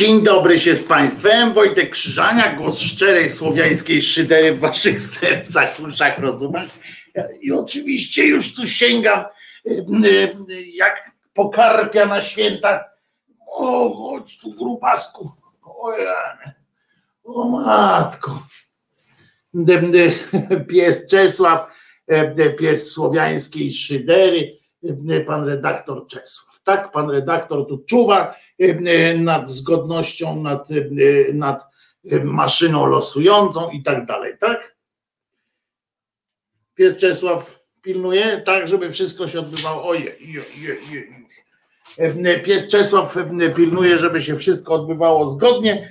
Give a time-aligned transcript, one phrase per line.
[0.00, 1.52] Dzień dobry się z Państwem.
[1.52, 6.68] Wojtek Krzyżania, głos szczerej słowiańskiej szydery w Waszych sercach, uszach, rozumach.
[7.40, 9.24] I oczywiście już tu sięgam
[10.74, 12.84] jak pokarpia na święta.
[13.52, 15.30] O, chodź tu grubasku.
[15.62, 15.94] O,
[17.24, 18.42] o matko.
[20.68, 21.66] Pies Czesław,
[22.58, 24.58] pies słowiańskiej szydery,
[25.26, 26.62] pan redaktor Czesław.
[26.64, 28.34] Tak, pan redaktor tu czuwa
[29.18, 31.66] nad zgodnością, nad, e, nad
[32.24, 34.76] maszyną losującą i tak dalej, tak?
[36.74, 39.88] Pies Czesław pilnuje, tak, żeby wszystko się odbywało.
[39.88, 42.44] Oje, je, je, już.
[42.44, 43.16] Pies Czesław
[43.56, 45.88] pilnuje, żeby się wszystko odbywało zgodnie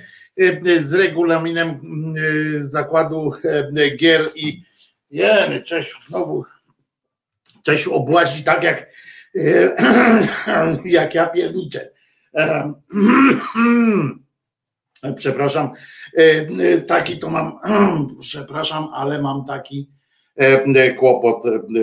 [0.80, 1.80] z regulaminem
[2.60, 3.32] zakładu
[3.96, 4.62] gier i
[5.10, 6.44] jeny, Czesiu, znowu
[7.62, 8.90] Czesiu obłazi tak jak
[10.84, 11.90] jak ja pierniczę.
[15.16, 15.72] Przepraszam,
[16.18, 17.58] e, e, taki to mam,
[18.20, 19.90] przepraszam, ale mam taki
[20.36, 21.42] e, kłopot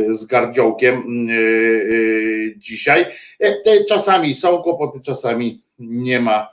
[0.09, 1.27] z gardziołkiem
[2.57, 3.05] dzisiaj.
[3.89, 6.49] Czasami są kłopoty, czasami nie ma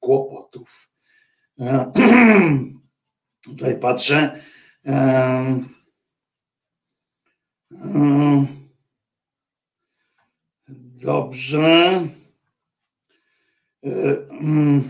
[0.00, 0.90] kłopotów.
[3.44, 4.40] Tutaj patrzę.
[4.86, 5.62] E,
[11.04, 12.08] Dobrze.
[13.84, 14.82] E, mm.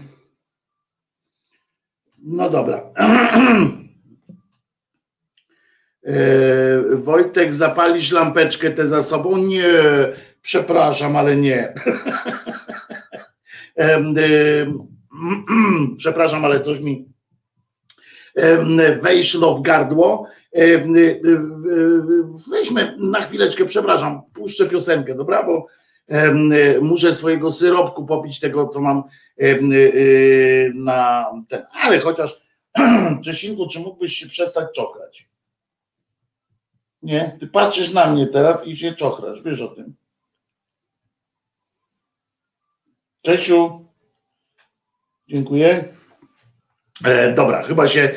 [2.18, 2.82] No dobra.
[6.06, 9.36] E, Wojtek, zapalisz lampeczkę tę za sobą?
[9.36, 9.72] Nie,
[10.42, 11.74] przepraszam, ale nie.
[13.76, 14.14] Em,
[15.98, 17.08] Przepraszam, ale coś mi
[19.02, 20.26] wejszło w gardło.
[22.50, 25.42] Weźmy na chwileczkę, przepraszam, puszczę piosenkę, dobra?
[25.42, 25.66] Bo
[26.80, 29.02] muszę swojego syropku popić tego, co mam
[29.42, 31.64] y, y, na ten.
[31.72, 32.42] Ale chociaż,
[33.24, 35.28] Czesinku, czy mógłbyś się przestać czochrać?
[37.02, 37.36] Nie?
[37.40, 39.94] Ty patrzysz na mnie teraz i się czochrasz, wiesz o tym.
[43.22, 43.86] Czesiu.
[45.28, 45.94] Dziękuję.
[47.04, 48.14] E, dobra, chyba się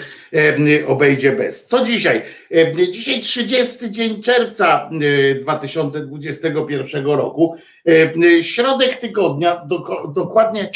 [0.87, 1.65] obejdzie bez.
[1.65, 2.21] Co dzisiaj?
[2.51, 4.89] E, dzisiaj 30 dzień czerwca
[5.41, 7.55] 2021 roku.
[8.41, 9.67] Środek tygodnia,
[10.13, 10.69] dokładnie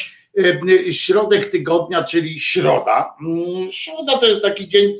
[0.92, 3.16] środek tygodnia, czyli środa.
[3.22, 4.94] Mm, środa to jest taki dzień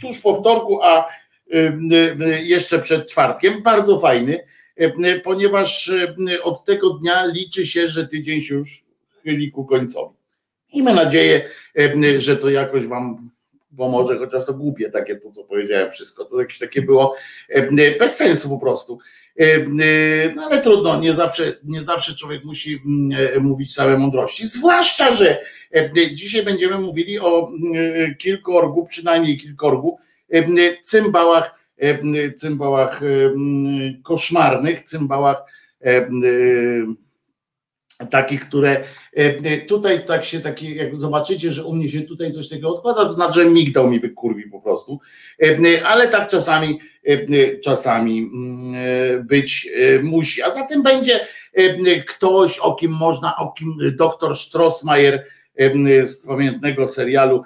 [0.00, 1.08] tuż po wtorku, a
[2.42, 3.62] jeszcze przed czwartkiem.
[3.62, 4.44] Bardzo fajny,
[5.24, 5.92] ponieważ
[6.42, 8.84] od tego dnia liczy się, że tydzień się już
[9.22, 10.16] chyli ku końcowi.
[10.74, 11.48] Miejmy nadzieję,
[12.16, 13.30] że to jakoś Wam
[13.76, 16.24] pomoże, chociaż to głupie takie to, co powiedziałem wszystko.
[16.24, 17.16] To jakieś takie było
[17.98, 18.98] bez sensu po prostu.
[20.34, 22.82] No ale trudno, nie zawsze, nie zawsze człowiek musi
[23.40, 24.46] mówić same mądrości.
[24.46, 25.38] Zwłaszcza, że
[26.12, 27.52] dzisiaj będziemy mówili o
[28.18, 29.98] kilkorgu, przynajmniej kilkorgu,
[30.82, 31.58] cymbałach,
[32.36, 33.00] cymbałach
[34.02, 35.42] koszmarnych, cymbałach
[38.10, 42.48] takich, które e, tutaj tak się takie, jak zobaczycie, że u mnie się tutaj coś
[42.48, 45.00] takiego odkłada, to znaczy, że migdał mi wykurwi po prostu,
[45.42, 49.68] e, ale tak czasami e, czasami mm, być
[50.02, 50.42] musi.
[50.42, 51.20] A zatem będzie
[52.06, 55.26] ktoś, o kim można, o kim doktor Strossmayer
[56.08, 57.44] z pamiętnego serialu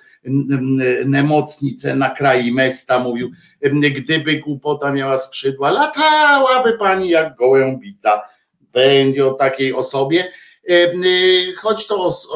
[1.04, 3.30] Nemocnice na kraju Mesta mówił,
[3.94, 8.22] gdyby głupota miała skrzydła, latałaby pani jak gołębica.
[8.72, 10.24] Będzie o takiej osobie,
[11.56, 12.28] choć to os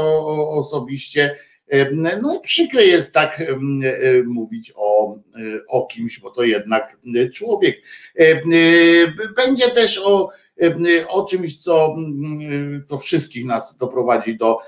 [0.48, 1.36] osobiście
[2.22, 6.98] no przykre jest tak y, mówić o, y, o kimś, bo to jednak
[7.34, 7.82] człowiek.
[9.36, 10.30] Będzie też o,
[11.08, 11.96] o czymś, co,
[12.86, 14.58] co wszystkich nas doprowadzi do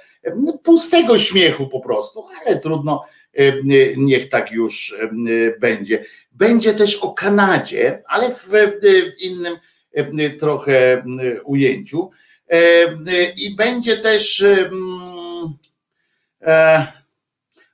[0.62, 3.04] pustego śmiechu po prostu, ale trudno,
[3.96, 4.96] niech tak już
[5.60, 6.04] będzie.
[6.32, 9.56] Będzie też o Kanadzie, ale w, w innym
[9.94, 11.04] E, trochę e,
[11.42, 12.10] ujęciu.
[12.48, 12.84] E,
[13.36, 14.44] I będzie też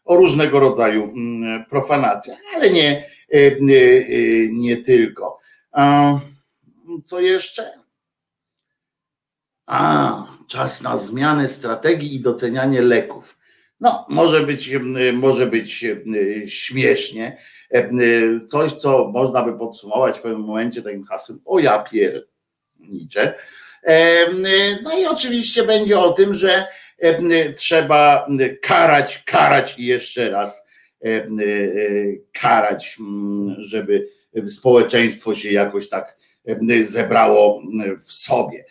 [0.05, 1.15] o różnego rodzaju
[1.71, 3.07] profanacjach, ale nie,
[4.53, 5.39] nie tylko.
[7.05, 7.73] Co jeszcze?
[9.67, 13.39] A, czas na zmianę strategii i docenianie leków.
[13.81, 14.71] No, może być,
[15.13, 15.87] może być
[16.47, 17.39] śmiesznie,
[18.49, 23.35] coś, co można by podsumować w pewnym momencie takim hasłem o ja piernicze.
[24.83, 26.67] No i oczywiście będzie o tym, że
[27.57, 28.29] trzeba
[28.63, 30.69] karać, karać i jeszcze raz
[32.33, 32.97] karać,
[33.59, 34.09] żeby
[34.49, 36.17] społeczeństwo się jakoś tak
[36.83, 37.63] zebrało
[38.07, 38.65] w sobie.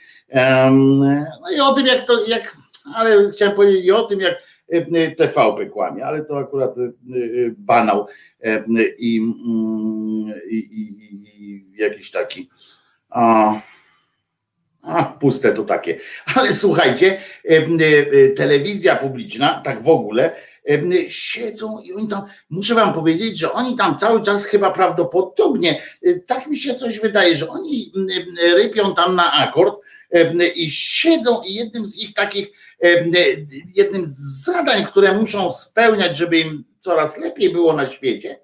[1.41, 2.57] No i o tym, jak to, jak,
[2.95, 4.35] ale chciałem powiedzieć i o tym, jak
[5.17, 6.75] TVP kłamie, ale to akurat
[7.57, 8.07] banał
[8.97, 9.15] i,
[10.49, 12.49] i, i jakiś taki.
[13.09, 13.53] A,
[14.89, 15.99] a, puste to takie.
[16.35, 17.21] Ale słuchajcie,
[18.35, 20.35] telewizja publiczna, tak w ogóle,
[21.07, 25.81] siedzą i oni tam, muszę wam powiedzieć, że oni tam cały czas chyba prawdopodobnie,
[26.27, 27.91] tak mi się coś wydaje, że oni
[28.55, 29.75] rypią tam na akord
[30.55, 32.47] i siedzą i jednym z ich takich,
[33.75, 38.39] jednym z zadań, które muszą spełniać, żeby im coraz lepiej było na świecie,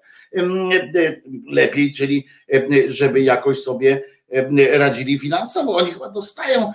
[1.46, 2.26] lepiej, czyli
[2.86, 4.02] żeby jakoś sobie
[4.72, 5.76] radzili finansowo.
[5.76, 6.72] Oni chyba dostają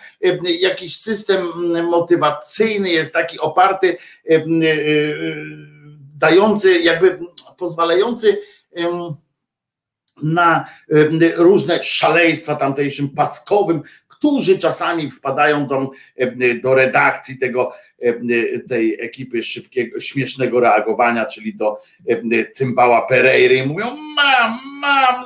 [0.59, 1.47] jakiś system
[1.89, 3.97] motywacyjny, jest taki oparty,
[6.17, 7.19] dający, jakby
[7.57, 8.37] pozwalający
[10.23, 10.65] na
[11.37, 15.91] różne szaleństwa tamtejszym paskowym, którzy czasami wpadają do,
[16.63, 17.73] do redakcji tego,
[18.69, 21.81] tej ekipy szybkiego, śmiesznego reagowania, czyli do
[22.53, 25.25] cymbała Pereiry i mówią mam, mam,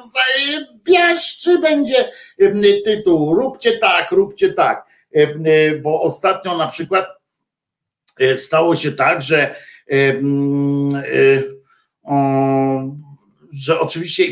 [0.86, 2.10] zajebiaszczy będzie
[2.86, 4.86] tytuł, róbcie tak, róbcie tak,
[5.84, 7.06] bo ostatnio na przykład
[8.20, 9.56] e, stało się tak, że
[9.92, 10.14] e,
[13.52, 14.24] że oczywiście,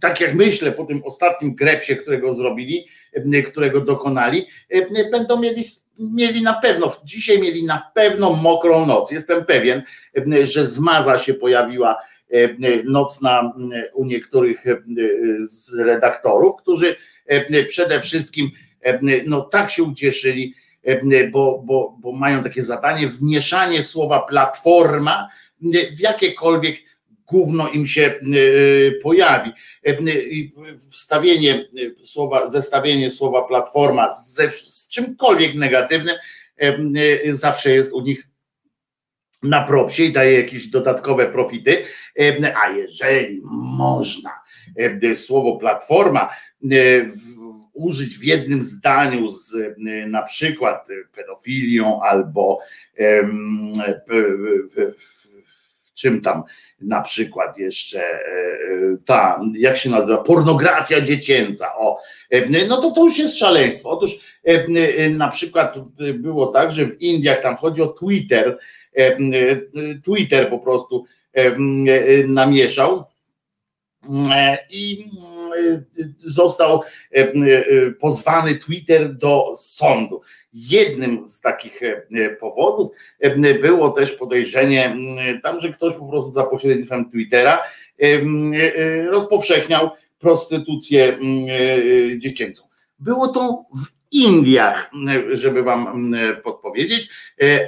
[0.00, 2.86] tak jak myślę po tym ostatnim grepsie, którego zrobili,
[3.46, 4.46] którego dokonali,
[5.10, 5.62] będą mieli,
[5.98, 9.10] mieli na pewno, dzisiaj mieli na pewno mokrą noc.
[9.10, 9.82] Jestem pewien,
[10.42, 11.98] że zmaza się pojawiła
[12.84, 13.52] nocna
[13.94, 14.64] u niektórych
[15.40, 16.96] z redaktorów, którzy
[17.68, 18.50] przede wszystkim
[19.26, 20.54] no tak się ucieszyli,
[21.32, 25.28] bo, bo, bo mają takie zadanie wmieszanie słowa platforma
[25.96, 26.76] w jakiekolwiek
[27.26, 28.20] gówno im się
[29.02, 29.52] pojawi.
[29.86, 29.96] E,
[30.90, 31.68] wstawienie
[32.02, 36.16] słowa, zestawienie słowa platforma ze, z czymkolwiek negatywnym
[36.56, 38.28] e, zawsze jest u nich
[39.42, 41.84] na propsie i daje jakieś dodatkowe profity.
[42.20, 43.40] E, a jeżeli
[43.78, 44.30] można
[45.14, 46.28] słowo platforma
[47.72, 49.54] użyć w jednym zdaniu z
[50.06, 52.58] na przykład pedofilią albo
[55.96, 56.42] czym tam
[56.80, 61.98] na przykład jeszcze e, e, ta, jak się nazywa, pornografia dziecięca, o,
[62.30, 63.90] e, no to to już jest szaleństwo.
[63.90, 64.36] Otóż
[65.10, 65.78] na przykład
[66.14, 68.58] było tak, że w Indiach tam chodzi o Twitter,
[70.04, 71.04] Twitter po prostu
[72.26, 73.04] namieszał
[74.70, 75.10] i
[76.18, 76.82] został
[78.00, 80.20] pozwany Twitter do sądu.
[80.52, 84.96] Jednym z takich e, powodów e, było też podejrzenie
[85.42, 87.58] tam, że ktoś po prostu za pośrednictwem Twittera
[87.98, 88.22] e,
[89.06, 91.18] rozpowszechniał prostytucję
[92.18, 92.62] dziecięcą.
[92.98, 94.90] Było to w Indiach,
[95.32, 97.08] żeby wam podpowiedzieć,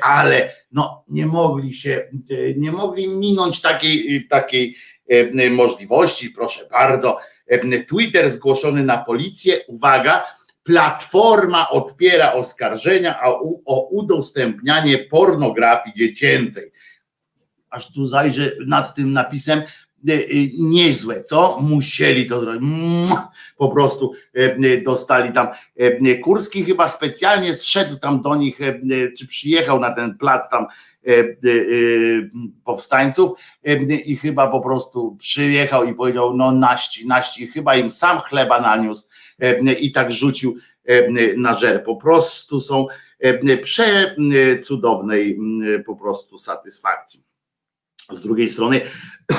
[0.02, 2.08] ale no nie mogli się,
[2.56, 4.76] nie mogli minąć takiej, takiej
[5.50, 7.18] możliwości, proszę bardzo.
[7.88, 10.24] Twitter zgłoszony na policję, uwaga,
[10.68, 13.22] Platforma odpiera oskarżenia
[13.66, 16.72] o udostępnianie pornografii dziecięcej.
[17.70, 19.64] Aż tu zajrzę nad tym napisem, e, e,
[20.58, 21.58] niezłe, co?
[21.60, 23.10] Musieli to zrobić.
[23.56, 25.48] Po prostu e, dostali tam.
[26.22, 28.58] Kurski chyba specjalnie zszedł tam do nich,
[29.18, 30.66] czy przyjechał na ten plac tam
[32.64, 33.30] powstańców
[34.04, 39.08] i chyba po prostu przyjechał i powiedział, no naści, naści, chyba im sam chleba naniósł
[39.80, 40.56] i tak rzucił
[41.36, 41.84] na żer.
[41.84, 42.86] Po prostu są
[43.62, 45.38] przecudownej
[45.86, 47.27] po prostu satysfakcji.
[48.12, 48.80] Z drugiej strony,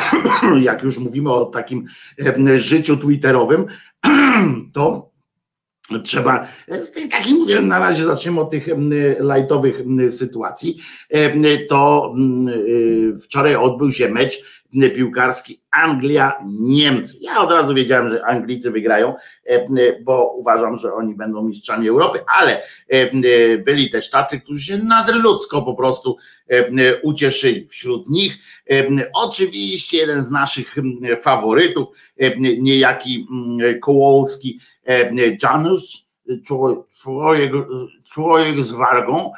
[0.61, 1.85] jak już mówimy o takim
[2.55, 3.65] życiu twitterowym,
[4.73, 5.09] to
[6.03, 6.47] trzeba,
[6.81, 8.67] z tych takich mówię, na razie zaczniemy od tych
[9.19, 10.77] lightowych sytuacji,
[11.69, 12.13] to
[12.57, 14.58] y, wczoraj odbył się mecz
[14.95, 17.17] piłkarski Anglia-Niemcy.
[17.21, 19.65] Ja od razu wiedziałem, że Anglicy wygrają, e,
[20.01, 25.61] bo uważam, że oni będą mistrzami Europy, ale e, byli też tacy, którzy się nadludzko
[25.61, 27.67] po prostu e, ucieszyli.
[27.67, 28.37] Wśród nich
[29.13, 30.75] oczywiście jeden z naszych
[31.21, 31.87] faworytów,
[32.37, 33.27] niejaki
[33.81, 34.59] Kołowski,
[35.43, 36.03] Janusz,
[37.01, 37.51] człowiek,
[38.11, 39.31] człowiek z wargą,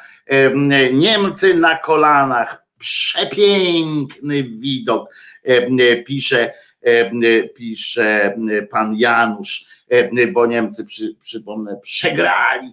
[0.92, 5.08] Niemcy na kolanach, przepiękny widok,
[5.42, 8.36] e, pisze, e, pisze
[8.70, 12.72] pan Janusz, e, bo Niemcy, przy, przypomnę, przegrali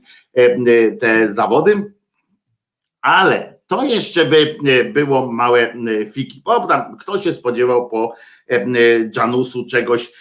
[0.99, 1.93] te zawody,
[3.01, 4.57] ale to jeszcze by
[4.93, 5.73] było małe
[6.13, 6.41] fiki.
[6.45, 8.13] Bo tam kto się spodziewał po
[9.15, 10.11] Janusu czegoś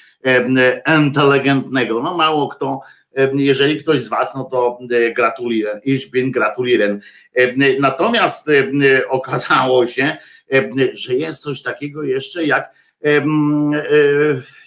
[0.99, 2.03] inteligentnego?
[2.03, 2.81] No mało kto
[3.35, 7.01] jeżeli ktoś z Was, no to e, gratuluję, ich bin gratulieren.
[7.81, 8.51] Natomiast
[9.09, 10.17] okazało się,
[10.93, 13.23] że jest coś takiego jeszcze jak e,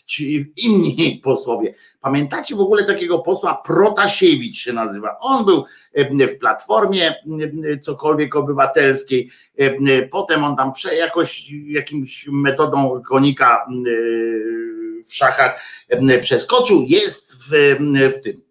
[0.05, 1.74] ci inni posłowie.
[2.01, 5.17] Pamiętacie w ogóle takiego posła Protasiewicz się nazywa?
[5.20, 5.65] On był
[6.27, 7.15] w platformie
[7.81, 9.31] cokolwiek obywatelskiej,
[10.12, 13.65] potem on tam prze, jakoś jakimś metodą konika
[15.08, 15.63] w szachach
[16.22, 17.77] przeskoczył, jest w,
[18.13, 18.41] w tym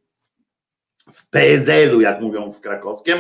[1.13, 3.17] w PSL-u, jak mówią w krakowskim,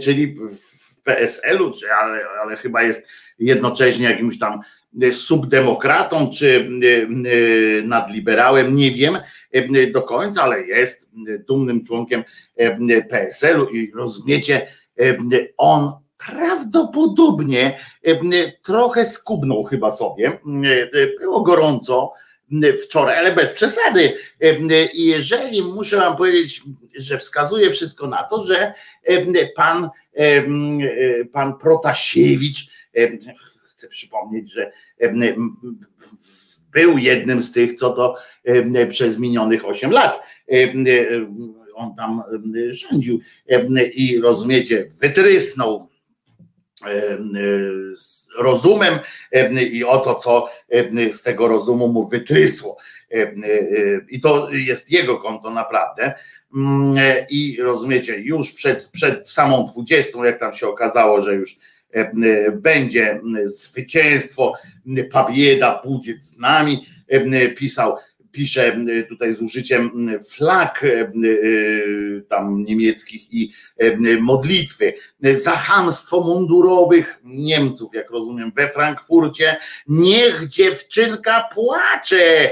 [0.00, 3.06] czyli w PSL-u, czy, ale, ale chyba jest
[3.38, 4.60] jednocześnie jakimś tam
[5.10, 6.68] subdemokratą czy
[7.84, 9.18] nadliberałem, nie wiem
[9.92, 11.10] do końca, ale jest
[11.48, 12.24] dumnym członkiem
[13.10, 14.66] PSL-u i rozumiecie,
[15.56, 17.78] on prawdopodobnie
[18.62, 20.40] trochę skubnął chyba sobie,
[21.20, 22.12] było gorąco,
[22.84, 24.12] wczoraj, ale bez przesady.
[24.94, 26.62] I jeżeli muszę wam powiedzieć,
[26.96, 28.74] że wskazuje wszystko na to, że
[29.56, 29.88] pan,
[31.32, 32.66] pan Protasiewicz,
[33.70, 34.72] chcę przypomnieć, że
[36.72, 38.16] był jednym z tych, co to
[38.90, 40.20] przez minionych 8 lat
[41.74, 42.22] on tam
[42.68, 43.20] rządził
[43.94, 45.88] i rozumiecie, wytrysnął
[47.96, 48.98] z rozumem
[49.72, 50.48] i o to, co
[51.12, 52.76] z tego rozumu mu wytrysło.
[54.08, 56.14] I to jest jego konto naprawdę.
[56.56, 56.96] Mm,
[57.30, 61.58] I rozumiecie, już przed, przed samą dwudziestą, jak tam się okazało, że już
[62.52, 64.52] będzie zwycięstwo,
[65.12, 66.86] pabieda, budziec z nami,
[67.56, 67.96] pisał
[68.34, 68.76] pisze
[69.08, 70.84] tutaj z użyciem flag
[72.28, 73.52] tam niemieckich i
[74.20, 74.94] modlitwy.
[75.34, 79.56] Za hamstwo mundurowych Niemców, jak rozumiem, we Frankfurcie.
[79.88, 82.50] Niech dziewczynka płacze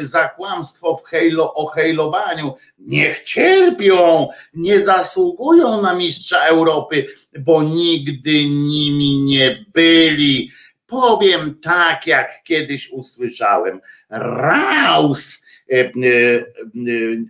[0.00, 2.54] za kłamstwo w hejlo, o hejlowaniu.
[2.78, 7.06] Niech cierpią, nie zasługują na mistrza Europy,
[7.38, 10.50] bo nigdy nimi nie byli
[10.86, 13.80] powiem tak, jak kiedyś usłyszałem.
[14.10, 15.46] Raus,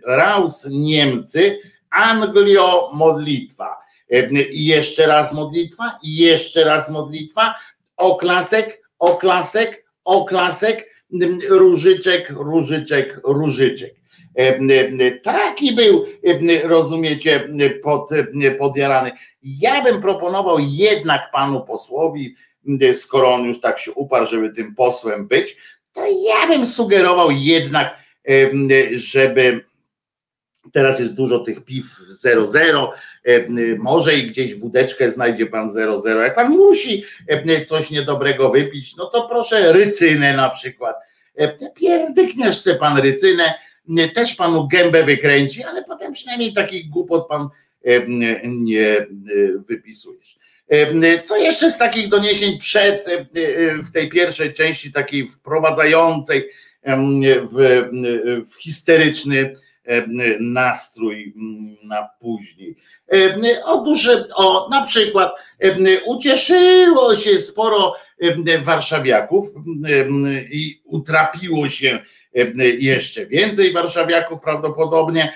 [0.05, 1.59] Raus Niemcy,
[1.89, 3.77] Anglio modlitwa.
[4.51, 7.55] I jeszcze raz modlitwa, i jeszcze raz modlitwa,
[7.97, 10.89] oklasek, oklasek, oklasek,
[11.49, 13.95] różyczek, różyczek, różyczek.
[15.23, 16.05] Taki był,
[16.63, 17.49] rozumiecie,
[17.83, 18.09] pod,
[18.59, 19.11] podjarany.
[19.43, 22.35] Ja bym proponował jednak panu posłowi,
[22.93, 25.57] skoro on już tak się uparł, żeby tym posłem być,
[25.93, 27.97] to ja bym sugerował jednak,
[28.91, 29.61] żeby
[30.71, 32.91] Teraz jest dużo tych piw 00,
[33.79, 36.21] może i gdzieś wódeczkę znajdzie pan 00.
[36.21, 37.03] Jak pan musi
[37.65, 40.95] coś niedobrego wypić, no to proszę rycynę na przykład.
[41.75, 43.53] Pierdykniesz se pan rycynę,
[44.13, 47.49] też panu gębę wykręci, ale potem przynajmniej takich głupot pan
[48.43, 49.07] nie
[49.55, 50.37] wypisujesz.
[51.25, 53.05] Co jeszcze z takich doniesień przed,
[53.83, 56.49] w tej pierwszej części, takiej wprowadzającej
[57.41, 57.83] w,
[58.51, 59.53] w histeryczny
[60.39, 61.33] nastrój
[61.83, 62.75] na później.
[63.65, 65.35] Otóż o, na przykład
[66.05, 67.95] ucieszyło się sporo
[68.61, 69.45] warszawiaków
[70.51, 71.99] i utrapiło się
[72.79, 75.33] jeszcze więcej warszawiaków prawdopodobnie,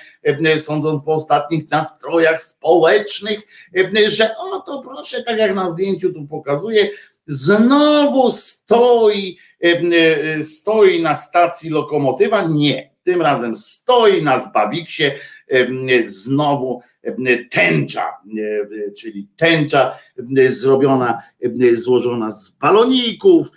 [0.58, 3.40] sądząc po ostatnich nastrojach społecznych,
[4.08, 6.88] że o to proszę, tak jak na zdjęciu tu pokazuje,
[7.26, 9.38] znowu stoi,
[10.44, 12.42] stoi na stacji lokomotywa.
[12.42, 15.04] Nie, tym razem stoi na Zbawiksie
[16.06, 16.82] znowu
[17.50, 18.04] tęcza,
[18.98, 19.98] czyli tęcza
[20.48, 21.22] zrobiona,
[21.74, 23.48] złożona z baloników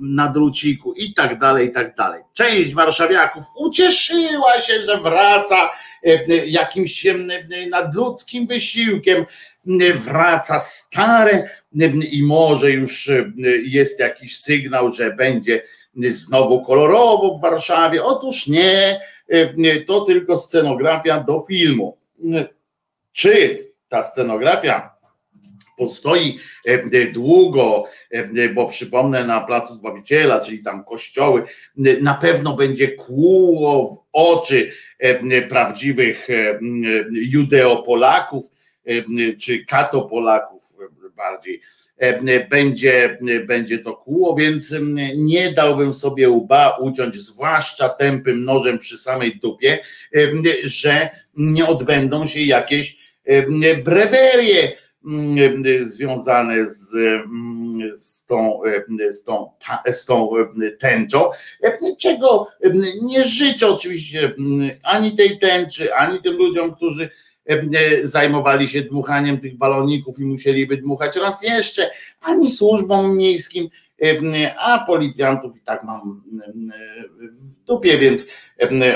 [0.00, 2.22] na druciku i tak dalej, i tak dalej.
[2.32, 5.70] Część warszawiaków ucieszyła się, że wraca
[6.46, 7.06] jakimś
[7.70, 9.26] nadludzkim wysiłkiem,
[9.94, 11.48] wraca stare
[12.10, 13.10] i może już
[13.62, 15.62] jest jakiś sygnał, że będzie
[16.10, 18.04] znowu kolorowo w Warszawie.
[18.04, 19.00] Otóż nie,
[19.86, 21.96] to tylko scenografia do filmu.
[23.12, 24.96] Czy ta scenografia
[25.76, 26.38] postoi
[27.12, 27.84] długo,
[28.54, 31.44] bo przypomnę na Placu Zbawiciela, czyli tam kościoły,
[32.00, 34.72] na pewno będzie kłuło w oczy
[35.48, 36.28] prawdziwych
[37.10, 38.46] judeopolaków
[39.40, 40.76] czy katopolaków
[41.16, 41.60] bardziej
[42.50, 44.74] będzie, będzie to kłuło, więc
[45.16, 49.78] nie dałbym sobie łba uciąć, zwłaszcza tępym nożem przy samej dupie,
[50.62, 53.16] że nie odbędą się jakieś
[53.84, 54.72] brewerie
[55.82, 56.90] związane z,
[57.94, 58.60] z, tą,
[59.10, 59.50] z, tą,
[59.92, 60.30] z tą
[60.78, 61.30] tęczą,
[61.98, 62.48] czego
[63.02, 64.34] nie życzę oczywiście
[64.82, 67.25] ani tej tęczy, ani tym ludziom, którzy E,
[68.02, 73.68] zajmowali się dmuchaniem tych baloników i musieliby dmuchać raz jeszcze, ani służbom miejskim,
[74.58, 76.22] a policjantów i tak mam
[77.46, 78.26] w dupie, więc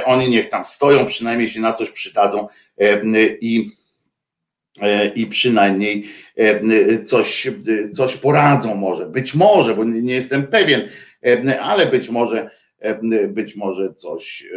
[0.04, 2.48] oni niech tam stoją, przynajmniej się na coś przydadzą
[3.40, 3.70] i
[4.80, 6.04] e, i przynajmniej
[7.06, 7.48] coś,
[7.94, 10.88] coś poradzą może, być może, bo nie jestem pewien,
[11.60, 12.50] ale być może
[13.28, 14.48] być może coś,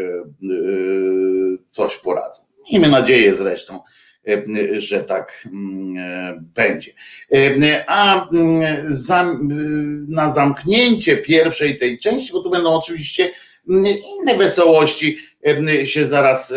[1.69, 2.52] coś poradzą.
[2.71, 3.79] Miejmy nadzieję zresztą,
[4.27, 4.43] e,
[4.79, 6.91] że tak mm, e, będzie.
[7.31, 13.31] E, a mm, na zamknięcie pierwszej tej części, bo tu będą oczywiście
[13.69, 15.17] mm, inne wesołości
[15.83, 16.53] się zaraz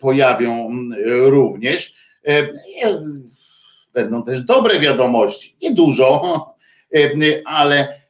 [0.00, 0.70] pojawią
[1.06, 1.94] również.
[3.94, 6.46] Będą też dobre wiadomości, nie dużo,
[7.44, 8.00] ale,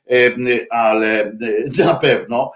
[0.71, 1.33] ale
[1.79, 2.53] na pewno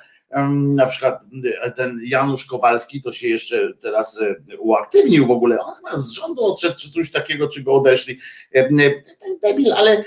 [0.50, 1.24] na przykład
[1.62, 6.10] e, ten Janusz Kowalski to się jeszcze teraz e, uaktywnił w ogóle, on chyba z
[6.10, 8.18] rządu odszedł, czy coś takiego, czy go odeszli,
[9.42, 10.04] debil, ale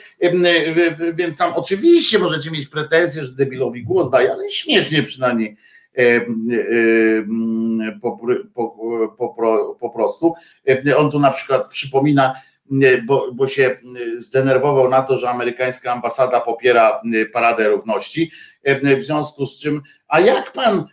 [1.13, 5.57] więc tam oczywiście możecie mieć pretensje, że debilowi głos daje, ale śmiesznie przynajmniej
[8.01, 8.19] po,
[8.53, 8.69] po,
[9.17, 10.33] po, po prostu.
[10.97, 12.33] On tu na przykład przypomina
[13.05, 13.77] bo, bo się
[14.17, 17.01] zdenerwował na to, że amerykańska ambasada popiera
[17.33, 18.31] Paradę Równości,
[18.99, 20.85] w związku z czym, a jak pan,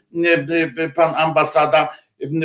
[0.95, 1.89] pan ambasada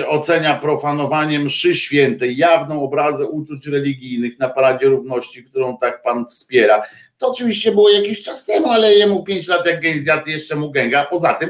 [0.08, 6.84] ocenia profanowanie mszy świętej, jawną obrazę uczuć religijnych na Paradzie Równości, którą tak pan wspiera.
[7.18, 10.72] To oczywiście było jakiś czas temu, ale jemu pięć lat jak gęś zjadł, jeszcze mu
[10.72, 11.06] gęga.
[11.06, 11.50] Poza tym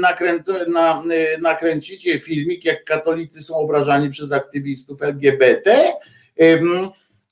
[0.00, 1.02] nakręcę, na,
[1.40, 5.92] nakręcicie filmik, jak katolicy są obrażani przez aktywistów LGBT,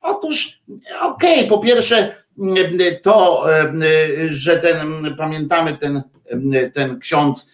[0.00, 0.62] Otóż,
[1.00, 2.14] okej, okay, po pierwsze,
[3.02, 3.44] to,
[4.28, 6.02] że ten, pamiętamy ten,
[6.74, 7.50] ten ksiądz,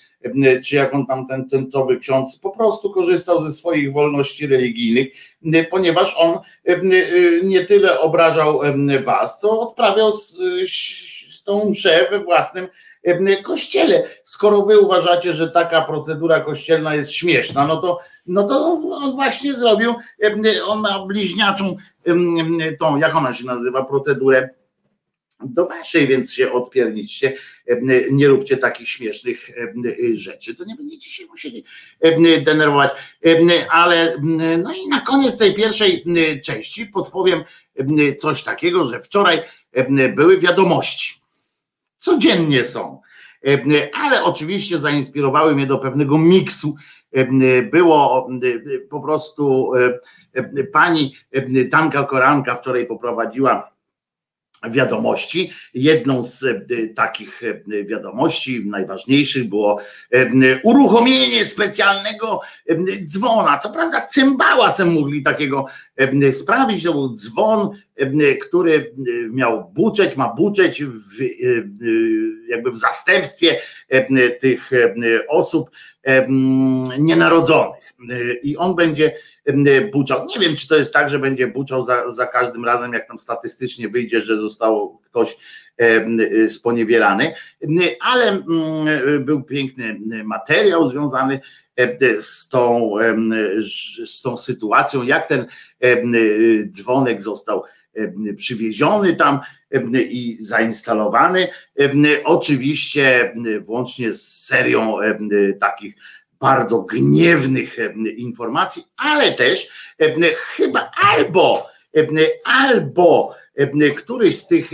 [0.65, 5.09] czy jak on tam, ten tentowy ksiądz, po prostu korzystał ze swoich wolności religijnych,
[5.71, 6.39] ponieważ on
[7.43, 8.61] nie tyle obrażał
[9.05, 10.13] was, co odprawiał
[11.45, 12.69] tą mszę we własnym
[13.43, 14.03] kościele.
[14.25, 19.55] Skoro wy uważacie, że taka procedura kościelna jest śmieszna, no to, no to on właśnie
[19.55, 19.95] zrobił,
[20.67, 21.77] on ma bliźniaczą
[22.79, 24.49] tą, jak ona się nazywa, procedurę
[25.45, 27.37] do waszej, więc się odpierniczcie,
[28.11, 29.51] nie róbcie takich śmiesznych
[30.13, 31.65] rzeczy, to nie będziecie się musieli
[32.45, 32.91] denerwować.
[33.71, 34.17] Ale
[34.59, 36.05] no i na koniec tej pierwszej
[36.45, 37.45] części podpowiem
[38.19, 39.43] coś takiego, że wczoraj
[40.15, 41.15] były wiadomości.
[41.99, 43.01] Codziennie są.
[43.95, 46.75] Ale oczywiście zainspirowały mnie do pewnego miksu.
[47.73, 48.29] Było
[48.91, 49.73] po prostu
[50.73, 51.17] pani
[51.71, 53.71] Tanka Koranka wczoraj poprowadziła
[54.69, 55.53] wiadomości.
[55.75, 56.61] Jedną z e,
[56.95, 62.41] takich e, wiadomości, najważniejszych, było e, uruchomienie specjalnego
[63.05, 63.59] dzwona.
[63.59, 65.67] Co prawda, cymbałasem mogli takiego
[66.33, 66.85] sprawić.
[66.85, 67.71] To był dzwon,
[68.43, 68.95] który
[69.31, 71.23] miał buczeć, ma buczeć w,
[72.49, 73.61] jakby w zastępstwie
[74.41, 74.71] tych
[75.29, 75.71] osób
[76.99, 77.93] nienarodzonych.
[78.43, 79.13] I on będzie
[79.93, 80.27] buczał.
[80.27, 83.19] Nie wiem, czy to jest tak, że będzie buczał za, za każdym razem, jak tam
[83.19, 85.37] statystycznie wyjdzie, że został ktoś
[86.49, 87.35] sponiewielany,
[88.01, 88.43] ale
[89.21, 91.41] był piękny materiał związany
[92.21, 92.93] z tą,
[94.07, 95.47] z tą sytuacją, jak ten
[96.73, 97.63] dzwonek został
[98.37, 99.41] przywieziony tam
[99.95, 101.49] i zainstalowany.
[102.25, 104.97] Oczywiście włącznie z serią
[105.61, 105.95] takich
[106.41, 107.77] bardzo gniewnych
[108.17, 109.69] informacji, ale też
[110.35, 111.67] chyba albo,
[112.45, 113.35] albo
[113.97, 114.71] któryś z tych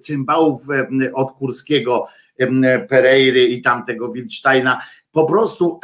[0.00, 0.62] cymbałów
[1.14, 2.06] od Kurskiego,
[2.88, 4.80] Pereiry i tamtego Wildsteina
[5.12, 5.80] po prostu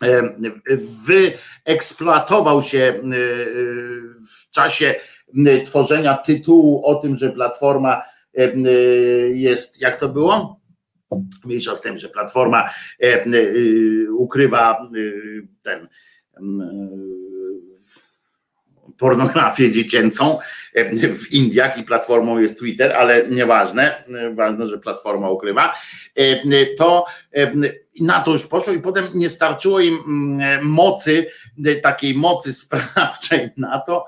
[1.06, 3.00] wyeksploatował się
[4.30, 4.94] w czasie
[5.64, 8.02] tworzenia tytułu o tym, że Platforma
[9.32, 10.59] jest, jak to było?
[11.44, 12.70] Mniejsza z tym, że Platforma
[13.02, 13.26] e, e,
[14.12, 14.86] ukrywa e,
[15.62, 15.88] ten
[18.98, 20.38] pornografię dziecięcą
[21.14, 25.74] w Indiach i platformą jest Twitter, ale nieważne, ważne, że platforma ukrywa,
[26.78, 27.04] to
[28.00, 29.98] na to już poszło i potem nie starczyło im
[30.62, 31.26] mocy,
[31.82, 34.06] takiej mocy sprawczej na to,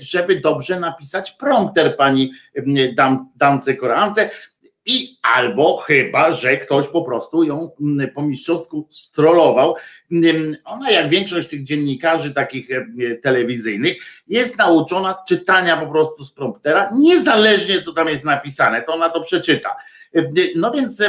[0.00, 2.32] żeby dobrze napisać prompter pani
[3.36, 4.30] Damce Korance,
[4.86, 9.76] i albo chyba, że ktoś po prostu ją mm, po mistrzostku strollował.
[10.12, 12.84] Mm, ona, jak większość tych dziennikarzy takich e,
[13.16, 13.96] telewizyjnych,
[14.28, 19.20] jest nauczona czytania po prostu z promptera, niezależnie co tam jest napisane, to ona to
[19.20, 19.76] przeczyta.
[20.14, 21.02] E, no więc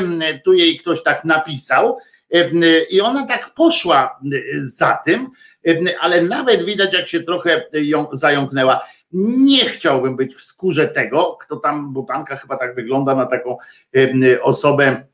[0.44, 1.98] tu jej ktoś tak napisał
[2.34, 2.50] e,
[2.90, 4.20] i ona tak poszła
[4.62, 5.30] za tym,
[6.00, 8.82] ale nawet widać, jak się trochę ją zająknęła
[9.13, 13.58] nie chciałbym być w skórze tego, kto tam, Butanka chyba tak wygląda na taką
[14.41, 15.06] osobę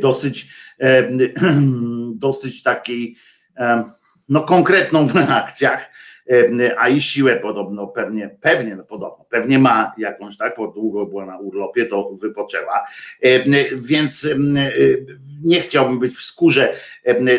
[0.00, 0.48] dosyć,
[2.14, 3.16] dosyć takiej,
[4.28, 5.90] no konkretną w reakcjach,
[6.78, 11.26] a i siłę podobno pewnie, pewnie no podobno, pewnie ma jakąś, tak, bo długo była
[11.26, 12.86] na urlopie, to wypoczęła,
[13.72, 14.28] więc
[15.42, 16.74] nie chciałbym być w skórze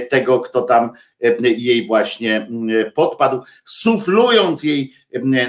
[0.09, 0.91] tego, kto tam
[1.41, 2.47] jej właśnie
[2.95, 4.93] podpadł, suflując jej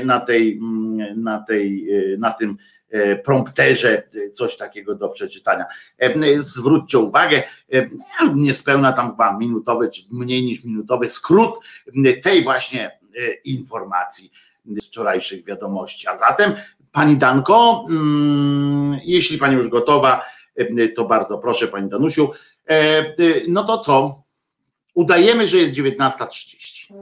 [0.05, 0.61] na tej,
[1.17, 2.57] na tej, na tym
[3.25, 5.65] prompterze coś takiego do przeczytania.
[6.39, 7.43] Zwróćcie uwagę,
[8.35, 11.55] niespełna tam chyba minutowy, czy mniej niż minutowy skrót
[12.23, 12.99] tej właśnie
[13.45, 14.31] informacji
[14.67, 16.09] z wczorajszych wiadomości.
[16.09, 16.53] A zatem,
[16.93, 17.85] Pani Danko,
[19.05, 20.25] jeśli Pani już gotowa,
[20.97, 22.31] to bardzo proszę Pani Danusiu,
[23.49, 24.26] no to co?
[24.97, 26.93] Udajemy, że jest 19.30.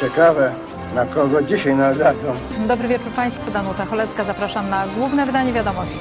[0.00, 0.54] Ciekawe,
[0.94, 2.34] na kogo dzisiaj nadadzą.
[2.68, 4.24] Dobry wieczór Państwu, Danuta Cholecka.
[4.24, 5.98] Zapraszam na główne wydanie wiadomości.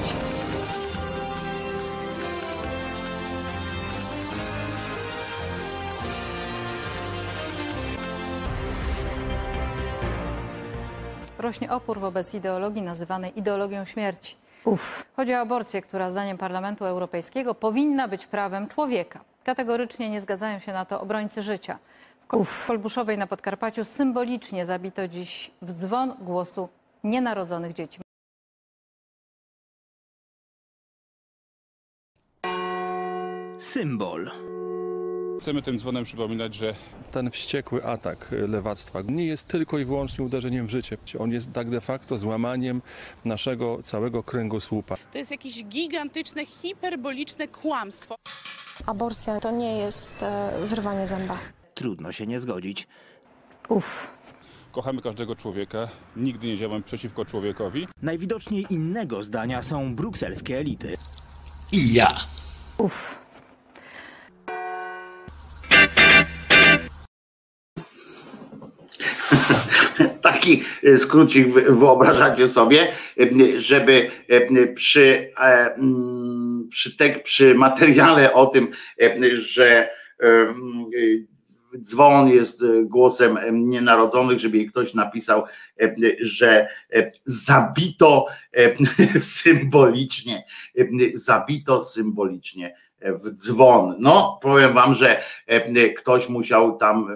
[11.40, 14.36] Rośnie opór wobec ideologii nazywanej ideologią śmierci.
[14.66, 15.06] Uf.
[15.16, 19.33] Chodzi o aborcję, która zdaniem Parlamentu Europejskiego powinna być prawem człowieka.
[19.44, 21.80] Kategorycznie nie zgadzają się na to obrońcy życia.
[22.46, 26.70] W Kolbuszowej na Podkarpaciu symbolicznie zabito dziś w dzwon głosu
[27.04, 28.00] nienarodzonych dzieci.
[33.58, 34.32] Symbol.
[35.44, 36.74] Chcemy tym dzwonem przypominać, że
[37.12, 40.98] ten wściekły atak lewactwa nie jest tylko i wyłącznie uderzeniem w życie.
[41.20, 42.82] On jest tak de facto złamaniem
[43.26, 44.96] naszego całego kręgosłupa.
[45.12, 48.16] To jest jakieś gigantyczne, hiperboliczne kłamstwo.
[48.86, 51.38] Aborcja to nie jest e, wyrwanie zęba.
[51.74, 52.88] Trudno się nie zgodzić.
[53.70, 54.12] Uf.
[54.72, 57.88] kochamy każdego człowieka, nigdy nie działamy przeciwko człowiekowi.
[58.02, 60.98] Najwidoczniej innego zdania są brukselskie elity.
[61.72, 62.16] I ja.
[62.78, 63.23] Uff.
[70.44, 72.88] Taki e, skrócik wy- wyobrażacie sobie,
[73.20, 75.32] e, żeby e, przy,
[75.78, 78.68] mm, przy, tek, przy materiale o tym,
[79.34, 80.86] że mm,
[81.82, 85.44] dzwon jest głosem nienarodzonych, żeby ktoś napisał,
[86.20, 86.68] że
[87.26, 88.26] zabito
[89.20, 90.44] symbolicznie,
[91.14, 93.96] zabito symbolicznie w dzwon.
[94.00, 95.24] No, powiem wam, że
[95.98, 97.16] ktoś musiał tam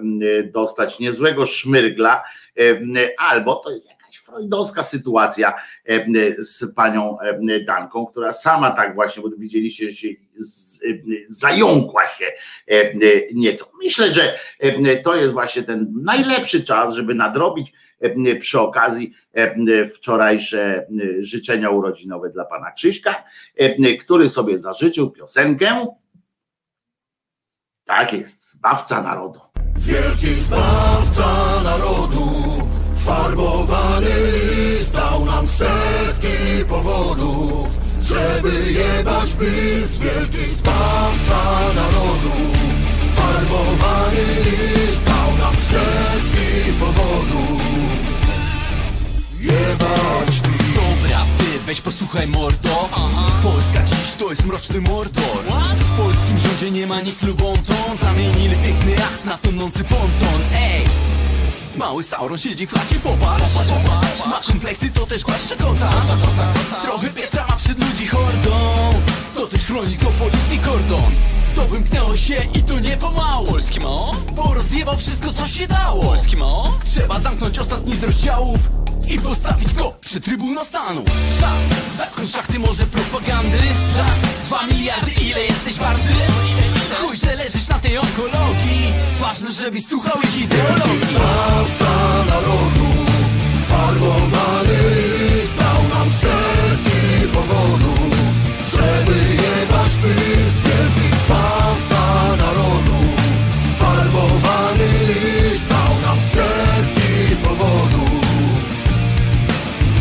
[0.52, 2.22] dostać niezłego szmyrgla,
[3.18, 5.54] albo to jest jakaś freudowska sytuacja
[6.38, 7.16] z panią
[7.66, 10.08] Danką, która sama tak właśnie, bo widzieliście, że się
[11.26, 12.32] zająkła się
[13.34, 13.70] nieco.
[13.84, 14.38] Myślę, że
[15.04, 17.72] to jest właśnie ten najlepszy czas, żeby nadrobić
[18.40, 19.14] przy okazji
[19.94, 20.86] wczorajsze
[21.18, 23.24] życzenia urodzinowe dla pana Krzyśka,
[24.00, 25.86] który sobie zażyczył piosenkę.
[27.84, 29.40] Tak jest, zbawca narodu.
[29.76, 32.30] Wielki zbawca narodu,
[32.98, 39.98] farbowany list dał nam setki powodów, żeby jebać bis.
[39.98, 41.42] Wielki zbawca
[41.74, 42.36] narodu,
[43.16, 47.62] farbowany list dał nam setki powodów,
[49.40, 50.74] jebać bis.
[50.74, 52.88] Dobra, ty weź posłuchaj mordo.
[53.42, 55.44] Polska dziś to jest mroczny mordor.
[55.78, 60.40] W polskim rządzie nie ma nic lubontą Zamienili piękny akt na tonący ponton.
[60.54, 61.17] Ej!
[61.78, 63.54] Mały Sauron siedzi w chacie, popatrz.
[64.26, 65.92] Ma kompleksy, to też głaszcze kota
[66.82, 68.50] Trochę Pietra ma przed ludzi hordą
[69.34, 71.12] To też chronik o policji kordon
[71.54, 74.12] To wymknęło się i to nie pomału Polski mo?
[74.32, 76.04] Bo rozjebał wszystko co się dało.
[76.04, 76.78] Polski mo?
[76.84, 78.60] Trzeba zamknąć ostatni z rozdziałów
[79.08, 81.04] I postawić go przy Trybunał Stanu.
[81.40, 81.52] Za,
[81.98, 83.58] zakon szachty może propagandy?
[83.96, 84.04] Za
[84.44, 86.08] dwa miliardy ile jesteś warty?
[87.24, 92.86] Że leżysz na tej onkologii Ważne, żebyś słuchał ich ideologii Zbawca narodu,
[93.60, 94.76] farbowany
[95.18, 98.14] list dał nam setki powodów,
[98.72, 100.60] żeby jebać bis.
[100.60, 102.98] Wielki zbawca narodu,
[103.76, 108.60] farbowany list dał nam setki powodów,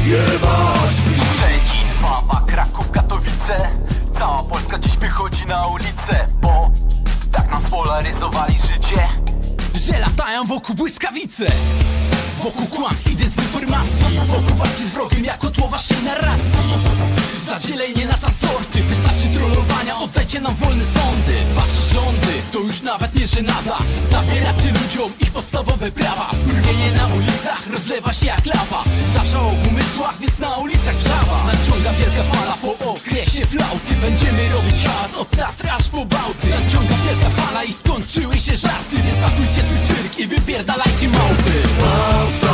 [0.05, 1.23] jebać bis.
[1.33, 3.87] Szczecin, Wawa, Kraków, Katowice
[4.19, 6.25] Cała Polska dziś wychodzi na ulicę
[7.31, 9.07] tak nam spolaryzowali życie.
[9.75, 11.45] Że latają wokół błyskawice
[12.43, 14.19] Wokół kłamstw i dezinformacji.
[14.25, 17.16] Wokół walki z wrogiem jak kotło waszej narracji
[17.47, 18.83] Zadzielenie nas na sorty.
[18.83, 21.35] Wystarczy trollowania, oddajcie nam wolne sądy.
[21.55, 23.77] Wasze rządy to już nawet nie żenada.
[24.11, 26.31] Zabieracie ludziom ich podstawowe prawa.
[26.33, 28.83] Wkurwienie na ulicach rozlewa się jak lawa.
[29.13, 31.43] Zawsze o umysłach, więc na ulicach wrzawa.
[31.45, 33.93] Nadciąga wielka fala po okresie flauty.
[34.01, 36.47] Będziemy robić hałas od Tatry aż po Bałty.
[36.49, 38.95] Nadciąga wielka fala i skończyły się żarty.
[39.05, 41.53] Więc pakujcie swój cyrk i wypierdalajcie małpy.
[41.73, 42.46] Zbawca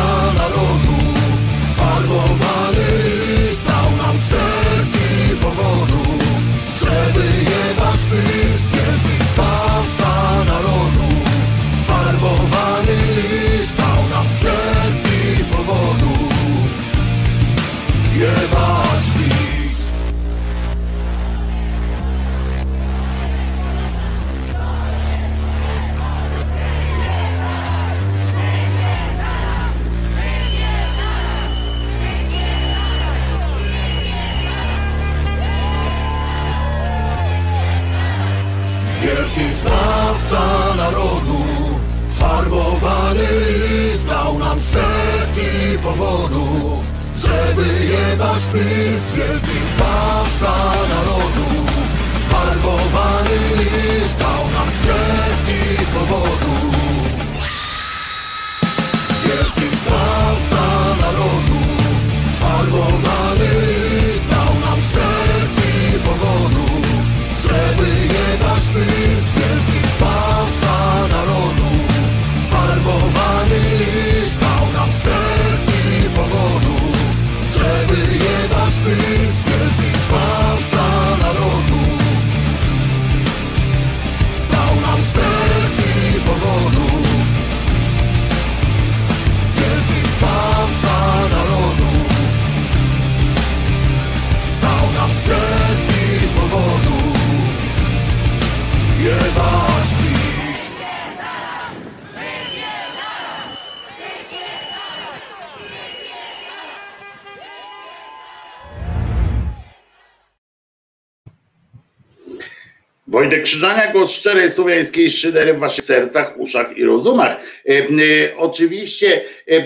[113.54, 117.38] Wojtek Krzyżania, głos szczerej słowiańskiej szydery w waszych sercach, uszach i rozumach.
[117.70, 119.64] E, e, oczywiście e,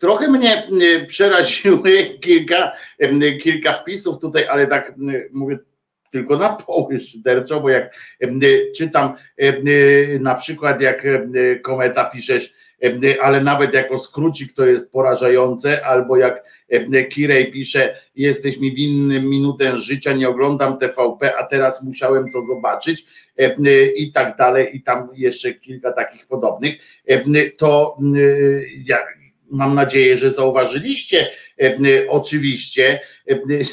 [0.00, 0.66] trochę mnie
[1.06, 2.72] przeraziły kilka,
[3.42, 4.92] kilka wpisów tutaj, ale tak
[5.32, 5.58] mówię
[6.12, 7.94] tylko na poły szyderczo, bo jak
[8.76, 9.14] czytam
[10.20, 11.06] na przykład jak
[11.62, 12.54] kometa piszesz,
[13.22, 16.44] ale nawet jako skrócik to jest porażające, albo jak
[17.10, 23.06] Kirej pisze, jesteś mi winny minutę życia, nie oglądam TVP, a teraz musiałem to zobaczyć
[23.96, 26.74] i tak dalej, i tam jeszcze kilka takich podobnych,
[27.56, 27.98] to
[28.84, 28.98] ja
[29.50, 31.28] mam nadzieję, że zauważyliście
[32.08, 33.00] oczywiście,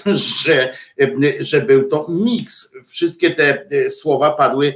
[0.46, 0.74] że,
[1.40, 2.74] że był to miks.
[2.90, 4.74] Wszystkie te słowa padły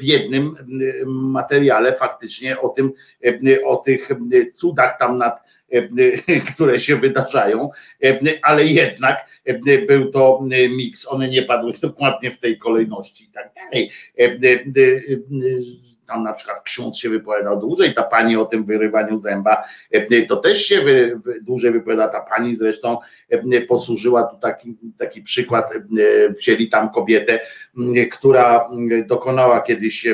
[0.00, 0.56] w jednym
[1.06, 2.92] materiale faktycznie o tym,
[3.64, 4.08] o tych
[4.54, 5.40] cudach tam nad
[6.54, 7.70] które się wydarzają,
[8.42, 9.42] ale jednak
[9.86, 10.44] był to
[10.76, 13.90] miks, one nie padły dokładnie w tej kolejności i tak dalej
[16.06, 19.64] tam na przykład ksiądz się wypowiadał dłużej, ta pani o tym wyrywaniu zęba
[20.28, 22.98] to też się wy, dłużej wypowiada, ta pani zresztą
[23.68, 25.70] posłużyła tu taki, taki przykład,
[26.38, 27.40] wzięli tam kobietę,
[28.12, 28.68] która
[29.06, 30.06] dokonała kiedyś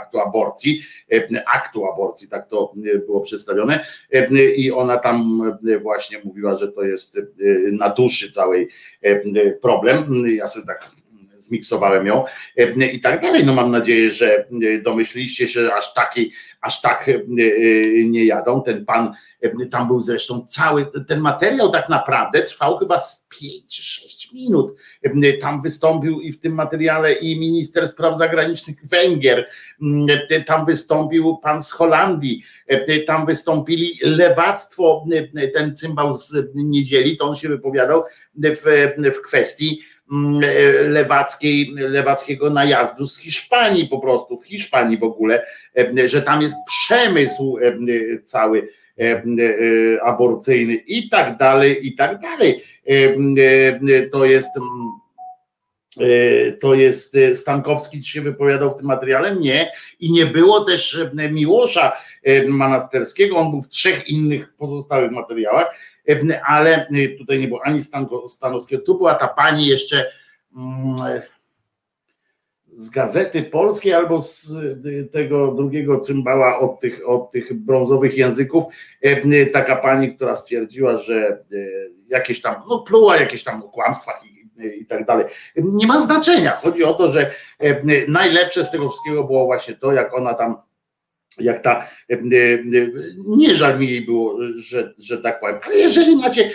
[0.00, 0.82] aktu aborcji,
[1.46, 2.72] aktu aborcji, tak to
[3.06, 3.86] było przedstawione
[4.56, 5.40] i ona tam
[5.80, 7.20] właśnie mówiła, że to jest
[7.72, 8.68] na duszy całej
[9.62, 11.01] problem, ja sobie tak
[11.42, 12.24] zmiksowałem ją
[12.56, 13.44] e, i tak dalej.
[13.46, 14.46] No mam nadzieję, że e,
[14.82, 17.12] domyśliście się, że aż takiej, aż tak e,
[18.04, 18.62] nie jadą.
[18.62, 19.14] Ten pan,
[19.70, 24.76] tam był zresztą cały, ten materiał tak naprawdę trwał chyba z 5 czy 6 minut.
[25.40, 29.48] Tam wystąpił i w tym materiale i minister spraw zagranicznych Węgier,
[30.46, 32.42] tam wystąpił pan z Holandii,
[33.06, 35.04] tam wystąpili lewactwo,
[35.54, 39.80] ten cymbał z niedzieli, to on się wypowiadał w, w kwestii
[40.88, 45.46] lewackiej, lewackiego najazdu z Hiszpanii po prostu, w Hiszpanii w ogóle,
[45.76, 48.68] e, że tam jest przemysł e, cały
[50.02, 52.64] aborcyjny i tak dalej, i tak dalej.
[54.12, 54.48] To jest
[56.60, 59.36] to jest Stankowski się wypowiadał w tym materiale?
[59.36, 59.72] Nie.
[60.00, 61.92] I nie było też Miłosza
[62.48, 65.74] Manasterskiego, on był w trzech innych pozostałych materiałach
[66.46, 67.80] ale y, tutaj nie było ani
[68.28, 70.10] Stanowskiego, tu była ta pani jeszcze
[70.56, 70.96] mm,
[72.66, 74.50] z Gazety Polskiej albo z
[74.86, 78.64] y, tego drugiego cymbała od tych, od tych brązowych języków,
[79.04, 81.44] y, taka pani, która stwierdziła, że
[82.08, 85.26] jakieś tam, no pluła jakieś tam o kłamstwach i, i tak dalej.
[85.56, 86.56] Nie ma znaczenia.
[86.56, 87.30] Chodzi o to, że
[88.08, 90.56] najlepsze z tego wszystkiego było właśnie to, jak ona tam
[91.38, 92.18] jak ta, e, e,
[93.26, 96.50] nie żal mi jej było, że, że tak powiem, ale jeżeli macie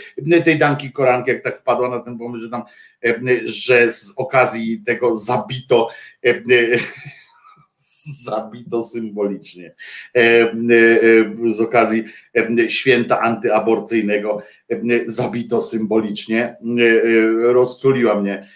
[0.46, 2.64] tej Danki Koranki, jak tak wpadła na ten pomysł, że tam,
[3.06, 5.90] e, że z okazji tego zabito
[8.24, 9.76] zabito symbolicznie.
[11.48, 12.04] Z okazji
[12.68, 14.42] święta antyaborcyjnego.
[15.06, 16.58] Zabito symbolicznie.
[17.42, 18.48] Rozczuliła mnie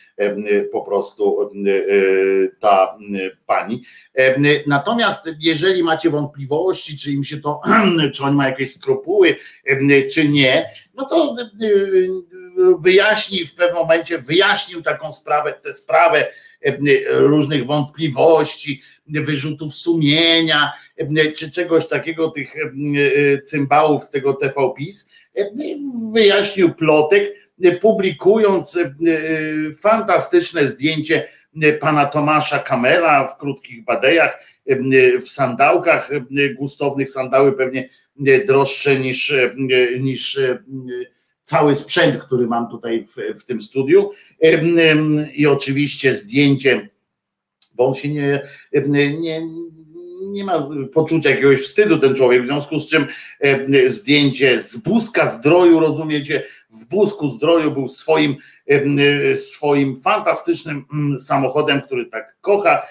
[0.72, 1.51] po prostu
[2.59, 2.97] ta
[3.45, 3.84] pani.
[4.67, 7.61] Natomiast jeżeli macie wątpliwości, czy im się to,
[8.13, 9.36] czy on ma jakieś skrupuły,
[10.13, 11.36] czy nie, no to
[12.80, 16.28] wyjaśni w pewnym momencie, wyjaśnił taką sprawę, tę sprawę
[17.09, 18.82] różnych wątpliwości,
[19.12, 20.72] wyrzutów sumienia,
[21.38, 22.53] czy czegoś takiego, tych
[23.45, 25.14] cymbałów tego TV PiS,
[26.14, 27.36] wyjaśnił plotek,
[27.82, 28.80] publikując
[29.82, 31.28] fantastyczne zdjęcie
[31.80, 34.43] pana Tomasza Kamela w krótkich badejach,
[35.22, 36.09] w sandałkach
[36.57, 37.89] gustownych, sandały pewnie
[38.47, 39.34] droższe niż,
[39.99, 40.39] niż
[41.43, 44.12] cały sprzęt, który mam tutaj w, w tym studiu.
[45.34, 46.89] I oczywiście zdjęcie,
[47.74, 48.41] bo on się nie,
[49.19, 49.41] nie,
[50.22, 53.05] nie ma poczucia jakiegoś wstydu ten człowiek, w związku z czym
[53.88, 58.36] zdjęcie z Buzka Zdroju, rozumiecie, w Busku Zdroju był swoim,
[59.36, 62.88] swoim fantastycznym mm, samochodem, który tak kocha.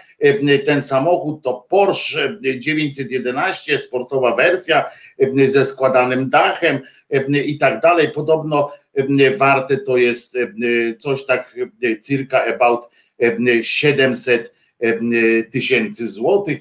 [0.65, 4.85] Ten samochód to Porsche 911, sportowa wersja
[5.47, 6.81] ze składanym dachem
[7.45, 8.11] i tak dalej.
[8.15, 8.73] Podobno
[9.39, 10.39] warte to jest
[10.99, 11.57] coś tak
[12.03, 12.91] circa about
[13.63, 14.60] 700
[15.53, 16.61] tysięcy złotych.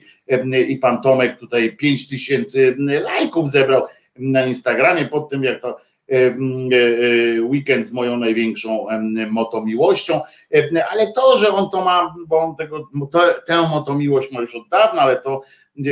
[0.68, 3.84] I pan Tomek tutaj 5 tysięcy lajków zebrał
[4.20, 5.78] na Instagramie pod tym, jak to
[6.12, 8.88] E, e, weekend z moją największą
[9.30, 10.22] motomiłością,
[10.92, 12.90] ale to, że on to ma, bo on tego,
[13.48, 15.42] tę motomiłość ma już od dawna, ale to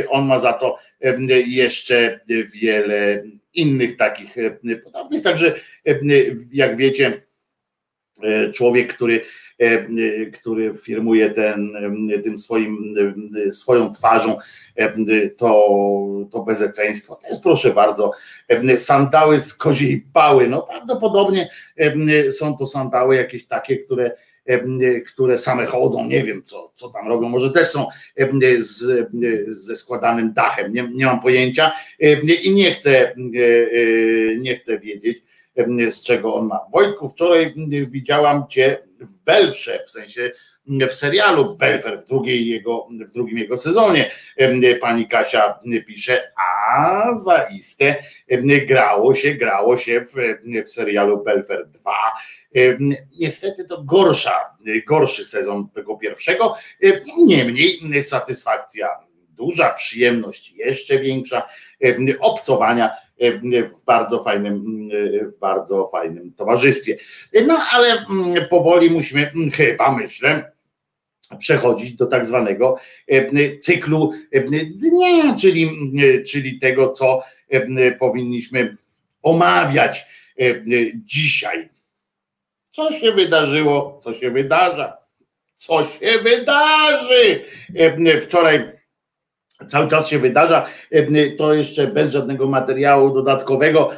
[0.10, 0.78] on ma za to
[1.48, 2.20] jeszcze
[2.62, 3.24] wiele
[3.54, 4.36] innych takich
[4.84, 5.56] podobnych, także
[6.54, 7.22] jak wiecie,
[8.24, 9.22] e, człowiek, który
[10.34, 11.74] który firmuje ten,
[12.24, 12.96] tym swoim,
[13.52, 14.38] swoją twarzą
[15.38, 15.78] to,
[16.32, 17.20] to bezeceństwo.
[17.30, 18.12] Jest proszę bardzo
[18.78, 20.48] sandały z koziej pały.
[20.48, 21.50] No prawdopodobnie
[22.32, 24.12] są to sandały jakieś takie, które
[25.08, 27.88] które same chodzą, nie wiem co, co tam robią, może też są
[28.60, 29.10] z,
[29.48, 31.72] ze składanym dachem, nie, nie mam pojęcia.
[32.44, 33.14] I nie chcę,
[34.40, 35.24] nie chcę wiedzieć
[35.90, 36.60] z czego on ma.
[36.72, 37.54] Wojtku, wczoraj
[37.88, 40.32] widziałam cię w Belfrze, w sensie
[40.90, 44.12] w serialu Belfer w, drugiej jego, w drugim jego sezonie.
[44.82, 47.96] Pani Kasia pisze, a zaiste
[48.68, 50.14] grało się, grało się w,
[50.66, 51.92] w serialu Belfer 2.
[53.20, 56.56] Niestety to gorsza, gorszy sezon tego pierwszego,
[57.18, 58.90] niemniej satysfakcja
[59.30, 61.50] duża, przyjemność jeszcze większa,
[62.20, 63.07] obcowania
[63.66, 64.90] w bardzo fajnym,
[65.36, 66.98] w bardzo fajnym towarzystwie.
[67.48, 70.52] No ale mm, powoli musimy mm, chyba, myślę,
[71.40, 72.78] przechodzić do tak zwanego
[73.62, 74.14] cyklu
[74.70, 75.72] dnia, czyli,
[76.30, 77.24] czyli tego, co
[78.00, 78.78] powinniśmy
[79.24, 80.06] omawiać
[80.96, 81.70] dzisiaj.
[82.72, 84.98] Co się wydarzyło, co się wydarza,
[85.58, 87.46] co się wydarzy.
[88.22, 88.77] Wczoraj
[89.68, 90.68] cały czas się wydarza,
[91.38, 93.90] to jeszcze bez żadnego materiału dodatkowego,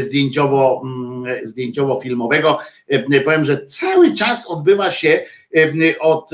[0.00, 2.56] zdjęciowo, mm, zdjęciowo-filmowego.
[3.24, 5.24] Powiem, że cały czas odbywa się
[6.00, 6.30] od,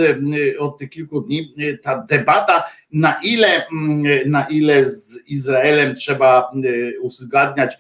[0.59, 6.53] od tych kilku dni ta debata, na ile, mm, na ile z Izraelem trzeba
[7.01, 7.79] uzgadniać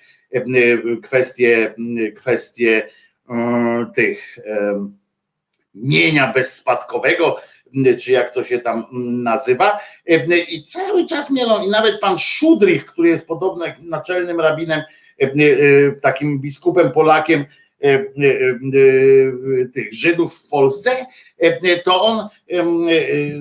[1.02, 1.74] kwestie,
[2.16, 2.88] kwestie
[3.94, 4.38] tych
[5.74, 7.36] mienia bezspadkowego,
[8.00, 8.84] czy jak to się tam
[9.22, 9.78] nazywa.
[10.48, 14.82] I cały czas mielą, i nawet pan Szudrych, który jest podobny naczelnym rabinem,
[16.02, 17.44] takim biskupem Polakiem,
[19.74, 20.90] tych Żydów w Polsce,
[21.84, 22.28] to on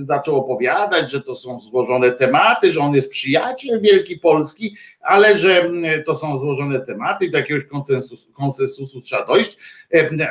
[0.03, 5.71] zaczął opowiadać, że to są złożone tematy, że on jest przyjaciel Wielki Polski, ale że
[6.05, 9.57] to są złożone tematy, do jakiegoś konsensusu, konsensusu trzeba dojść.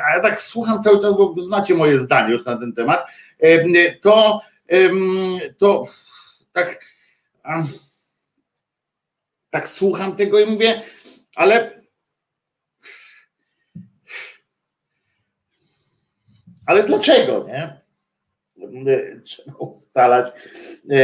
[0.09, 3.07] A ja tak słucham cały czas, bo znacie moje zdanie już na ten temat
[4.01, 4.41] to,
[5.57, 5.83] to
[6.51, 6.79] tak,
[9.49, 10.81] tak słucham tego i mówię,
[11.35, 11.83] ale
[16.65, 17.83] ale dlaczego, nie?
[19.23, 20.33] Trzeba ustalać
[20.89, 20.95] e,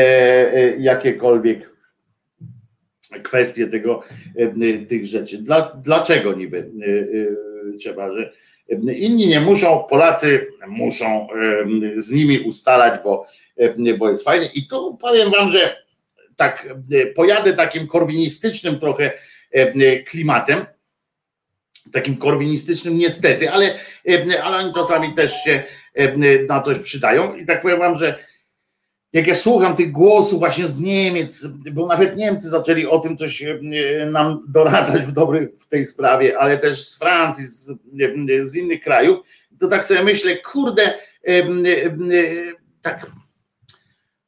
[0.54, 1.70] e, jakiekolwiek
[3.24, 4.04] kwestie tego,
[4.36, 5.38] e, tych rzeczy.
[5.38, 6.72] Dla, dlaczego niby
[7.80, 8.34] trzeba, że
[8.96, 11.28] Inni nie muszą, Polacy muszą
[11.98, 13.28] z nimi ustalać, bo,
[13.98, 14.50] bo jest fajnie.
[14.56, 15.84] I tu powiem wam, że
[16.36, 16.68] tak
[17.16, 19.12] pojadę takim korwinistycznym trochę
[20.08, 20.66] klimatem,
[21.92, 23.80] takim korwinistycznym niestety, ale,
[24.44, 25.64] ale oni czasami też się
[26.50, 27.36] na coś przydają.
[27.36, 28.20] I tak powiem wam, że
[29.14, 33.44] jak ja słucham tych głosów właśnie z Niemiec, bo nawet Niemcy zaczęli o tym coś
[33.44, 33.60] e,
[34.12, 37.72] nam doradzać w dobry w tej sprawie, ale też z Francji, z,
[38.42, 39.20] z innych krajów,
[39.60, 40.94] to tak sobie myślę, kurde, e,
[41.28, 41.44] e,
[42.82, 43.08] tak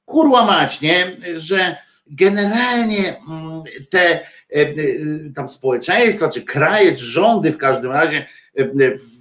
[0.06, 1.76] kurła mać, nie, że
[2.08, 4.20] generalnie mm, te
[5.36, 8.26] tam społeczeństwa, czy kraje, czy rządy w każdym razie
[8.56, 9.21] w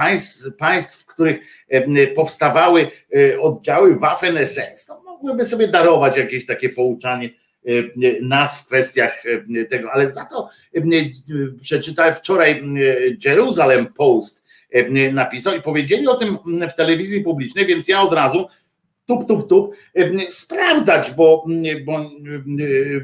[0.00, 1.38] państw, państw, w których
[2.14, 7.30] powstawały e, oddziały Waffen-SS, to mogłyby sobie darować jakieś takie pouczanie
[8.22, 9.22] nas w kwestiach
[9.70, 10.48] tego, ale za to
[11.60, 12.64] przeczytałem wczoraj
[13.24, 14.46] Jerusalem Post
[15.12, 16.38] napisał i powiedzieli o tym
[16.68, 18.48] w telewizji publicznej, więc ja od razu
[19.10, 19.74] tup, tup, tup,
[20.28, 21.44] sprawdzać, bo,
[21.84, 22.10] bo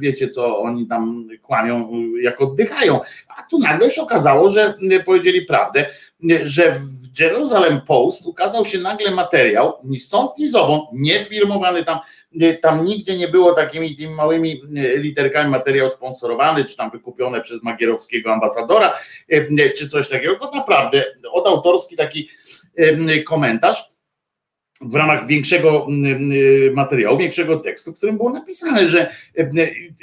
[0.01, 3.01] wiecie co, oni tam kłamią, jak oddychają.
[3.37, 5.87] A tu nagle się okazało, że powiedzieli prawdę,
[6.43, 11.25] że w Jerusalem Post ukazał się nagle materiał, ni stąd, ni zowąd, nie
[11.85, 11.99] tam,
[12.63, 14.63] tam nigdzie nie było takimi tymi małymi
[14.97, 18.93] literkami materiał sponsorowany, czy tam wykupione przez magierowskiego ambasadora,
[19.79, 22.29] czy coś takiego, to naprawdę od autorski taki
[23.27, 23.96] komentarz,
[24.81, 25.87] w ramach większego
[26.75, 29.11] materiału, większego tekstu, w którym było napisane, że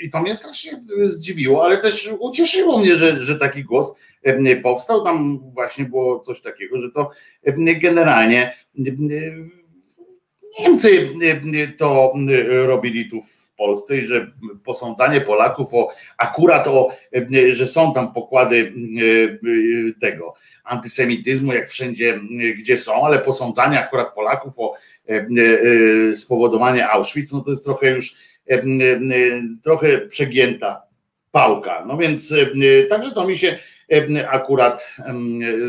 [0.04, 0.72] i to mnie strasznie
[1.04, 3.96] zdziwiło, ale też ucieszyło mnie, że, że taki głos
[4.64, 5.04] powstał.
[5.04, 7.10] Tam właśnie było coś takiego, że to
[7.82, 8.54] generalnie
[10.60, 11.10] Niemcy
[11.78, 12.14] to
[12.66, 14.32] robili tu w Polsce i że
[14.66, 16.88] posądzanie Polaków o akurat o,
[17.50, 18.74] że są tam pokłady
[20.02, 20.34] tego
[20.64, 22.20] antysemityzmu, jak wszędzie,
[22.58, 24.74] gdzie są, ale posądzanie akurat Polaków o
[26.16, 28.16] spowodowanie Auschwitz, no to jest trochę już
[29.64, 30.82] trochę przegięta
[31.32, 31.86] pałka.
[31.88, 32.36] No więc
[32.90, 33.58] także to mi się
[34.30, 34.96] akurat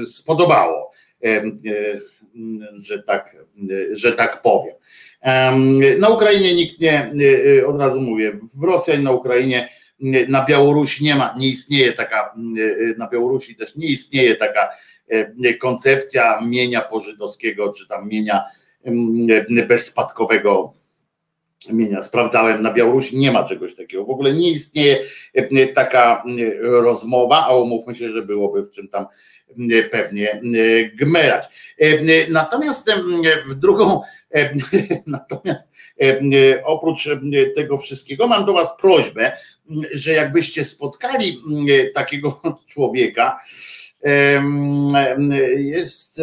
[0.06, 0.92] spodobało
[2.76, 3.36] że tak,
[3.90, 4.74] że tak powiem.
[5.98, 7.12] Na Ukrainie nikt nie,
[7.66, 9.68] od razu mówię, w Rosji na Ukrainie,
[10.28, 12.34] na Białorusi nie ma, nie istnieje taka,
[12.98, 14.68] na Białorusi też nie istnieje taka
[15.60, 18.44] koncepcja mienia pożydowskiego, czy tam mienia
[19.68, 20.72] bezspadkowego
[21.72, 22.02] mienia.
[22.02, 24.04] Sprawdzałem na Białorusi, nie ma czegoś takiego.
[24.04, 24.98] W ogóle nie istnieje
[25.74, 26.24] taka
[26.60, 29.06] rozmowa, a umówmy się, że byłoby w czym tam
[29.90, 30.40] pewnie
[30.94, 31.44] gmerać.
[32.28, 32.90] Natomiast
[33.46, 34.00] w drugą,
[35.06, 35.68] natomiast
[36.64, 37.08] oprócz
[37.54, 39.32] tego wszystkiego mam do Was prośbę,
[39.92, 41.42] że jakbyście spotkali
[41.94, 42.40] takiego
[42.72, 43.40] człowieka,
[45.56, 46.22] jest,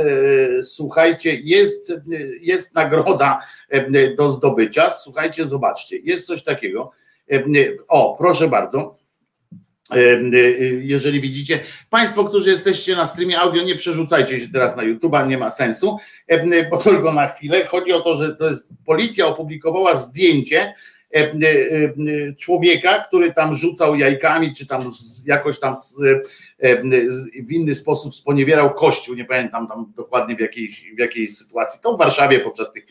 [0.63, 1.93] słuchajcie, jest,
[2.41, 3.39] jest nagroda
[4.17, 4.89] do zdobycia.
[4.89, 6.91] Słuchajcie, zobaczcie, jest coś takiego.
[7.87, 9.00] O, proszę bardzo.
[10.81, 15.37] Jeżeli widzicie, Państwo, którzy jesteście na streamie audio, nie przerzucajcie się teraz na YouTube'a, nie
[15.37, 15.97] ma sensu,
[16.71, 17.65] bo tylko na chwilę.
[17.65, 20.73] Chodzi o to, że to jest policja opublikowała zdjęcie
[22.39, 24.81] człowieka, który tam rzucał jajkami, czy tam
[25.25, 25.75] jakoś tam
[27.47, 31.93] w inny sposób sponiewierał kościół, nie pamiętam tam dokładnie w jakiejś, w jakiejś sytuacji, to
[31.93, 32.85] w Warszawie podczas tych,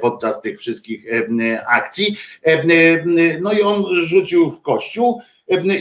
[0.00, 1.04] podczas tych wszystkich
[1.68, 2.16] akcji.
[3.40, 5.22] No i on rzucił w kościół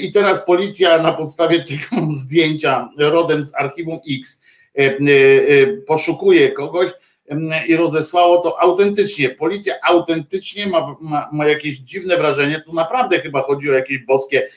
[0.01, 4.41] i teraz policja na podstawie tego zdjęcia rodem z archiwum X
[5.87, 6.89] poszukuje kogoś
[7.67, 9.29] i rozesłało to autentycznie.
[9.29, 14.47] Policja autentycznie ma, ma, ma jakieś dziwne wrażenie, tu naprawdę chyba chodzi o jakieś boskie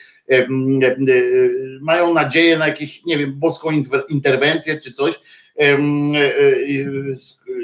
[1.81, 3.69] mają nadzieję na jakieś, nie wiem, boską
[4.09, 5.19] interwencję czy coś,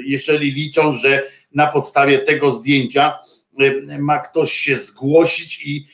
[0.04, 1.22] jeżeli liczą, że
[1.54, 3.18] na podstawie tego zdjęcia
[3.98, 5.86] ma ktoś się zgłosić i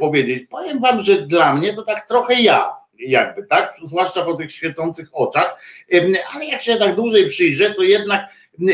[0.00, 0.44] powiedzieć.
[0.50, 3.74] Powiem wam, że dla mnie to tak trochę ja, jakby, tak?
[3.84, 5.58] Zwłaszcza po tych świecących oczach,
[6.34, 8.20] ale jak się tak dłużej przyjrzę, to jednak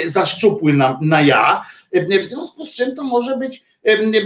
[0.05, 1.63] zaszczupły na, na ja,
[1.93, 3.63] w związku z czym to może być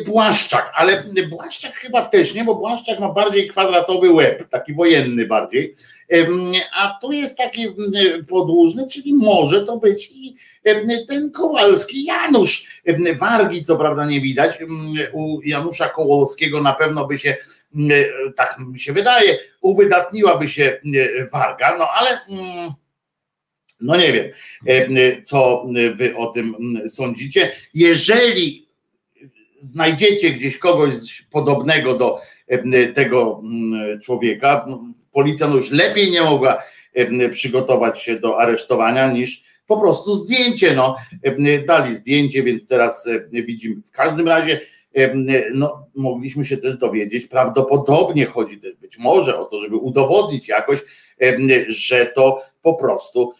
[0.06, 5.76] Błaszczak, ale Błaszczak chyba też nie, bo Błaszczak ma bardziej kwadratowy łeb, taki wojenny bardziej,
[6.80, 7.66] a tu jest taki
[8.28, 10.36] podłużny, czyli może to być i
[11.08, 12.82] ten Kowalski Janusz.
[13.18, 14.58] Wargi co prawda nie widać,
[15.12, 17.36] u Janusza Kołolskiego na pewno by się,
[18.36, 20.80] tak mi się wydaje, uwydatniłaby się
[21.32, 22.20] warga, no ale
[23.80, 24.30] no nie wiem,
[25.24, 26.56] co wy o tym
[26.88, 27.52] sądzicie.
[27.74, 28.68] Jeżeli
[29.60, 32.18] znajdziecie gdzieś kogoś podobnego do
[32.94, 33.42] tego
[34.02, 34.66] człowieka,
[35.12, 36.62] policja no już lepiej nie mogła
[37.32, 40.74] przygotować się do aresztowania niż po prostu zdjęcie.
[40.74, 40.96] No,
[41.66, 43.82] dali zdjęcie, więc teraz widzimy.
[43.82, 44.60] W każdym razie
[45.54, 50.78] no, mogliśmy się też dowiedzieć, prawdopodobnie chodzi też być może o to, żeby udowodnić jakoś,
[51.68, 53.32] że to po prostu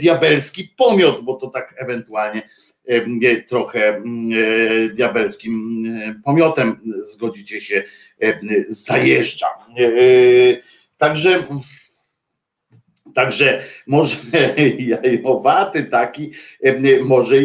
[0.00, 2.48] diabelski pomiot, bo to tak ewentualnie
[3.48, 4.02] trochę
[4.94, 5.84] diabelskim
[6.24, 7.82] pomiotem zgodzicie się
[8.68, 9.46] zajeżdża.
[10.96, 11.44] Także
[13.14, 14.16] Także może
[14.78, 16.32] jajowaty taki,
[17.02, 17.36] może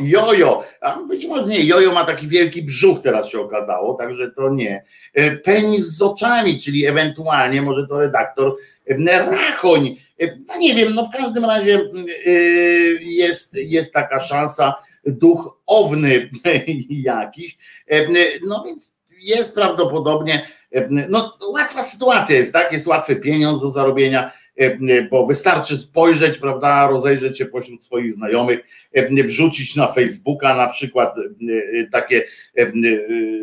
[0.00, 4.50] jojo, a być może nie, jojo ma taki wielki brzuch teraz się okazało, także to
[4.50, 4.84] nie.
[5.44, 8.56] Penis z oczami, czyli ewentualnie może to redaktor
[9.06, 9.96] Rachoń,
[10.48, 11.90] no nie wiem, no w każdym razie
[13.00, 14.74] jest, jest taka szansa,
[15.06, 16.30] duch owny
[16.90, 17.58] jakiś,
[18.46, 20.46] no więc jest prawdopodobnie,
[21.08, 24.32] no łatwa sytuacja jest, tak, jest łatwy pieniądz do zarobienia,
[25.10, 28.60] bo wystarczy spojrzeć, prawda, rozejrzeć się pośród swoich znajomych,
[29.24, 31.14] wrzucić na Facebooka na przykład
[31.92, 32.24] takie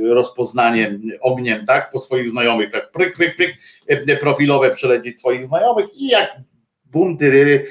[0.03, 2.91] rozpoznanie ogniem, tak, po swoich znajomych, tak?
[2.91, 3.57] Pryk, pryk, pryk,
[4.19, 6.37] profilowe przelecieć swoich znajomych i jak
[6.97, 7.65] bunty ryry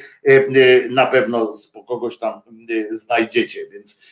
[0.91, 1.53] na pewno
[1.87, 2.41] kogoś tam
[2.91, 4.07] znajdziecie, więc,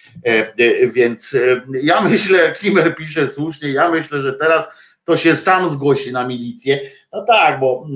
[0.95, 1.37] więc
[1.83, 4.69] ja myślę, Kimer pisze słusznie, ja myślę, że teraz
[5.05, 6.81] to się sam zgłosi na milicję,
[7.13, 7.87] no tak, bo,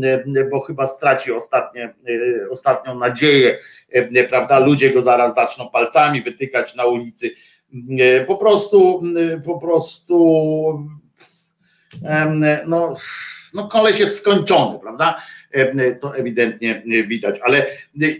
[0.50, 1.94] bo chyba straci ostatnie,
[2.50, 3.58] ostatnią nadzieję,
[4.28, 4.58] prawda?
[4.58, 7.30] Ludzie go zaraz zaczną palcami wytykać na ulicy.
[8.26, 9.02] Po prostu,
[9.46, 10.88] po prostu,
[12.66, 12.94] no,
[13.54, 15.22] no koleś jest skończony, prawda?
[16.00, 17.66] To ewidentnie widać, ale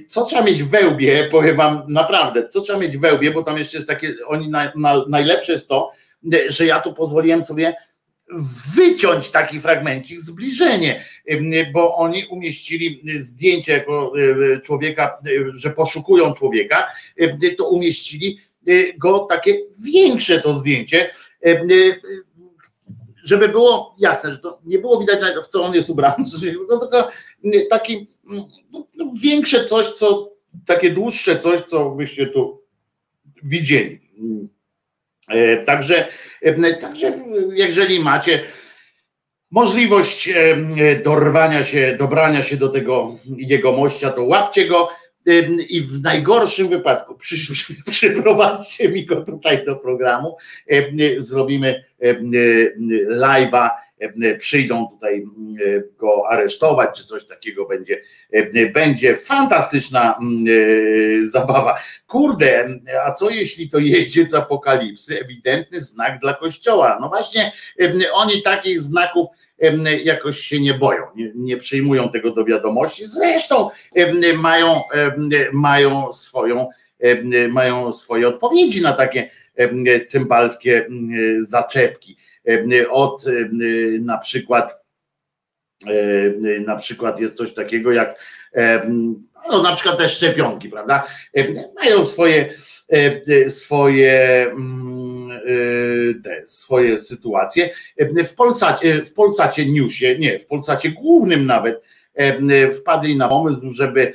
[0.09, 3.59] co trzeba mieć w wełbie, powiem wam naprawdę, co trzeba mieć w wełbie, bo tam
[3.59, 5.93] jeszcze jest takie, oni na, na, najlepsze jest to,
[6.49, 7.75] że ja tu pozwoliłem sobie
[8.77, 11.05] wyciąć taki fragmencik, zbliżenie,
[11.73, 14.13] bo oni umieścili zdjęcie jako
[14.63, 15.19] człowieka,
[15.55, 16.89] że poszukują człowieka,
[17.57, 18.39] to umieścili
[18.99, 19.55] go takie
[19.93, 21.11] większe to zdjęcie,
[23.29, 26.25] żeby było jasne, że to nie było widać w co on jest ubrany,
[26.81, 27.09] tylko
[27.71, 28.49] taki no,
[28.95, 30.33] no, większe coś, co
[30.67, 32.63] takie dłuższe coś, co wyście tu
[33.43, 34.01] widzieli.
[35.29, 36.09] E, także,
[36.43, 37.13] e, także
[37.53, 38.41] jeżeli macie
[39.51, 40.31] możliwość
[41.05, 44.89] dorwania się, dobrania się do tego jegomościa, to łapcie go
[45.69, 50.37] i w najgorszym wypadku przy, przy, przyprowadźcie mi go tutaj do programu,
[51.19, 51.85] zrobimy
[53.11, 53.71] live'a,
[54.39, 55.25] przyjdą tutaj
[55.97, 58.01] go aresztować, czy coś takiego będzie,
[58.75, 60.19] będzie fantastyczna
[61.23, 61.79] zabawa.
[62.07, 62.69] Kurde,
[63.07, 65.21] a co jeśli to jeździec apokalipsy?
[65.21, 66.99] Ewidentny znak dla kościoła.
[67.01, 67.53] No właśnie,
[68.13, 69.27] oni takich znaków
[70.05, 73.07] jakoś się nie boją, nie, nie przyjmują tego do wiadomości.
[73.07, 73.71] Zresztą
[74.37, 74.81] mają,
[75.53, 76.69] mają swoją,
[77.51, 79.31] mają swoje odpowiedzi na takie
[80.07, 80.89] cymbalskie
[81.39, 82.17] zaczepki.
[82.91, 83.25] Od
[84.01, 84.85] na przykład
[86.67, 88.19] na przykład jest coś takiego jak
[89.51, 91.07] no, na przykład te szczepionki, prawda?
[91.77, 92.49] Mają swoje
[93.49, 94.47] swoje
[95.49, 97.71] Y, te swoje sytuacje.
[98.27, 101.83] W Polsacie, w Polsacie Newsie, nie, w Polsacie głównym nawet
[102.81, 104.13] wpadli na pomysł, żeby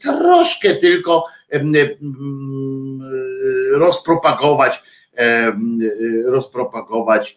[0.00, 1.24] troszkę tylko
[3.72, 4.82] rozpropagować
[6.24, 7.36] rozpropagować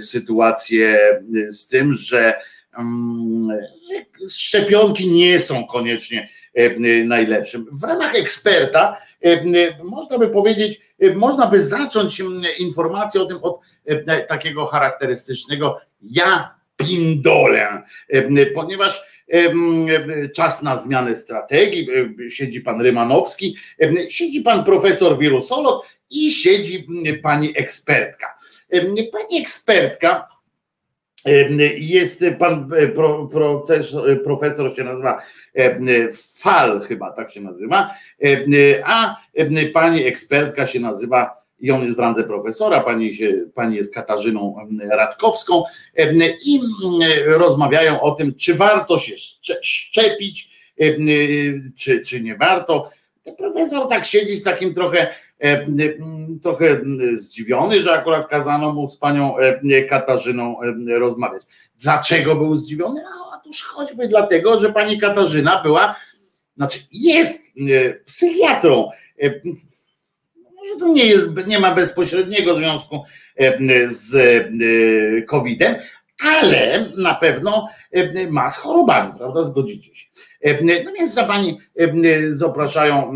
[0.00, 0.98] sytuację
[1.48, 2.34] z tym, że,
[3.88, 6.28] że szczepionki nie są koniecznie
[7.04, 7.66] najlepszym.
[7.72, 8.96] W ramach eksperta
[9.82, 10.80] można by powiedzieć,
[11.16, 12.22] można by zacząć
[12.58, 13.60] informację o tym od
[14.28, 17.82] takiego charakterystycznego ja pindolę,
[18.54, 19.11] ponieważ
[20.36, 21.88] czas na zmianę strategii,
[22.28, 23.56] siedzi pan Rymanowski,
[24.08, 26.86] siedzi pan profesor wirusolog i siedzi
[27.22, 28.38] pani ekspertka.
[29.12, 30.28] Pani ekspertka
[31.76, 32.70] jest pan
[33.30, 35.22] proces, profesor się nazywa
[36.38, 37.94] Fal, chyba tak się nazywa,
[38.84, 39.16] a
[39.74, 44.56] pani ekspertka się nazywa i on jest w randze profesora, pani, się, pani jest Katarzyną
[44.90, 45.64] Radkowską
[46.44, 46.60] i
[47.26, 49.14] rozmawiają o tym, czy warto się
[49.62, 50.50] szczepić,
[51.76, 52.90] czy, czy nie warto.
[53.38, 55.66] Profesor tak siedzi z takim trochę E,
[56.42, 56.80] trochę
[57.12, 60.56] zdziwiony, że akurat kazano mu z panią e, Katarzyną
[60.98, 61.42] rozmawiać.
[61.80, 63.02] Dlaczego był zdziwiony?
[63.02, 65.96] No, otóż choćby dlatego, że pani Katarzyna była,
[66.56, 67.42] znaczy jest
[68.04, 68.90] psychiatrą.
[70.62, 73.04] Może to nie, jest, nie ma bezpośredniego związku
[73.88, 74.16] z
[75.26, 75.74] COVID-em,
[76.24, 77.66] ale na pewno
[78.30, 79.44] ma z chorobami, prawda?
[79.44, 80.06] Zgodzicie się.
[80.84, 81.58] No więc na pani
[82.28, 83.12] zapraszają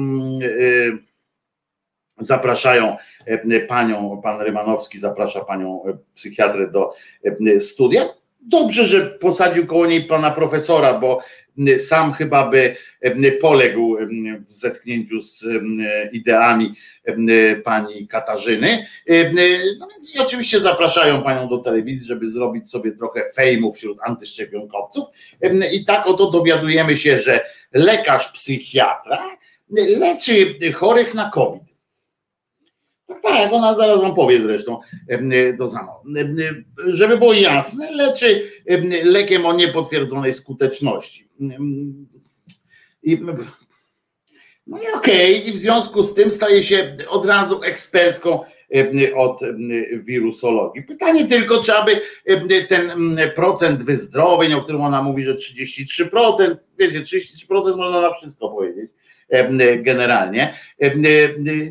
[2.18, 6.92] zapraszają e, panią, pan Rymanowski zaprasza panią e, psychiatrę do
[7.24, 8.08] e, studia.
[8.48, 11.20] Dobrze, że posadził koło niej pana profesora, bo
[11.78, 12.76] sam chyba by
[13.40, 13.96] poległ
[14.46, 15.44] w zetknięciu z
[16.12, 16.72] ideami
[17.64, 18.86] pani Katarzyny.
[19.78, 25.04] No więc i oczywiście zapraszają panią do telewizji, żeby zrobić sobie trochę fejmu wśród antyszczepionkowców.
[25.72, 29.36] I tak oto dowiadujemy się, że lekarz psychiatra
[29.98, 31.65] leczy chorych na COVID
[33.06, 34.80] tak, tak, ona zaraz wam powie zresztą
[35.58, 36.02] to samo.
[36.86, 38.42] Żeby było jasne, leczy
[39.04, 41.28] lekiem o niepotwierdzonej skuteczności.
[43.02, 43.20] I,
[44.66, 45.50] no i okej, okay.
[45.50, 48.40] i w związku z tym staje się od razu ekspertką
[49.16, 49.40] od
[49.92, 50.82] wirusologii.
[50.82, 52.00] Pytanie tylko, czy aby
[52.68, 58.75] ten procent wyzdrowień, o którym ona mówi, że 33%, wiecie, 33% można na wszystko powiedzieć
[59.78, 60.54] generalnie,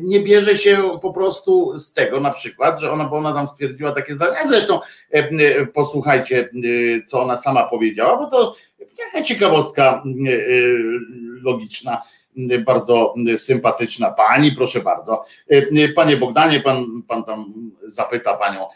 [0.02, 3.92] nie bierze się po prostu z tego na przykład, że ona, bo ona tam stwierdziła
[3.92, 4.80] takie zdanie, zresztą
[5.74, 6.48] posłuchajcie,
[7.06, 8.54] co ona sama powiedziała, bo to
[9.12, 10.02] taka ciekawostka
[11.42, 12.02] logiczna,
[12.66, 15.22] bardzo sympatyczna pani, proszę bardzo.
[15.94, 17.54] Panie Bogdanie, pan, pan tam
[17.84, 18.66] zapyta panią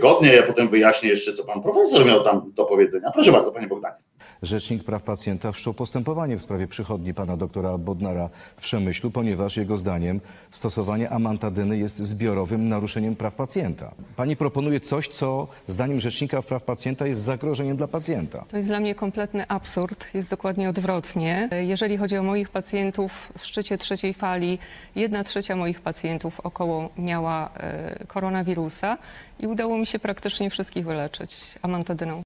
[0.00, 3.10] godnie, ja potem wyjaśnię jeszcze, co pan profesor miał tam do powiedzenia.
[3.14, 3.96] Proszę bardzo, panie Bogdanie.
[4.42, 9.76] Rzecznik Praw Pacjenta wszczął postępowanie w sprawie przychodni pana doktora Bodnara w Przemyślu, ponieważ jego
[9.76, 10.20] zdaniem
[10.50, 13.94] stosowanie amantadyny jest zbiorowym naruszeniem praw pacjenta.
[14.16, 18.44] Pani proponuje coś, co zdaniem Rzecznika Praw Pacjenta jest zagrożeniem dla pacjenta.
[18.50, 20.06] To jest dla mnie kompletny absurd.
[20.14, 21.48] Jest dokładnie odwrotnie.
[21.60, 24.58] Jeżeli chodzi o moich pacjentów w szczycie trzeciej fali,
[24.96, 28.98] jedna trzecia moich pacjentów około miała e, koronawirusa
[29.40, 32.22] i udało mi się praktycznie wszystkich wyleczyć amantadyną.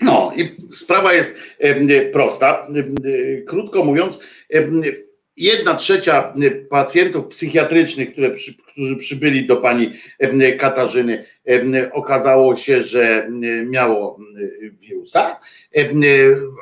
[0.00, 1.36] No i sprawa jest
[2.12, 2.66] prosta.
[3.46, 4.20] Krótko mówiąc,
[5.36, 6.34] jedna trzecia
[6.70, 8.30] pacjentów psychiatrycznych, które
[8.66, 9.92] którzy przybyli do pani
[10.58, 11.24] Katarzyny,
[11.92, 13.28] okazało się, że
[13.66, 14.18] miało
[14.72, 15.40] wirusa.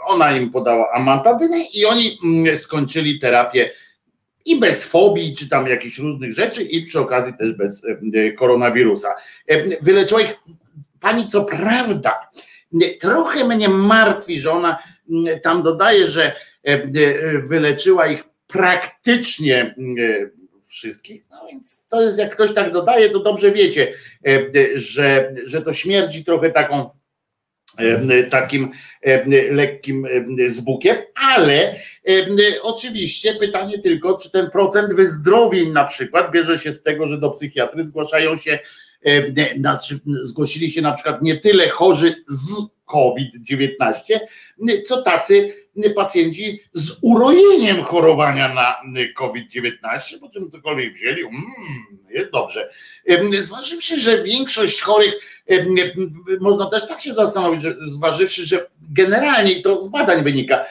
[0.07, 2.18] Ona im podała amantadynę i oni
[2.55, 3.70] skończyli terapię
[4.47, 7.87] i bez fobii, czy tam jakichś różnych rzeczy, i przy okazji też bez
[8.37, 9.14] koronawirusa.
[9.82, 10.35] Wyleczyła ich
[11.01, 12.30] pani, co prawda,
[13.01, 14.79] trochę mnie martwi, że ona
[15.43, 16.33] tam dodaje, że
[17.45, 19.75] wyleczyła ich praktycznie
[20.68, 21.22] wszystkich.
[21.31, 23.93] No więc to jest, jak ktoś tak dodaje, to dobrze wiecie,
[24.75, 26.91] że, że to śmierdzi trochę taką
[28.31, 28.70] takim
[29.51, 30.07] lekkim
[30.49, 31.77] zbukiem, ale
[32.62, 37.31] oczywiście pytanie tylko, czy ten procent wyzdrowień na przykład bierze się z tego, że do
[37.31, 38.59] psychiatry zgłaszają się,
[40.22, 44.18] zgłosili się na przykład nie tyle chorzy z COVID-19,
[44.86, 45.52] co tacy
[45.96, 48.76] pacjenci z urojeniem chorowania na
[49.16, 51.42] COVID-19, po czym cokolwiek wzięli, mm,
[52.11, 52.70] jest dobrze.
[53.32, 55.14] Zważywszy, że większość chorych,
[56.40, 60.64] można też tak się zastanowić, że zważywszy, że generalnie, i to z badań wynika,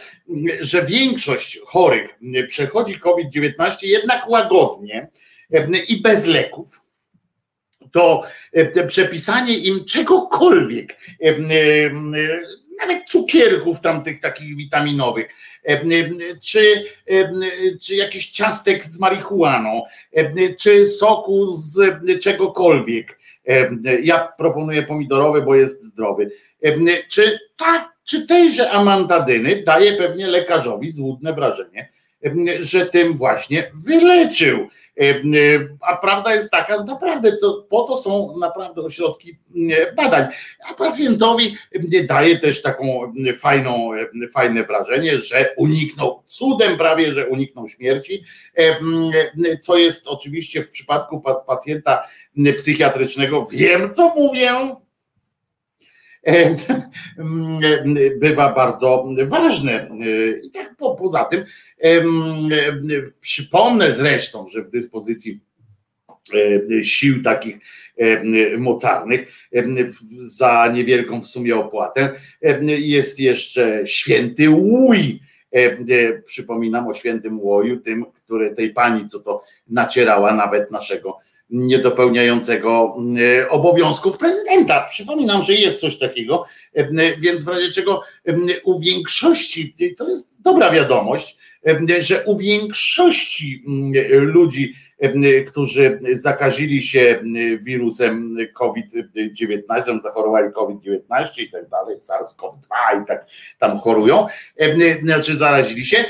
[0.59, 2.09] że większość chorych
[2.47, 5.07] przechodzi COVID-19 jednak łagodnie
[5.87, 6.82] i bez leków,
[7.93, 8.21] to
[8.87, 10.97] przepisanie im czegokolwiek,
[12.79, 15.27] nawet cukierków tam tych takich witaminowych,
[16.41, 16.83] czy,
[17.81, 19.83] czy jakiś ciastek z marihuaną,
[20.59, 21.79] czy soku z
[22.23, 23.19] czegokolwiek.
[24.03, 26.31] Ja proponuję pomidorowy, bo jest zdrowy.
[27.09, 31.89] Czy tak, czy tejże amantadyny daje pewnie lekarzowi złudne wrażenie,
[32.59, 34.82] że tym właśnie wyleczył E, e,
[35.81, 39.37] a prawda jest taka, że naprawdę to, po to są naprawdę ośrodki
[39.71, 40.27] e, badań.
[40.69, 41.57] A pacjentowi
[42.03, 43.89] daje też taką fajną,
[44.33, 48.23] fajne wrażenie, że uniknął, cudem prawie, że uniknął śmierci,
[49.61, 52.03] co jest oczywiście w przypadku pacjenta
[52.57, 54.75] psychiatrycznego, wiem co mówię,
[58.19, 59.89] bywa bardzo ważne.
[60.43, 61.45] I tak poza tym
[63.21, 65.39] przypomnę zresztą, że w dyspozycji
[66.83, 67.57] sił takich
[68.57, 69.47] mocarnych
[70.19, 72.11] za niewielką w sumie opłatę
[72.67, 75.19] jest jeszcze święty łój.
[76.25, 81.19] Przypominam o świętym łoju, tym, który tej pani, co to nacierała nawet naszego
[81.53, 82.97] niedopełniającego
[83.41, 84.85] e, obowiązków prezydenta.
[84.89, 88.33] Przypominam, że jest coś takiego, e, więc w razie czego e,
[88.63, 91.37] u większości, to jest dobra wiadomość,
[91.99, 93.63] że u większości
[94.11, 94.73] ludzi,
[95.47, 97.23] którzy zakazili się
[97.61, 100.99] wirusem COVID-19, zachorowali COVID-19
[101.37, 103.25] i tak dalej, SARS-CoV-2 i tak
[103.57, 104.27] tam chorują,
[105.03, 106.05] znaczy zarazili się,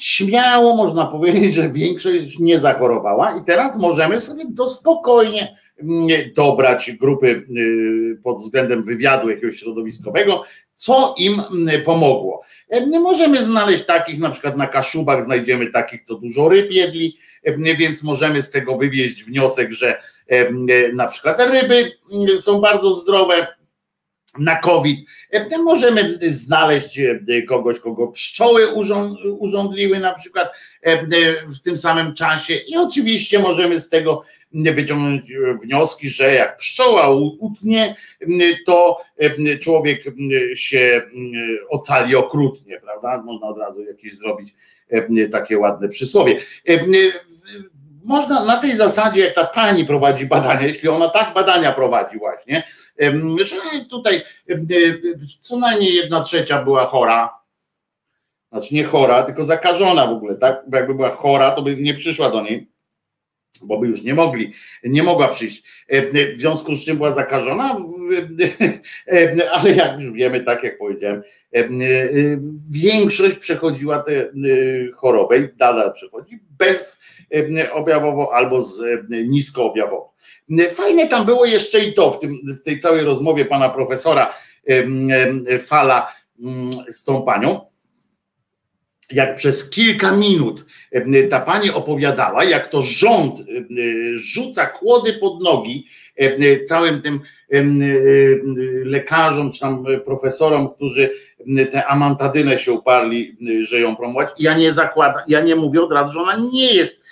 [0.00, 6.92] śmiało można powiedzieć, że większość nie zachorowała i teraz możemy sobie to spokojnie mm, dobrać
[6.92, 10.42] grupy y, pod względem wywiadu jakiegoś środowiskowego,
[10.76, 12.42] co im mm, pomogło.
[12.86, 17.18] Możemy znaleźć takich, na przykład na Kaszubach znajdziemy takich, co dużo ryb jedli,
[17.78, 20.02] więc możemy z tego wywieźć wniosek, że
[20.94, 23.46] na przykład ryby mm, są bardzo zdrowe,
[24.38, 25.00] na COVID.
[25.30, 28.66] E, możemy znaleźć e, kogoś, kogo pszczoły
[29.38, 30.52] urządliły na przykład
[30.82, 31.06] e,
[31.46, 34.22] w tym samym czasie i oczywiście możemy z tego
[34.52, 35.22] wyciągnąć
[35.62, 37.96] wnioski, że jak pszczoła utnie,
[38.66, 38.98] to
[39.60, 40.04] człowiek
[40.54, 41.02] się
[41.68, 43.22] ocali okrutnie, prawda?
[43.22, 44.54] Można od razu jakieś zrobić
[45.30, 46.36] takie ładne przysłowie
[48.04, 52.62] można na tej zasadzie, jak ta pani prowadzi badania, jeśli ona tak badania prowadzi właśnie,
[53.44, 53.56] że
[53.90, 54.22] tutaj
[55.40, 57.40] co najmniej jedna trzecia była chora,
[58.52, 60.62] znaczy nie chora, tylko zakażona w ogóle, tak?
[60.66, 62.70] Bo jakby była chora, to by nie przyszła do niej,
[63.62, 64.52] bo by już nie mogli,
[64.84, 65.84] nie mogła przyjść.
[66.32, 67.76] W związku z czym była zakażona,
[69.52, 71.22] ale jak już wiemy, tak jak powiedziałem,
[72.70, 74.30] większość przechodziła tę
[74.94, 77.00] chorobę i nadal przechodzi bez
[77.72, 78.82] objawowo albo z
[79.28, 80.14] niskoobjawowo.
[80.70, 84.34] Fajne tam było jeszcze i to w, tym, w tej całej rozmowie pana profesora
[85.60, 86.12] Fala
[86.88, 87.69] z tą panią,
[89.10, 90.64] jak przez kilka minut
[91.30, 93.38] ta pani opowiadała, jak to rząd
[94.14, 95.86] rzuca kłody pod nogi
[96.68, 97.20] całym tym
[98.84, 101.10] lekarzom, czy tam profesorom, którzy
[101.70, 104.28] tę amantadynę się uparli, że ją promować.
[104.38, 107.02] Ja nie zakładam, ja nie mówię od razu, że ona nie jest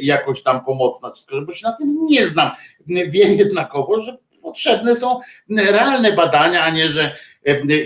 [0.00, 1.10] jakoś tam pomocna,
[1.46, 2.50] bo się na tym nie znam.
[2.86, 7.16] Wiem jednakowo, że potrzebne są realne badania, a nie, że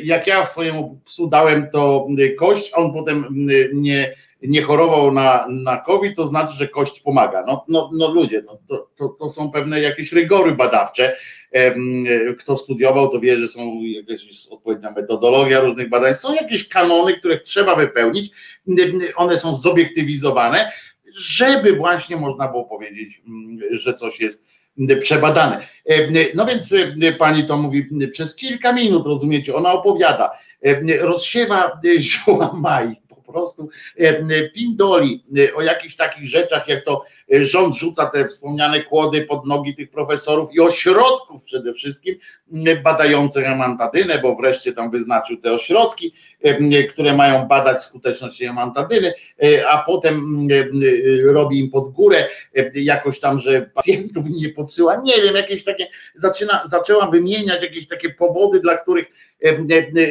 [0.05, 2.07] jak ja swojemu psu dałem to
[2.39, 3.27] kość, a on potem
[3.73, 7.45] nie, nie chorował na, na COVID, to znaczy, że kość pomaga.
[7.47, 11.17] No, no, no ludzie, no, to, to, to są pewne jakieś rygory badawcze.
[12.39, 16.15] Kto studiował, to wie, że są jakaś odpowiednia metodologia różnych badań.
[16.15, 18.31] Są jakieś kanony, które trzeba wypełnić.
[19.17, 20.71] One są zobiektywizowane,
[21.17, 23.23] żeby właśnie można było powiedzieć,
[23.71, 24.47] że coś jest
[25.01, 25.67] przebadane.
[26.35, 26.75] No więc
[27.19, 30.31] pani to mówi przez kilka minut, rozumiecie, ona opowiada,
[31.01, 33.69] rozsiewa zioła maj, po prostu
[34.55, 35.25] pindoli
[35.57, 40.55] o jakichś takich rzeczach, jak to rząd rzuca te wspomniane kłody pod nogi tych profesorów
[40.55, 42.15] i ośrodków przede wszystkim
[42.85, 46.15] badających amantadynę, bo wreszcie tam wyznaczył te ośrodki,
[46.91, 49.15] które mają badać skuteczność amantadyny,
[49.71, 50.49] a potem
[51.27, 52.29] robi im pod górę
[52.75, 58.11] jakoś tam, że pacjentów nie podsyła, nie wiem, jakieś takie, zaczyna, zaczęła wymieniać jakieś takie
[58.11, 59.07] powody, dla których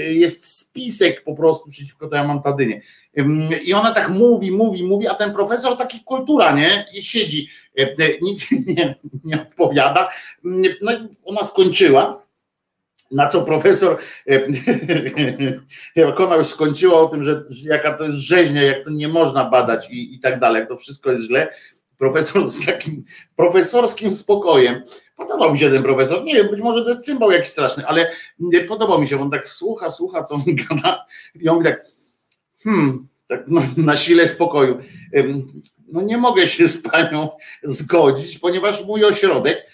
[0.09, 2.82] jest spisek po prostu przeciwko tej amantadynie.
[3.64, 6.86] I ona tak mówi, mówi, mówi, a ten profesor taki kultura, nie?
[6.93, 7.49] I siedzi,
[8.22, 10.09] nic nie, nie odpowiada.
[10.82, 10.91] No
[11.26, 12.24] ona skończyła.
[13.11, 13.97] Na co profesor,
[15.95, 19.45] jak ona już skończyła o tym, że jaka to jest rzeźnia, jak to nie można
[19.45, 21.49] badać i, i tak dalej, to wszystko jest źle,
[21.97, 23.03] profesor z takim
[23.36, 24.84] profesorskim spokojem.
[25.18, 26.24] Podobał mi się ten profesor.
[26.24, 28.11] Nie wiem, być może to jest cymbał jakiś straszny, ale
[28.68, 29.22] podobał mi się.
[29.22, 31.05] On tak słucha, słucha, co on gada.
[31.36, 31.86] I on tak,
[32.64, 34.78] hmm, tak no, na sile spokoju.
[35.91, 37.30] No nie mogę się z panią
[37.64, 39.68] zgodzić, ponieważ mój ośrodek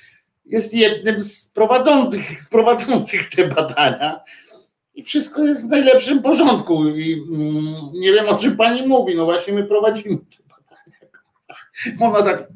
[0.46, 4.20] jest jednym z prowadzących, z prowadzących te badania
[5.00, 6.88] i wszystko jest w najlepszym porządku.
[6.88, 9.16] I mm, nie wiem, o czym pani mówi.
[9.16, 10.98] No właśnie my prowadzimy te badania.
[12.00, 12.48] Ona tak.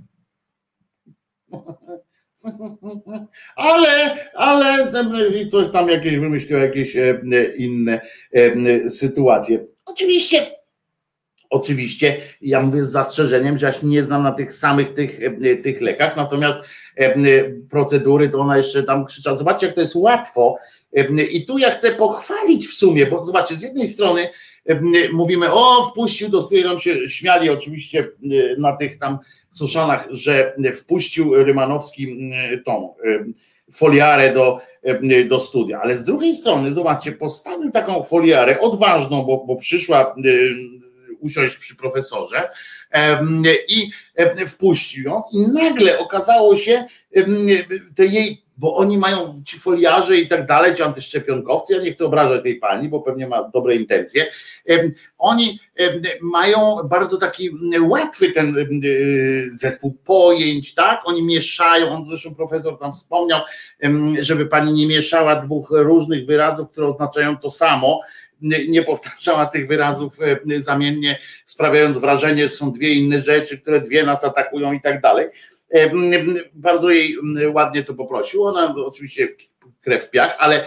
[3.55, 4.91] Ale, ale
[5.41, 7.21] i coś tam jakieś wymyślił, jakieś e,
[7.57, 9.65] inne e, sytuacje.
[9.93, 10.51] Oczywiście
[11.53, 15.55] Oczywiście ja mówię z zastrzeżeniem, że ja się nie znam na tych samych tych, e,
[15.55, 16.59] tych lekach, natomiast
[16.97, 17.15] e,
[17.69, 19.37] procedury to ona jeszcze tam krzyczała.
[19.37, 20.57] Zobaczcie, jak to jest łatwo.
[20.93, 24.29] E, I tu ja chcę pochwalić w sumie, bo zobaczcie, z jednej strony
[25.13, 28.07] mówimy, o, wpuścił studia, nam się śmiali oczywiście
[28.57, 29.17] na tych tam
[29.49, 32.31] suszanach, że wpuścił Rymanowski
[32.65, 32.93] tą
[33.73, 34.59] foliarę do,
[35.27, 35.81] do studia.
[35.81, 40.15] Ale z drugiej strony, zobaczcie, postawił taką foliarę odważną, bo, bo przyszła
[41.19, 42.49] usiąść przy profesorze
[43.67, 43.91] i
[44.47, 46.83] wpuścił ją i nagle okazało się
[47.95, 52.05] te jej, bo oni mają ci foliarze i tak dalej, ci antyszczepionkowcy, ja nie chcę
[52.05, 54.25] obrażać tej pani, bo pewnie ma dobre intencje,
[55.17, 55.59] oni
[56.21, 57.49] mają bardzo taki
[57.81, 58.55] łatwy ten
[59.47, 63.41] zespół pojęć, tak, oni mieszają, on zresztą profesor tam wspomniał,
[64.19, 68.01] żeby pani nie mieszała dwóch różnych wyrazów, które oznaczają to samo,
[68.67, 74.03] nie powtarzała tych wyrazów e, zamiennie, sprawiając wrażenie, że są dwie inne rzeczy, które dwie
[74.03, 75.27] nas atakują i tak dalej.
[75.73, 75.91] E,
[76.53, 77.17] bardzo jej
[77.53, 78.43] ładnie to poprosił.
[78.43, 79.27] Ona oczywiście
[79.81, 80.65] krew w piach, ale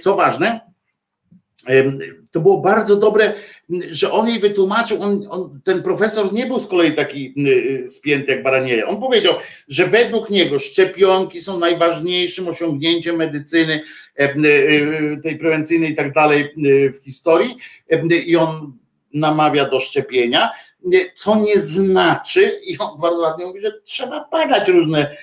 [0.00, 0.60] co ważne,
[2.30, 3.32] to było bardzo dobre,
[3.90, 7.34] że on jej wytłumaczył, on, on, ten profesor nie był z kolei taki
[7.88, 8.88] spięty jak baranieja.
[8.88, 9.34] On powiedział,
[9.68, 13.82] że według niego szczepionki są najważniejszym osiągnięciem medycyny
[14.16, 14.34] e,
[15.22, 16.54] tej prewencyjnej i tak dalej
[16.92, 17.56] w historii
[18.26, 18.72] i on
[19.14, 20.50] namawia do szczepienia,
[21.14, 25.16] co nie znaczy, i on bardzo ładnie mówi, że trzeba badać różne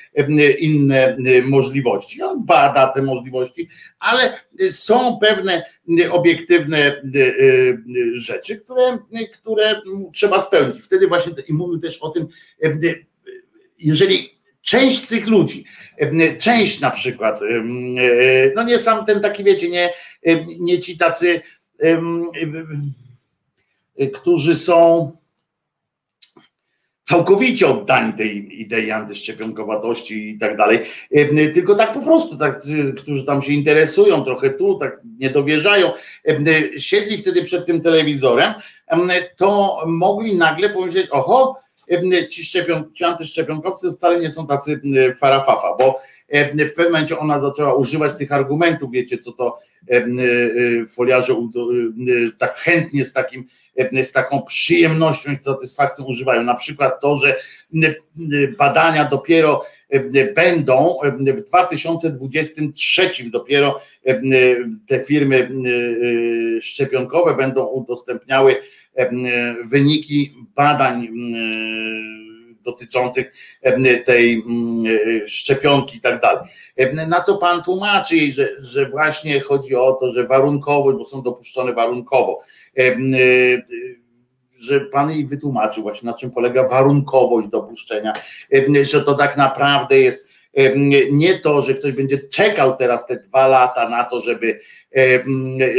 [0.59, 2.21] inne możliwości.
[2.21, 4.39] On bada te możliwości, ale
[4.69, 5.63] są pewne
[6.11, 7.01] obiektywne
[8.13, 8.97] rzeczy, które,
[9.33, 9.81] które
[10.13, 10.81] trzeba spełnić.
[10.81, 12.27] Wtedy właśnie i mówił też o tym,
[13.79, 15.65] jeżeli część tych ludzi,
[16.39, 17.39] część na przykład,
[18.55, 19.93] no nie sam ten taki, wiecie, nie,
[20.59, 21.41] nie ci tacy,
[24.13, 25.11] którzy są
[27.09, 30.79] całkowicie oddani tej idei antyszczepionkowatości i tak dalej,
[31.53, 32.61] tylko tak po prostu, tak,
[32.97, 35.91] którzy tam się interesują trochę tu, tak nie dowierzają,
[36.77, 38.53] siedli wtedy przed tym telewizorem,
[39.37, 41.55] to mogli nagle powiedzieć, oho,
[42.29, 44.81] ci, szczepion, ci antyszczepionkowcy wcale nie są tacy
[45.19, 46.01] farafafa, bo
[46.53, 49.59] w pewnym momencie ona zaczęła używać tych argumentów, wiecie, co to
[50.89, 51.33] foliarze
[52.37, 53.45] tak chętnie z takim
[54.03, 56.43] z taką przyjemnością i satysfakcją używają.
[56.43, 57.35] Na przykład to, że
[58.57, 59.65] badania dopiero
[60.35, 60.97] będą
[61.35, 63.81] w 2023 dopiero
[64.87, 65.51] te firmy
[66.61, 68.55] szczepionkowe będą udostępniały
[69.69, 71.07] wyniki badań
[72.71, 73.33] dotyczących
[74.05, 74.43] tej
[75.27, 76.43] szczepionki i tak dalej.
[77.07, 81.73] Na co pan tłumaczy że, że właśnie chodzi o to, że warunkowo, bo są dopuszczone
[81.73, 82.39] warunkowo,
[84.59, 88.13] że pan jej wytłumaczył właśnie na czym polega warunkowość dopuszczenia,
[88.81, 90.29] że to tak naprawdę jest
[91.11, 94.59] nie to, że ktoś będzie czekał teraz te dwa lata na to, żeby,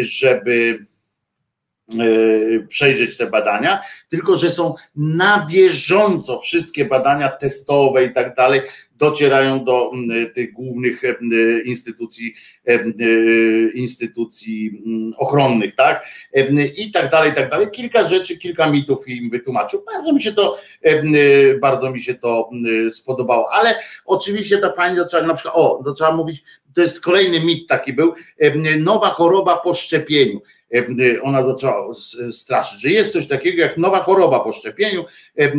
[0.01, 0.90] żeby E,
[2.69, 8.61] przejrzeć te badania, tylko że są na bieżąco wszystkie badania testowe i tak dalej
[8.97, 9.91] docierają do
[10.35, 11.03] tych głównych
[11.65, 12.35] instytucji
[13.75, 14.83] instytucji
[15.19, 16.07] ochronnych, tak?
[16.77, 17.71] I tak dalej, i tak dalej.
[17.71, 19.85] Kilka rzeczy, kilka mitów im wytłumaczył.
[19.95, 20.59] Bardzo mi się to
[21.61, 22.51] bardzo mi się to
[22.91, 23.75] spodobało, ale
[24.05, 26.43] oczywiście ta pani zaczęła na przykład, o, zaczęła mówić,
[26.75, 28.15] to jest kolejny mit taki był,
[28.79, 30.41] nowa choroba po szczepieniu
[31.23, 31.95] ona zaczęła
[32.31, 35.05] straszyć, że jest coś takiego jak nowa choroba po szczepieniu,
[35.39, 35.53] e,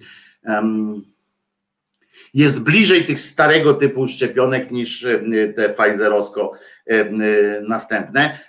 [2.37, 5.07] jest bliżej tych starego typu szczepionek niż
[5.55, 6.51] te Pfizerowsko
[7.67, 8.39] następne,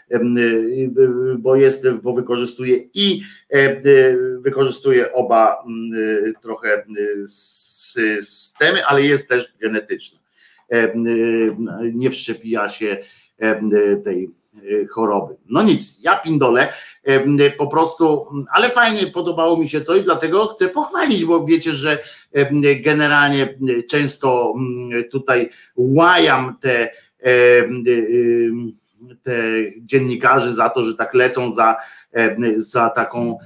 [1.39, 3.23] bo jest, bo wykorzystuje i
[4.41, 5.65] wykorzystuje oba
[6.43, 6.85] trochę
[7.27, 10.19] systemy, ale jest też genetyczna.
[11.95, 12.97] Nie wszczepia się
[14.05, 14.31] tej
[14.91, 15.37] choroby.
[15.49, 16.73] No nic, ja pindolę
[17.59, 21.99] po prostu, ale fajnie podobało mi się to i dlatego chcę pochwalić, bo wiecie, że
[22.81, 23.59] generalnie
[23.91, 24.55] często
[25.11, 26.91] tutaj łajam te
[29.23, 29.33] te
[29.81, 31.77] dziennikarzy za to, że tak lecą za,
[32.57, 33.39] za taką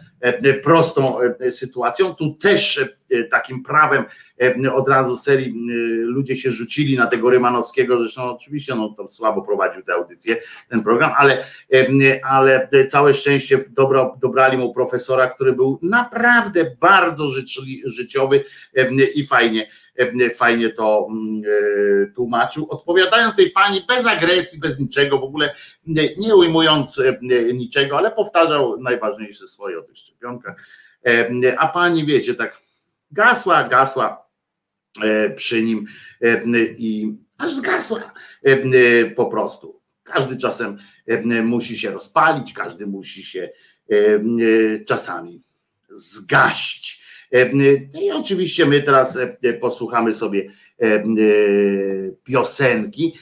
[0.62, 1.18] prostą
[1.50, 2.14] sytuacją.
[2.14, 2.84] Tu też
[3.30, 4.04] takim prawem
[4.74, 5.54] od razu serii
[6.02, 10.36] ludzie się rzucili na tego Rymanowskiego, zresztą oczywiście on tam słabo prowadził tę audycję,
[10.68, 11.44] ten program, ale,
[12.24, 17.26] ale całe szczęście dobro, dobrali mu profesora, który był naprawdę bardzo
[17.84, 18.44] życiowy
[19.14, 19.68] i fajnie
[20.34, 21.08] fajnie to
[22.14, 25.54] tłumaczył, odpowiadając tej pani bez agresji, bez niczego, w ogóle
[26.18, 27.02] nie ujmując
[27.54, 30.56] niczego, ale powtarzał najważniejsze swoje o tych szczepionkach.
[31.58, 32.61] A pani, wiecie, tak
[33.12, 34.26] gasła, gasła
[35.36, 35.86] przy nim
[36.78, 38.12] i aż zgasła
[39.16, 39.80] po prostu.
[40.02, 40.78] Każdy czasem
[41.42, 43.50] musi się rozpalić, każdy musi się
[44.86, 45.42] czasami
[45.90, 47.02] zgaść.
[48.02, 49.18] I oczywiście my teraz
[49.60, 50.50] posłuchamy sobie
[52.24, 53.18] piosenki.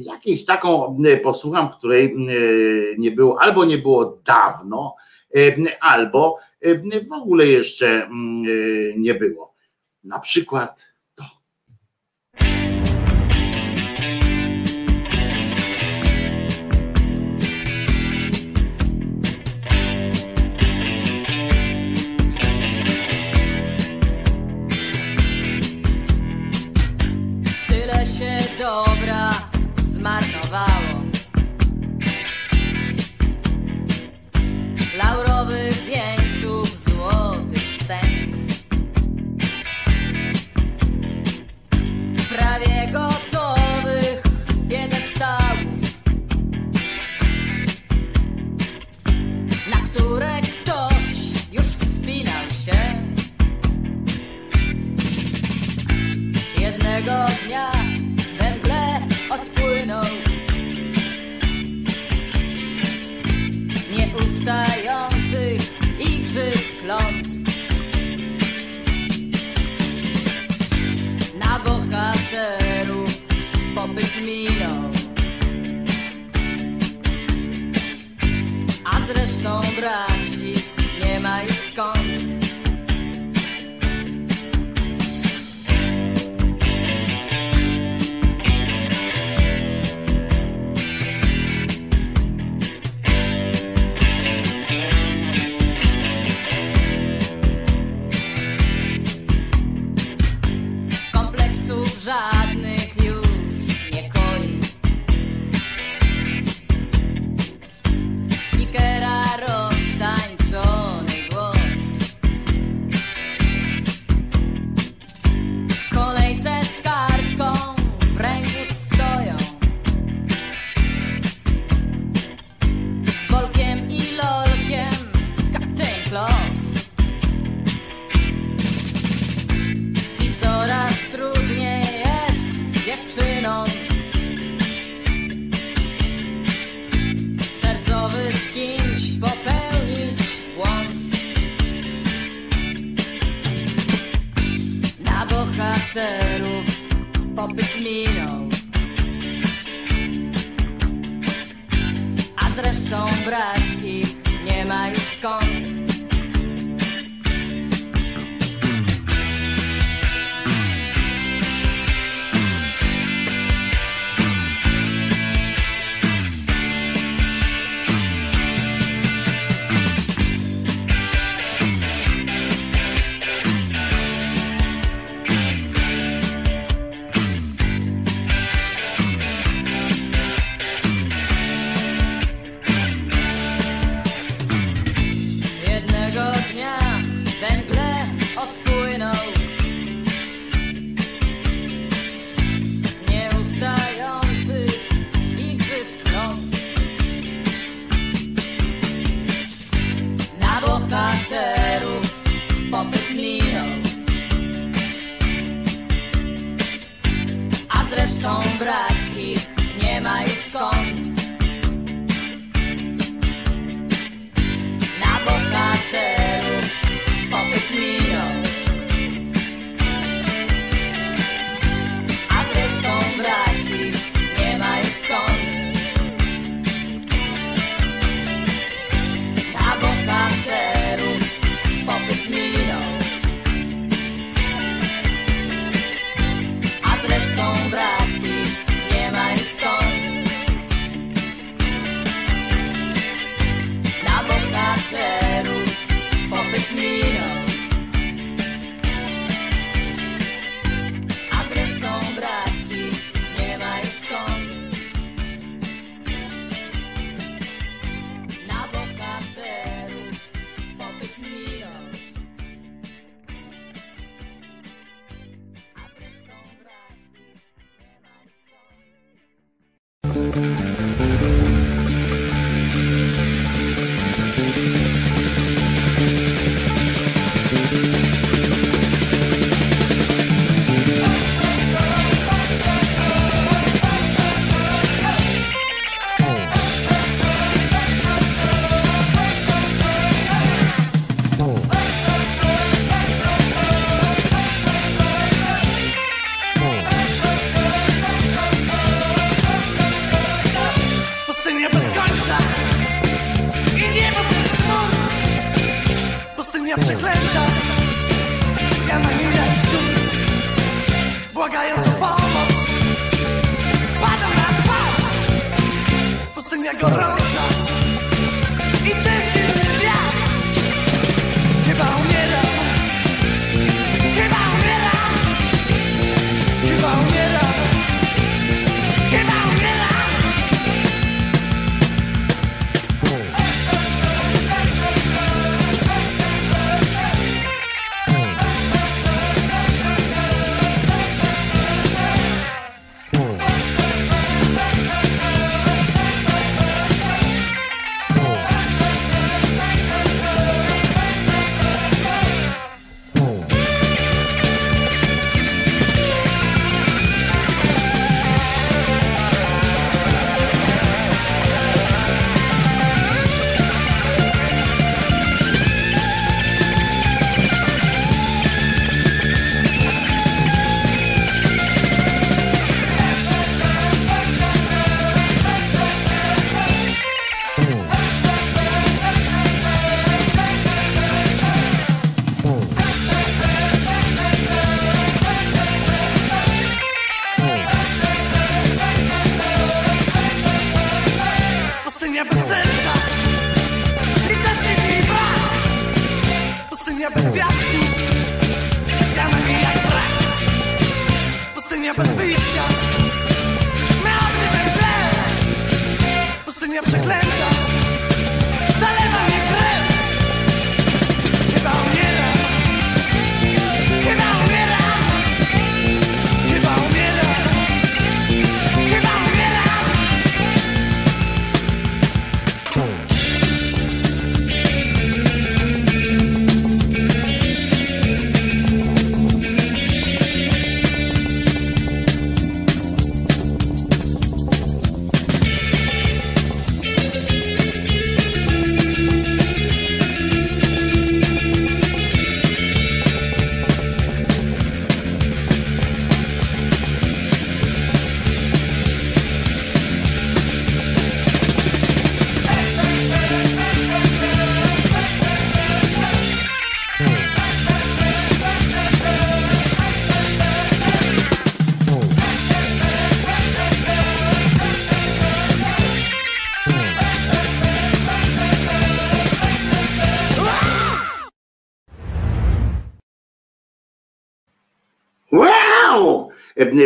[0.00, 2.16] Jakiejś taką posłucham, której
[2.98, 4.94] nie było, albo nie było dawno,
[5.80, 6.38] albo
[7.08, 8.08] w ogóle jeszcze
[8.96, 9.54] nie było.
[10.04, 11.24] Na przykład to.
[27.68, 29.30] Tyle się dobra
[29.82, 30.91] zmarnowało.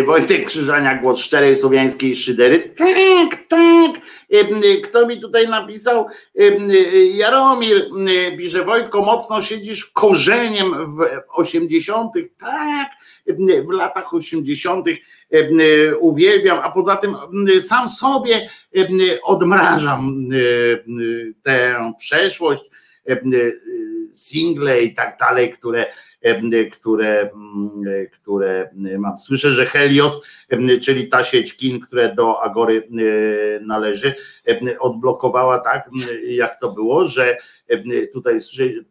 [0.04, 2.58] Wojtek Krzyżania, głos szczerej słowiańskiej szydery.
[2.58, 4.00] Tak, tak.
[4.84, 6.06] Kto mi tutaj napisał?
[7.14, 7.86] Jaromir
[8.38, 12.12] pisze, Wojtko, mocno siedzisz korzeniem w 80.
[12.38, 12.88] Tak,
[13.66, 14.86] w latach 80.
[16.00, 17.14] uwielbiam, a poza tym
[17.60, 18.48] sam sobie
[19.22, 20.28] odmrażam
[21.42, 22.62] tę przeszłość,
[24.12, 25.86] single i tak dalej, które
[26.72, 27.30] które,
[28.12, 29.18] które mam.
[29.18, 30.22] Słyszę, że Helios,
[30.82, 32.88] czyli ta sieć kin, które do Agory
[33.60, 34.14] należy,
[34.78, 35.90] odblokowała tak,
[36.28, 37.36] jak to było, że
[38.12, 38.38] tutaj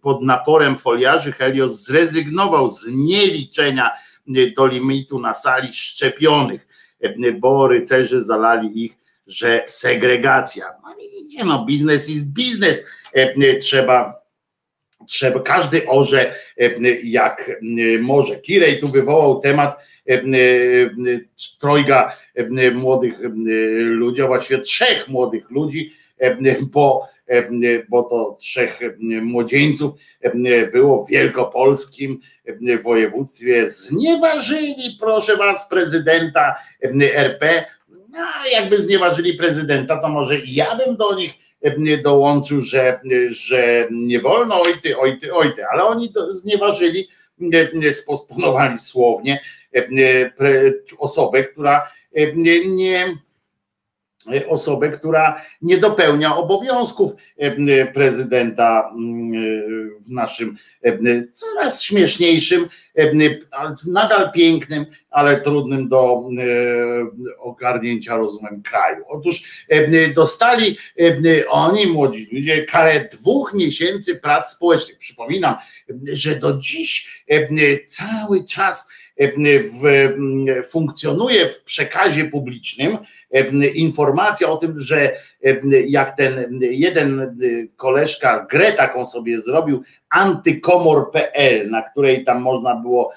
[0.01, 3.91] pod naporem foliarzy Helios zrezygnował z nieliczenia
[4.57, 6.67] do limitu na sali szczepionych,
[7.39, 8.97] bo rycerze zalali ich,
[9.27, 10.65] że segregacja.
[10.83, 12.85] No widzicie, no biznes jest biznes.
[13.61, 14.24] Trzeba
[15.07, 16.35] trzeba, każdy orze
[17.03, 17.61] jak
[17.99, 18.35] może.
[18.35, 19.77] Kirej tu wywołał temat
[21.59, 22.17] trojga
[22.73, 23.13] młodych
[23.77, 25.91] ludzi, a właściwie trzech młodych ludzi,
[26.61, 27.07] bo,
[27.89, 28.79] bo to trzech
[29.21, 29.91] młodzieńców
[30.73, 32.19] było w wielkopolskim
[32.83, 33.69] województwie.
[33.69, 36.55] Znieważyli, proszę was, prezydenta
[37.13, 37.65] RP.
[38.09, 38.19] No,
[38.51, 41.33] jakby znieważyli prezydenta, to może ja bym do nich
[42.03, 47.07] dołączył, że, że nie wolno ojty, ojty, ojty, ale oni znieważyli,
[47.91, 49.39] sposponowali słownie
[50.99, 51.91] osobę, która
[52.65, 53.17] nie
[54.47, 57.11] osobę, która nie dopełnia obowiązków
[57.93, 58.93] prezydenta
[59.99, 60.57] w naszym
[61.33, 62.67] coraz śmieszniejszym,
[63.87, 66.21] nadal pięknym, ale trudnym do
[67.39, 69.03] ogarnięcia rozumem kraju.
[69.07, 69.65] Otóż
[70.15, 70.77] dostali
[71.49, 74.97] oni, młodzi ludzie, karę dwóch miesięcy prac społecznych.
[74.97, 75.55] Przypominam,
[76.11, 77.25] że do dziś
[77.87, 78.91] cały czas
[80.69, 82.97] funkcjonuje w przekazie publicznym
[83.75, 85.17] informacja o tym, że
[85.87, 87.37] jak ten jeden
[87.75, 93.11] koleżka grę taką sobie zrobił, antykomor.pl, na której tam można było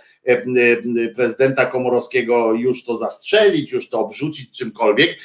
[1.16, 5.18] prezydenta Komorowskiego już to zastrzelić, już to obrzucić czymkolwiek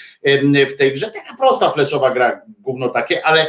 [0.68, 1.12] w tej grze.
[1.12, 3.48] Taka prosta fleszowa gra, gówno takie, ale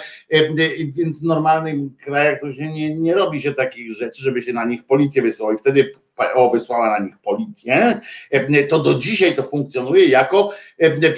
[0.96, 4.64] więc w normalnym krajach to się nie, nie robi się takich rzeczy, żeby się na
[4.64, 8.00] nich policję wysłało i wtedy PO wysłała na nich policję,
[8.68, 10.50] to do dzisiaj to funkcjonuje jako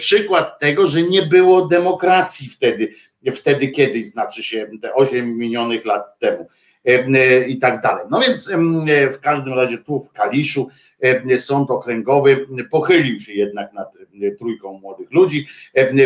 [0.06, 2.94] przykład tego, że nie było demokracji wtedy,
[3.32, 6.48] wtedy kiedyś, znaczy się te 8 minionych lat temu
[7.48, 8.06] i tak dalej.
[8.10, 8.50] No więc
[9.12, 10.68] w każdym razie tu w Kaliszu
[11.38, 13.98] sąd okręgowy pochylił się jednak nad
[14.38, 15.46] trójką młodych ludzi,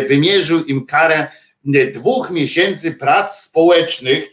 [0.07, 1.27] wymierzył im karę
[1.93, 4.25] dwóch miesięcy prac społecznych,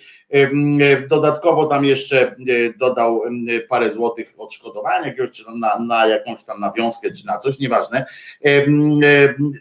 [1.09, 2.37] Dodatkowo tam jeszcze
[2.79, 3.23] dodał
[3.69, 8.07] parę złotych odszkodowania jakiegoś, czy na, na jakąś tam nawiązkę, czy na coś, nieważne.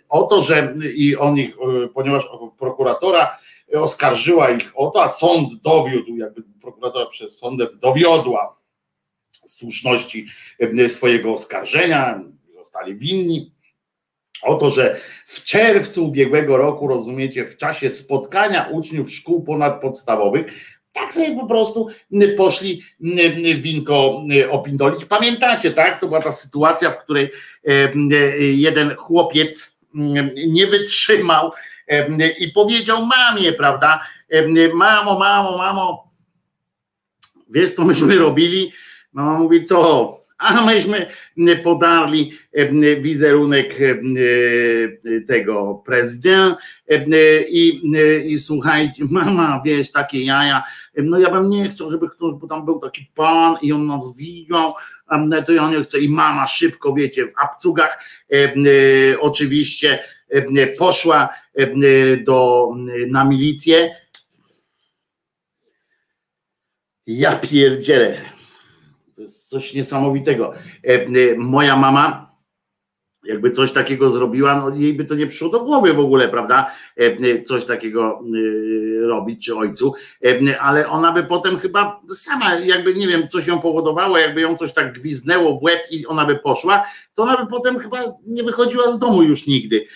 [0.10, 1.58] O to, że i on ich,
[1.94, 3.38] ponieważ prokuratora
[3.74, 8.58] oskarżyła ich o to, a sąd dowiódł, jakby prokuratora przed sądem dowiodła
[9.48, 10.28] słuszności
[10.88, 12.24] swojego oskarżenia,
[12.56, 13.57] zostali winni.
[14.42, 20.46] O to, że w czerwcu ubiegłego roku, rozumiecie, w czasie spotkania uczniów szkół ponadpodstawowych,
[20.92, 21.88] tak sobie po prostu
[22.38, 22.82] poszli
[23.56, 25.06] winko opindolić.
[25.06, 26.00] Pamiętacie, tak?
[26.00, 27.30] To była ta sytuacja, w której
[28.40, 29.80] jeden chłopiec
[30.48, 31.52] nie wytrzymał
[32.40, 34.00] i powiedział mamie, prawda?
[34.74, 36.12] Mamo, mamo, mamo,
[37.50, 38.72] wiesz co myśmy robili?
[39.14, 40.17] Mama mówi, co?
[40.38, 41.08] A myśmy
[41.64, 42.32] podarli
[43.02, 43.76] wizerunek
[45.28, 46.58] tego prezydenta
[47.50, 47.82] i,
[48.26, 50.64] i słuchajcie, mama, wiesz, takie jaja,
[50.98, 54.18] no ja bym nie chciał, żeby ktoś, bo tam był taki pan i on nas
[54.18, 54.74] widział,
[55.46, 58.04] to ja nie chcę i mama szybko, wiecie, w apcugach
[59.20, 60.00] oczywiście
[60.78, 61.30] poszła
[62.26, 62.70] do,
[63.08, 63.96] na milicję.
[67.08, 68.37] Ja pierdzielę.
[69.48, 70.54] Coś niesamowitego.
[71.38, 72.36] Moja mama,
[73.24, 76.72] jakby coś takiego zrobiła, no jej by to nie przyszło do głowy w ogóle, prawda?
[77.46, 78.24] Coś takiego
[79.02, 79.94] robić, czy ojcu,
[80.60, 84.74] ale ona by potem chyba sama, jakby nie wiem, coś ją powodowało, jakby ją coś
[84.74, 86.84] tak gwizdnęło w łeb i ona by poszła,
[87.14, 89.88] to ona by potem chyba nie wychodziła z domu już nigdy.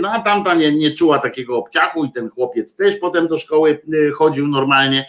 [0.00, 3.82] No a tamta nie, nie czuła takiego obciachu i ten chłopiec też potem do szkoły
[4.14, 5.06] chodził normalnie.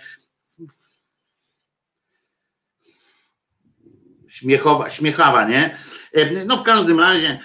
[4.37, 5.77] Śmiechowa, śmiechawa, nie?
[6.45, 7.39] No w każdym razie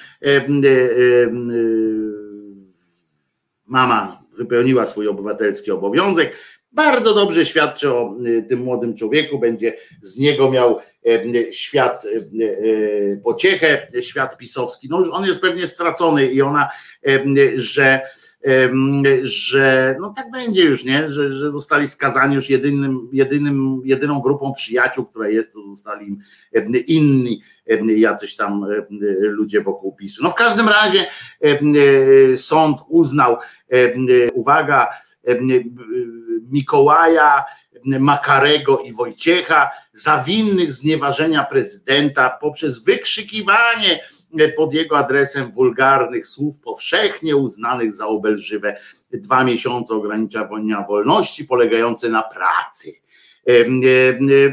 [3.67, 6.37] mama wypełniła swój obywatelski obowiązek
[6.73, 8.17] bardzo dobrze świadczy o
[8.49, 10.79] tym młodym człowieku, będzie z niego miał
[11.51, 12.07] świat
[13.25, 14.89] pociechę, świat pisowski.
[14.91, 16.69] No już on jest pewnie stracony i ona,
[17.55, 18.01] że
[19.23, 21.09] że no tak będzie już, nie?
[21.09, 26.19] Że, że zostali skazani już jedynym, jedynym, jedyną grupą przyjaciół, która jest, to zostali im
[26.87, 27.43] inni
[27.97, 28.67] jacyś tam
[29.21, 30.23] ludzie wokół PiSu.
[30.23, 31.07] No w każdym razie
[32.37, 33.37] sąd uznał,
[34.35, 34.89] uwaga,
[36.51, 37.45] Mikołaja,
[37.85, 44.01] Makarego i Wojciecha za winnych znieważenia prezydenta poprzez wykrzykiwanie
[44.57, 48.77] pod jego adresem wulgarnych słów powszechnie uznanych za obelżywe.
[49.13, 52.93] Dwa miesiące ograniczenia wolności polegające na pracy.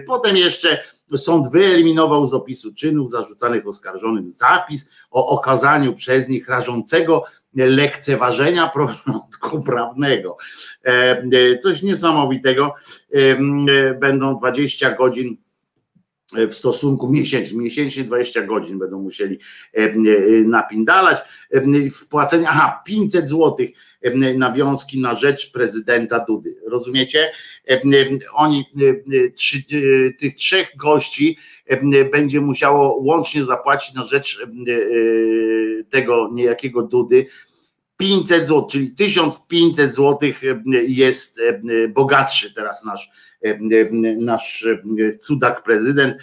[0.07, 0.83] Potem jeszcze
[1.15, 7.23] sąd wyeliminował z opisu czynów zarzucanych oskarżonym zapis o okazaniu przez nich rażącego
[7.55, 10.37] lekceważenia porządku prawnego.
[11.61, 12.75] Coś niesamowitego.
[13.99, 15.37] Będą 20 godzin
[16.33, 19.39] w stosunku miesięcznie, miesięcznie 20 godzin będą musieli
[19.73, 19.93] e, e,
[20.45, 21.17] napindalać.
[21.51, 23.69] E, Wpłacenie, aha, 500 złotych
[24.37, 26.55] nawiązki na rzecz prezydenta Dudy.
[26.67, 27.31] Rozumiecie?
[28.33, 28.65] Oni,
[30.19, 31.37] tych trzech gości
[32.11, 34.45] będzie musiało łącznie zapłacić na rzecz
[35.89, 37.25] tego niejakiego Dudy
[37.97, 40.29] 500 zł, czyli 1500 zł
[40.87, 41.41] jest
[41.89, 43.09] bogatszy teraz nasz
[44.17, 44.67] nasz
[45.21, 46.17] cudak prezydent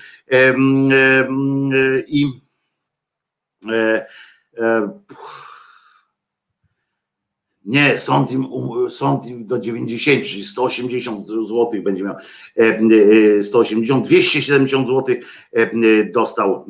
[2.06, 2.26] i
[3.68, 4.06] e,
[4.58, 4.88] e,
[7.64, 8.46] nie, sąd im,
[8.88, 12.14] sąd im do 90, czyli 180 zł będzie miał,
[13.42, 15.16] 180, 270 zł
[16.14, 16.66] dostał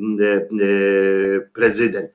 [1.53, 2.11] prezydent.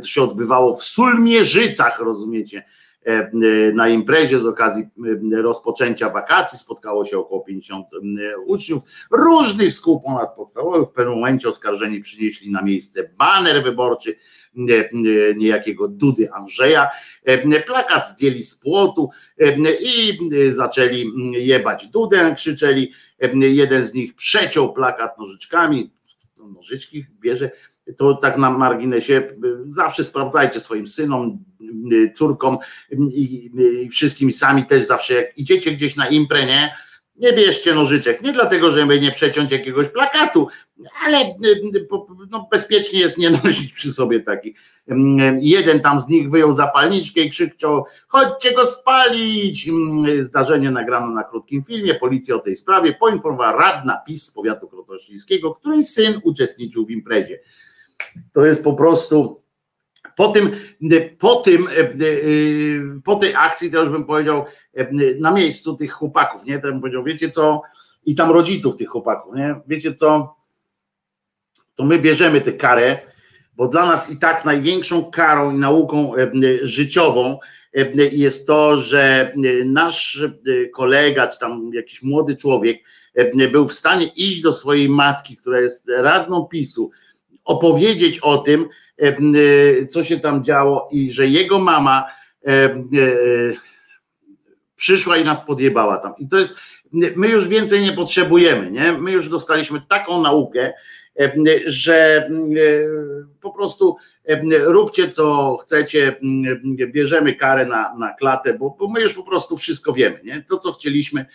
[0.00, 2.62] To się odbywało w Sulmierzycach, rozumiecie?
[3.06, 3.30] E, e,
[3.72, 4.82] na imprezie z okazji
[5.32, 7.86] e, rozpoczęcia wakacji spotkało się około 50
[8.46, 10.88] uczniów różnych szkół ponadpodstawowych.
[10.88, 14.16] W pewnym momencie oskarżeni przynieśli na miejsce baner wyborczy
[15.36, 16.88] niejakiego Dudy Andrzeja.
[17.66, 19.10] Plakat zdjęli z płotu
[19.80, 20.18] i
[20.52, 22.92] zaczęli jebać Dudę, krzyczeli.
[23.34, 25.92] Jeden z nich przeciął plakat nożyczkami,
[26.38, 27.50] nożyczki bierze
[27.96, 29.22] to tak na marginesie,
[29.66, 31.44] zawsze sprawdzajcie swoim synom,
[32.14, 32.58] córkom
[33.12, 33.50] i,
[33.84, 36.74] i wszystkim sami też zawsze, jak idziecie gdzieś na imprę, nie?
[37.16, 40.48] Nie bierzcie nożyczek, nie dlatego, żeby nie przeciąć jakiegoś plakatu,
[41.06, 41.18] ale
[42.30, 44.54] no, bezpiecznie jest nie nosić przy sobie taki.
[45.40, 49.70] Jeden tam z nich wyjął zapalniczkę i krzyczał, chodźcie go spalić.
[50.18, 51.94] Zdarzenie nagrano na krótkim filmie.
[51.94, 57.38] Policja o tej sprawie poinformowała radna PiS z powiatu krotoszyńskiego, której syn uczestniczył w imprezie.
[58.32, 59.40] To jest po prostu
[60.16, 60.50] po tym,
[61.18, 61.90] po tym, e, e,
[63.04, 64.44] po tej akcji, to już bym powiedział,
[64.74, 66.58] e, na miejscu tych chłopaków, nie?
[66.58, 67.62] Bym powiedział, wiecie co,
[68.04, 69.54] i tam rodziców tych chłopaków, nie?
[69.66, 70.36] Wiecie co,
[71.74, 72.98] to my bierzemy tę karę,
[73.56, 76.12] bo dla nas i tak największą karą i nauką
[76.62, 77.38] życiową
[78.12, 79.32] jest to, że
[79.64, 80.22] nasz
[80.74, 82.78] kolega, czy tam jakiś młody człowiek
[83.52, 86.90] był w stanie iść do swojej matki, która jest radną PiSu,
[87.50, 88.68] opowiedzieć o tym,
[89.02, 92.06] e, e, co się tam działo i że jego mama
[92.46, 92.74] e,
[94.76, 96.14] przyszła i nas podjebała tam.
[96.18, 96.60] I to jest,
[96.92, 98.92] my już więcej nie potrzebujemy, nie?
[98.92, 100.72] My już dostaliśmy taką naukę,
[101.66, 102.28] że
[103.40, 103.96] po prostu
[104.64, 106.16] róbcie co chcecie,
[106.92, 110.44] bierzemy karę na, na klatę, bo, bo my już po prostu wszystko wiemy, nie?
[110.48, 111.26] To co chcieliśmy,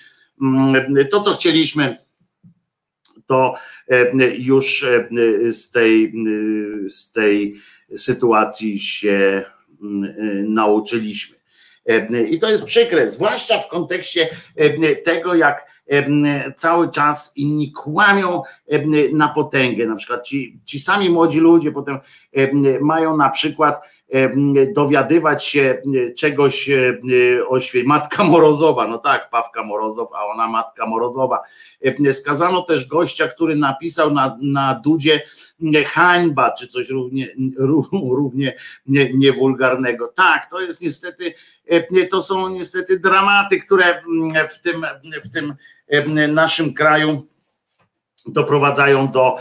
[1.11, 2.04] to co chcieliśmy
[3.25, 3.55] to
[3.87, 5.07] e, już e,
[5.53, 6.13] z tej,
[6.89, 7.55] z tej
[7.95, 9.43] sytuacji się
[10.43, 11.37] nauczyliśmy.
[11.85, 14.29] E, I to jest przykre, zwłaszcza w kontekście
[15.03, 15.75] tego, jak
[16.57, 18.41] cały czas inni kłamią
[19.13, 19.85] na potęgę.
[19.85, 21.99] Na przykład ci, ci sami młodzi ludzie potem
[22.81, 23.81] mają na przykład
[24.73, 25.81] dowiadywać się
[26.17, 26.69] czegoś
[27.47, 27.87] o świecie.
[27.87, 31.39] Matka Morozowa, no tak, Pawka Morozow, a ona Matka Morozowa.
[32.11, 35.21] Skazano też gościa, który napisał na, na Dudzie
[35.85, 37.27] hańba, czy coś równie,
[37.91, 38.55] równie
[39.13, 40.07] niewulgarnego.
[40.07, 41.33] Tak, to jest niestety,
[42.09, 44.01] to są niestety dramaty, które
[44.49, 44.85] w tym,
[45.23, 45.55] w tym
[46.33, 47.27] naszym kraju
[48.27, 49.35] doprowadzają do,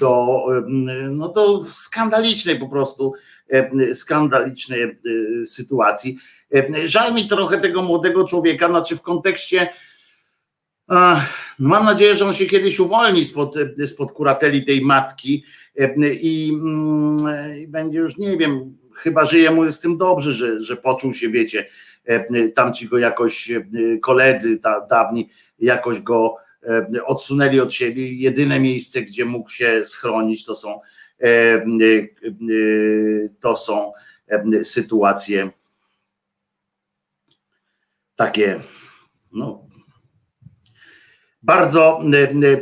[0.00, 0.42] do,
[1.10, 3.12] no do skandalicznej po prostu
[3.92, 4.98] skandalicznej
[5.44, 6.18] sytuacji.
[6.84, 9.68] Żal mi trochę tego młodego człowieka, znaczy w kontekście
[11.58, 13.54] mam nadzieję, że on się kiedyś uwolni spod,
[13.86, 15.44] spod kurateli tej matki
[16.20, 17.16] i, mm,
[17.58, 21.14] i będzie już, nie wiem, chyba, że jemu jest z tym dobrze, że, że poczuł
[21.14, 21.66] się, wiecie,
[22.54, 23.52] tamci go jakoś
[24.02, 25.28] koledzy ta, dawni
[25.58, 26.36] jakoś go
[27.06, 28.12] odsunęli od siebie.
[28.12, 30.80] Jedyne miejsce, gdzie mógł się schronić, to są
[33.40, 33.92] to są
[34.62, 35.50] sytuacje
[38.16, 38.60] takie,
[39.32, 39.66] no,
[41.42, 42.00] bardzo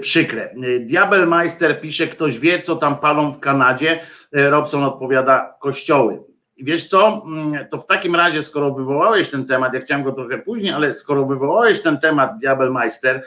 [0.01, 0.55] przykre.
[0.81, 4.01] Diabelmeister pisze, ktoś wie, co tam palą w Kanadzie.
[4.32, 6.22] Robson odpowiada, kościoły.
[6.56, 7.26] I wiesz co,
[7.70, 11.26] to w takim razie, skoro wywołałeś ten temat, ja chciałem go trochę później, ale skoro
[11.26, 13.24] wywołałeś ten temat, Diabelmeister,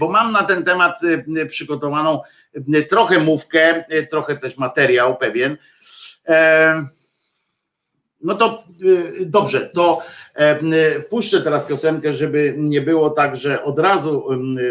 [0.00, 1.00] bo mam na ten temat
[1.48, 2.20] przygotowaną
[2.88, 5.56] trochę mówkę, trochę też materiał pewien.
[8.20, 8.64] No to
[9.20, 10.02] dobrze, to
[11.10, 14.26] puszczę teraz piosenkę, żeby nie było tak, że od razu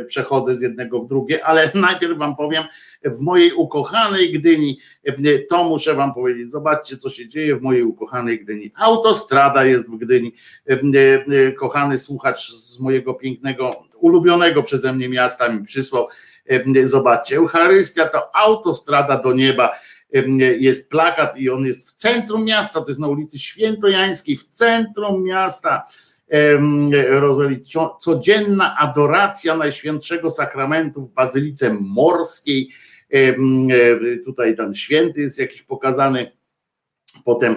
[0.08, 2.64] przechodzę z jednego w drugie, ale najpierw wam powiem,
[3.04, 4.80] w mojej ukochanej Gdyni,
[5.50, 8.72] to muszę wam powiedzieć, zobaczcie co się dzieje w mojej ukochanej Gdyni.
[8.76, 10.34] Autostrada jest w Gdyni,
[11.58, 16.08] kochany słuchacz z mojego pięknego, ulubionego przeze mnie miasta mi przysłał,
[16.84, 19.72] zobaczcie, Eucharystia to autostrada do nieba,
[20.60, 25.24] jest plakat i on jest w centrum miasta, to jest na ulicy Świętojańskiej, w centrum
[25.24, 25.86] miasta.
[28.00, 32.70] Codzienna adoracja Najświętszego Sakramentu w Bazylice Morskiej.
[34.26, 36.32] Tutaj ten święty jest jakiś pokazany.
[37.26, 37.56] Potem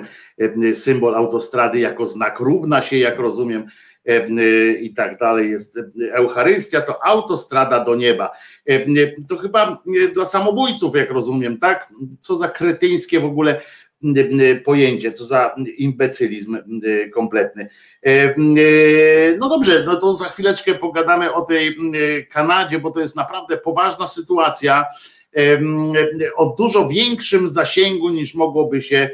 [0.72, 3.66] symbol autostrady jako znak równa się, jak rozumiem,
[4.80, 5.78] i tak dalej, jest
[6.12, 8.30] Eucharystia, to autostrada do nieba.
[9.28, 9.82] To chyba
[10.14, 11.92] dla samobójców, jak rozumiem, tak?
[12.20, 13.60] Co za kretyńskie w ogóle
[14.64, 16.58] pojęcie, co za imbecylizm
[17.14, 17.68] kompletny.
[19.38, 21.76] No dobrze, no to za chwileczkę pogadamy o tej
[22.30, 24.84] Kanadzie, bo to jest naprawdę poważna sytuacja
[26.36, 29.10] o dużo większym zasięgu niż mogłoby się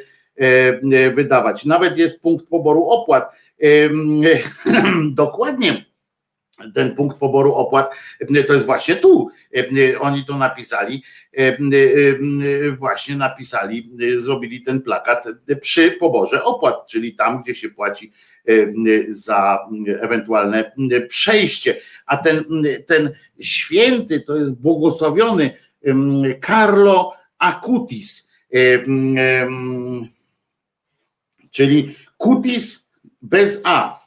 [1.14, 1.64] wydawać.
[1.64, 3.36] Nawet jest punkt poboru opłat
[5.10, 5.90] dokładnie
[6.74, 7.94] ten punkt poboru opłat
[8.46, 9.30] to jest właśnie tu.
[10.00, 11.02] Oni to napisali,
[12.72, 15.24] właśnie napisali, zrobili ten plakat
[15.60, 18.12] przy poborze opłat, czyli tam, gdzie się płaci
[19.08, 19.68] za
[20.00, 20.72] ewentualne
[21.08, 21.76] przejście.
[22.06, 22.44] A ten,
[22.86, 23.10] ten
[23.40, 25.50] święty to jest błogosławiony
[26.46, 28.28] Carlo Acutis,
[31.50, 32.89] czyli Cutis
[33.22, 34.00] bez A.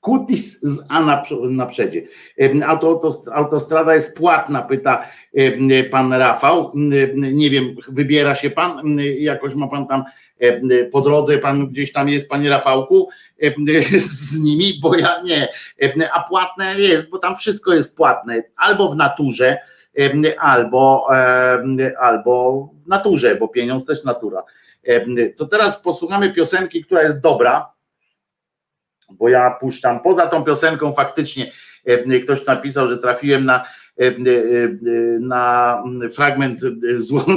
[0.00, 1.68] Kutis z A na, na.
[3.32, 5.04] Autostrada jest płatna, pyta
[5.90, 6.72] pan Rafał.
[7.14, 10.04] Nie wiem, wybiera się pan, jakoś ma pan tam
[10.92, 13.08] po drodze, pan gdzieś tam jest, panie Rafałku,
[13.98, 15.48] z nimi, bo ja nie.
[16.12, 19.58] A płatne jest, bo tam wszystko jest płatne, albo w naturze,
[20.38, 21.08] albo,
[22.00, 24.42] albo w naturze, bo pieniądz też natura.
[25.36, 27.72] To teraz posłuchamy piosenki, która jest dobra,
[29.10, 30.00] bo ja puszczam.
[30.00, 31.52] Poza tą piosenką faktycznie
[32.24, 33.64] ktoś napisał, że trafiłem na,
[35.20, 35.82] na
[36.14, 36.60] fragment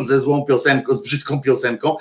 [0.01, 1.95] ze złą piosenką, z brzydką piosenką.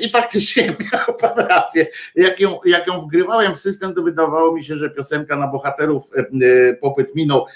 [0.00, 1.86] I faktycznie miał pan rację.
[2.14, 6.10] Jak ją, jak ją wgrywałem w system, to wydawało mi się, że piosenka na bohaterów
[6.80, 7.46] popyt minął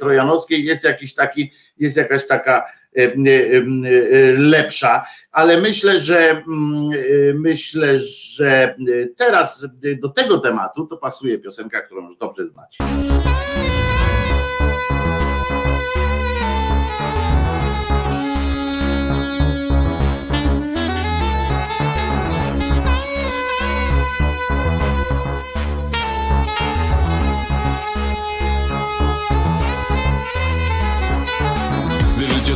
[0.00, 0.64] trojanowskiej.
[0.64, 2.64] Jest jakiś taki, jest jakaś taka
[4.36, 5.02] lepsza,
[5.32, 6.42] ale myślę, że
[7.34, 8.74] myślę, że
[9.16, 9.66] teraz
[10.00, 12.84] do tego tematu to pasuje piosenka, którą już dobrze znacie.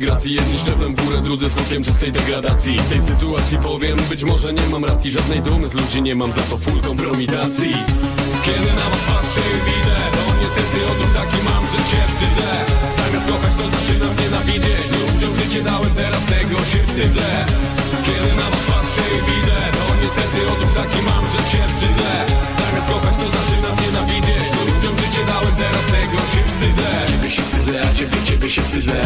[0.00, 2.78] gracji Jedni szczeblem w górę, drudzy skutkiem czystej degradacji.
[2.78, 5.10] W tej sytuacji powiem, być może nie mam racji.
[5.10, 7.72] Żadnej dumy z ludzi nie mam, za to full kompromitacji.
[8.44, 12.48] Kiedy na was patrzę i widzę To niestety odruch taki mam, że się wstydzę.
[12.98, 14.84] Zamiast kochać to zaczynam nienawidzieć.
[14.94, 17.28] Ludziom życie dałem, teraz tego się wstydzę.
[18.06, 22.10] Kiedy na was patrzę i widzę To niestety odruch taki mam, że się wstydzę.
[22.58, 24.46] Zamiast kochać to zaczynam nienawidzieć.
[24.58, 26.90] Ludziom życie dałem, teraz tego się wstydzę.
[27.10, 29.00] Ciebie się wstydzę, a ciebie, ciebie się wstydzę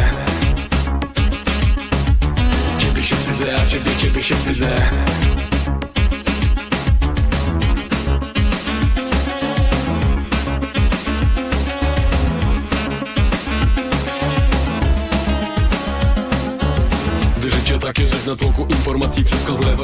[3.05, 4.91] się wstydzę, a ciebie, ciebie się wstydzę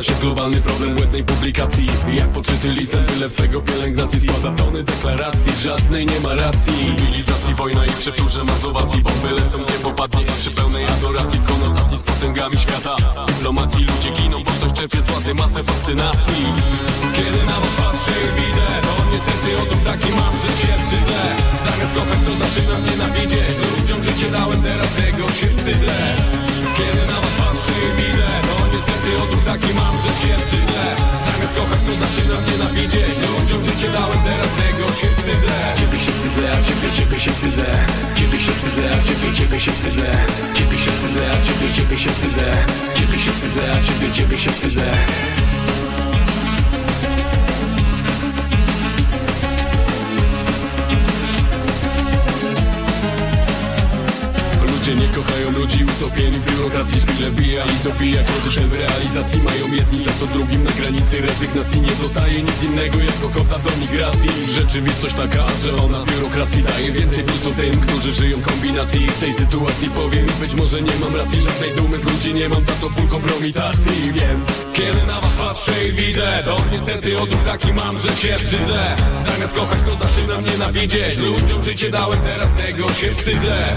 [0.01, 1.87] nazywa się globalny problem błędnej publikacji.
[2.13, 4.21] Jak podczyty lisem, tyle swego pielęgnacji.
[4.21, 6.97] Składa tony deklaracji, żadnej nie ma racji.
[6.97, 9.03] Cywilizacji, wojna i przeczurze mazowacji.
[9.03, 11.41] Bomby lecą, gdzie popadnie przy pełnej adoracji.
[11.49, 12.97] Konotacji z potęgami świata.
[13.27, 16.45] Dyplomacji ludzie giną, bo ktoś czerpie z władzy masę fascynacji.
[17.17, 21.21] Kiedy na was patrzę widzę To niestety odruch taki mam, że się wstydzę.
[21.65, 23.57] Zamiast kochać to zaczynam nienawidzieć.
[23.79, 29.09] Ludziom życie dałem, teraz tego się wstydzę Kiedy na was patrzę i widzę To niestety
[29.23, 30.85] odruch taki mam, że się wstydzę.
[31.27, 35.57] Zamiast kochać to zaczynam nienawidzieć Ludziom życie dałem, teraz tego się wstydzę.
[35.79, 37.67] Ciebie się wstydzę, a ciebie, ciebie się wstydzę.
[38.15, 40.11] Ciebie się wstydzę, a ciebie, ciebie się wstydzę.
[40.55, 42.49] Ciebie się wstydzę, a ciebie, ciebie się wstydzę.
[42.95, 45.30] Ciebie się wstydzę, a ciebie, ciebie się wstydzę
[54.81, 59.75] Ludzie nie kochają ludzi, utopieni w biurokracji Szpile bija i dobija, kończy w realizacji Mają
[59.75, 64.31] jedni za to drugim na granicy rezygnacji Nie zostaje nic innego jako kota do migracji.
[64.51, 69.07] Rzeczywistość taka, że ona biurokracji daje więcej plusu tym, którzy żyją w kombinacji.
[69.07, 72.65] W tej sytuacji powiem być może nie mam racji Żadnej dumy z ludzi nie mam,
[72.65, 74.13] za to full kompromitacji.
[74.13, 78.97] Więc kiedy na was patrzę i widzę To niestety odruch taki mam, że się brzydzę
[79.27, 81.19] Zamiast kochać to zaczynam nienawidzieć.
[81.19, 83.77] Ludziom życie dałem, teraz tego się wstydzę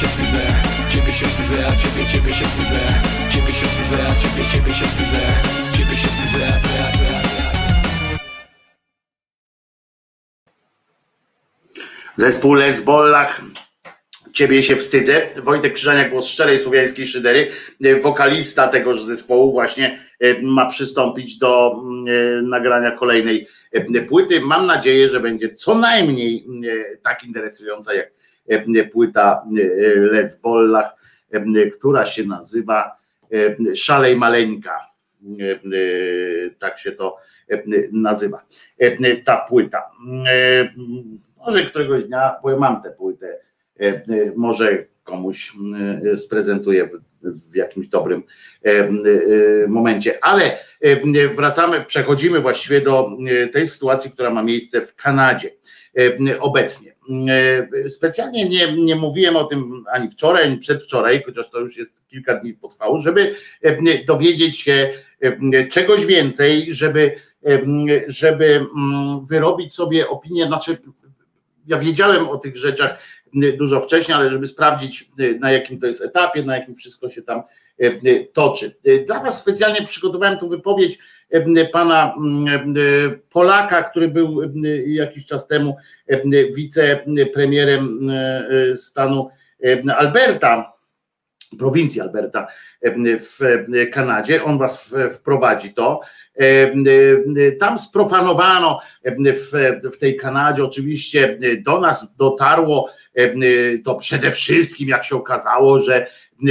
[0.00, 0.42] się wstydzę
[0.92, 2.80] Ciebie się wstydzę, a ciebie, ciebie się wstydzę
[3.32, 5.22] Ciebie się wstydzę, a ciebie, ciebie się wstydzę
[5.76, 7.46] Ciebie się wstydzę, a ciebie, a ciebie, a ciebie
[12.16, 13.42] Zespół Lesbollach.
[14.32, 15.28] Ciebie się wstydzę.
[15.36, 17.50] Wojtek Krzyżania, głos szczerej słowiańskiej szydery,
[18.02, 24.40] wokalista tegoż zespołu właśnie e, ma przystąpić do mm, e, nagrania kolejnej e, płyty.
[24.40, 28.10] Mam nadzieję, że będzie co najmniej e, tak interesująca jak e,
[28.92, 30.96] płyta e, Lesbollach,
[31.32, 32.96] e, która się nazywa
[33.32, 34.80] e, Szalej Maleńka.
[35.40, 35.58] E, e,
[36.58, 37.16] Tak się to
[37.50, 37.62] e,
[37.92, 38.42] nazywa.
[38.78, 39.90] E, Ta płyta.
[40.26, 40.68] E,
[41.46, 43.38] Może któregoś dnia, bo ja mam tę płytę,
[43.80, 44.02] e, e,
[44.36, 45.52] może komuś
[46.12, 46.88] e, sprezentuję
[47.22, 48.22] w, jakimś dobrym
[48.64, 48.90] e, e,
[49.68, 50.24] momencie.
[50.24, 55.50] Ale e, wracamy, przechodzimy właściwie do e, tej sytuacji, która ma miejsce w Kanadzie
[56.28, 56.95] e, obecnie.
[57.28, 62.08] E, Specjalnie nie, nie mówiłem o tym ani wczoraj, ani przedwczoraj, chociaż to już jest
[62.08, 67.14] kilka dni potrwało, żeby e, dowiedzieć się e, czegoś więcej, żeby,
[68.06, 70.76] żeby mm, wyrobić sobie opinię, znaczy
[71.66, 72.98] ja wiedziałem o tych rzeczach
[73.58, 75.10] dużo wcześniej, ale żeby sprawdzić
[75.40, 77.42] na jakim to jest etapie, na jakim wszystko się tam
[78.32, 78.76] toczy.
[79.06, 80.98] Dla Was specjalnie przygotowałem tu wypowiedź
[81.72, 84.40] pana mm, e, Polaka, który był
[84.86, 85.76] jakiś czas temu
[86.56, 88.10] wicepremierem
[88.76, 89.30] stanu
[89.96, 90.72] Alberta,
[91.58, 92.46] prowincji Alberta
[93.20, 93.38] w
[93.92, 94.44] Kanadzie.
[94.44, 96.00] On was wprowadzi to.
[97.60, 99.50] Tam sprofanowano w,
[99.94, 102.90] w tej Kanadzie, oczywiście do nas dotarło
[103.84, 106.06] to przede wszystkim, jak się okazało, że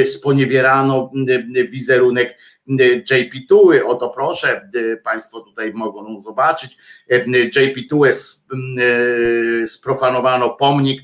[0.06, 1.12] sponiewierano
[1.70, 2.38] wizerunek
[3.12, 3.86] JP Tuły.
[3.86, 4.70] Oto proszę,
[5.04, 6.78] Państwo tutaj mogą zobaczyć.
[7.56, 8.12] JP Tułę
[9.68, 11.02] sprofanowano pomnik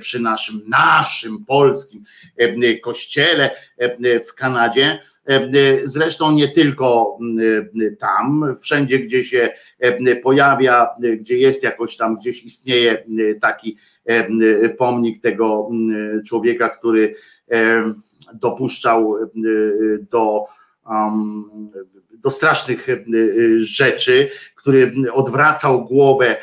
[0.00, 2.02] przy naszym, naszym polskim
[2.82, 3.50] kościele
[4.28, 5.00] w Kanadzie.
[5.84, 7.18] Zresztą nie tylko
[7.98, 9.50] tam, wszędzie, gdzie się
[10.22, 10.88] pojawia,
[11.18, 13.04] gdzie jest jakoś tam, gdzieś istnieje
[13.40, 13.76] taki
[14.78, 15.68] pomnik tego
[16.26, 17.14] człowieka, który
[18.34, 19.16] dopuszczał
[20.10, 20.44] do,
[22.12, 22.86] do strasznych
[23.56, 26.36] rzeczy, który odwracał głowę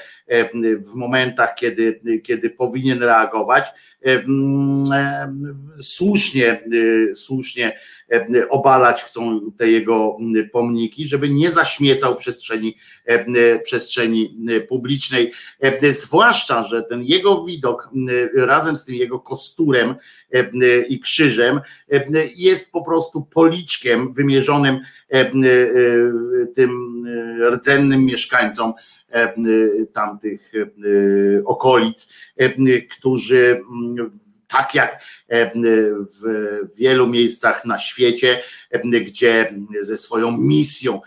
[0.79, 3.67] w momentach, kiedy, kiedy powinien reagować.
[5.81, 6.63] Słusznie,
[7.13, 7.79] słusznie
[8.49, 10.17] obalać chcą te jego
[10.51, 12.77] pomniki, żeby nie zaśmiecał przestrzeni,
[13.63, 14.37] przestrzeni
[14.69, 15.31] publicznej.
[15.89, 17.89] Zwłaszcza, że ten jego widok
[18.35, 19.95] razem z tym jego kosturem
[20.89, 21.59] i krzyżem
[22.35, 24.79] jest po prostu policzkiem wymierzonym
[26.55, 27.03] tym
[27.51, 28.73] rdzennym mieszkańcom
[29.93, 30.51] tamtych
[31.45, 32.13] okolic,
[32.89, 33.61] którzy
[34.47, 35.03] tak jak
[36.21, 38.41] w wielu miejscach na świecie,
[38.83, 41.01] gdzie ze swoją misją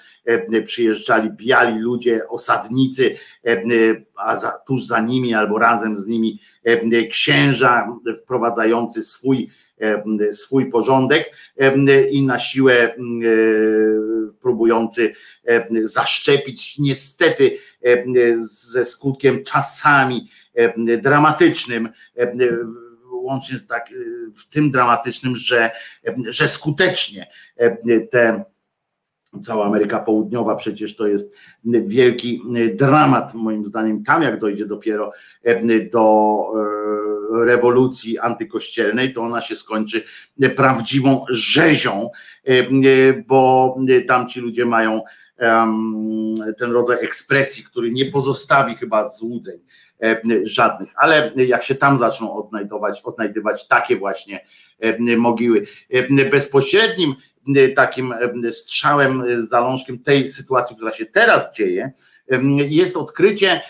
[0.65, 3.17] przyjeżdżali biali ludzie, osadnicy,
[4.17, 6.41] a za, tuż za nimi albo razem z nimi
[7.11, 9.51] księża wprowadzający swój
[10.31, 11.37] swój porządek
[12.11, 12.95] i na siłę
[14.41, 15.15] próbujący
[15.83, 17.59] zaszczepić, niestety
[18.37, 20.29] ze skutkiem czasami
[21.03, 21.89] dramatycznym,
[23.13, 23.89] łącznie z tak,
[24.37, 25.71] w tym dramatycznym, że,
[26.29, 27.27] że skutecznie
[28.11, 28.45] te
[29.43, 31.35] cała Ameryka Południowa przecież to jest
[31.65, 32.43] wielki
[32.75, 34.05] dramat moim zdaniem.
[34.05, 35.13] Tam jak dojdzie dopiero
[35.93, 36.47] do
[37.31, 40.03] rewolucji antykościelnej, to ona się skończy
[40.57, 42.11] prawdziwą rzezią,
[43.27, 43.77] bo
[44.09, 45.03] tam ci ludzie mają
[46.59, 49.59] ten rodzaj ekspresji, który nie pozostawi chyba złudzeń
[50.43, 54.45] żadnych, ale jak się tam zaczną odnajdować, odnajdywać takie właśnie
[55.17, 55.67] mogiły.
[56.31, 57.15] Bezpośrednim
[57.77, 58.15] takim
[58.51, 61.93] strzałem, zalążkiem tej sytuacji, która się teraz dzieje,
[62.69, 63.61] jest odkrycie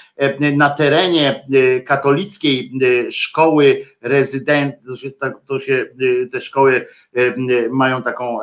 [0.56, 1.46] na terenie
[1.86, 2.72] katolickiej
[3.10, 5.10] szkoły rezydent, to się,
[5.46, 5.86] to się
[6.32, 6.86] te szkoły
[7.70, 8.38] mają taką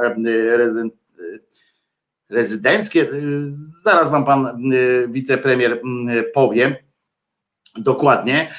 [2.29, 3.07] rezydenckie,
[3.83, 4.61] zaraz wam pan
[5.07, 5.81] wicepremier
[6.33, 6.83] powie.
[7.77, 8.53] Dokładnie.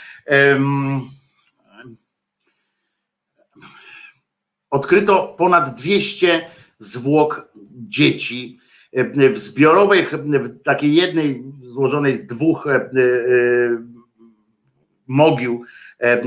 [4.70, 6.46] Odkryto ponad 200
[6.78, 8.58] zwłok dzieci
[9.32, 12.90] w zbiorowej, w takiej jednej złożonej z dwóch e, e,
[15.06, 15.64] mogił,
[16.00, 16.22] e,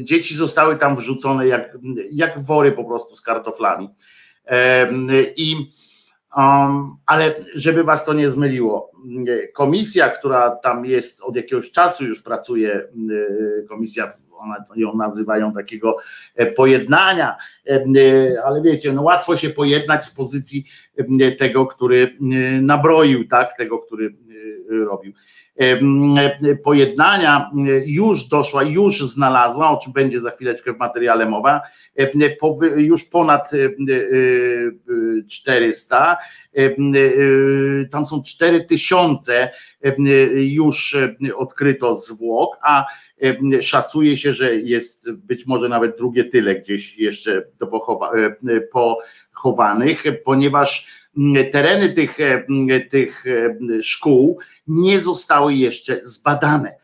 [0.00, 1.78] dzieci zostały tam wrzucone jak,
[2.10, 3.88] jak wory po prostu z kartoflami.
[5.36, 5.70] I
[6.36, 8.92] um, ale żeby was to nie zmyliło,
[9.54, 12.88] komisja, która tam jest od jakiegoś czasu już pracuje,
[13.68, 15.96] komisja ona, ją nazywają takiego
[16.34, 17.36] e, pojednania,
[17.66, 20.64] e, e, ale wiecie, no łatwo się pojednać z pozycji
[21.38, 22.16] tego, który
[22.62, 24.14] nabroił, tak, tego, który
[24.68, 25.12] robił.
[26.64, 27.50] Pojednania
[27.86, 31.60] już doszła, już znalazła, o czym będzie za chwileczkę w materiale mowa,
[32.76, 33.50] już ponad
[35.28, 36.16] 400,
[37.90, 39.50] tam są 4000
[40.34, 40.96] już
[41.38, 42.86] już zwłok, a
[43.60, 48.12] Szacuje się, że jest być może nawet drugie tyle gdzieś jeszcze do pochowa,
[48.72, 50.86] pochowanych, ponieważ
[51.52, 52.16] tereny tych,
[52.90, 53.24] tych
[53.82, 56.76] szkół nie zostały jeszcze zbadane.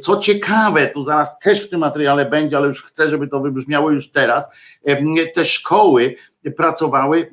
[0.00, 3.90] Co ciekawe, tu zaraz też w tym materiale będzie, ale już chcę, żeby to wybrzmiało
[3.90, 4.52] już teraz.
[5.34, 6.14] Te szkoły
[6.56, 7.30] pracowały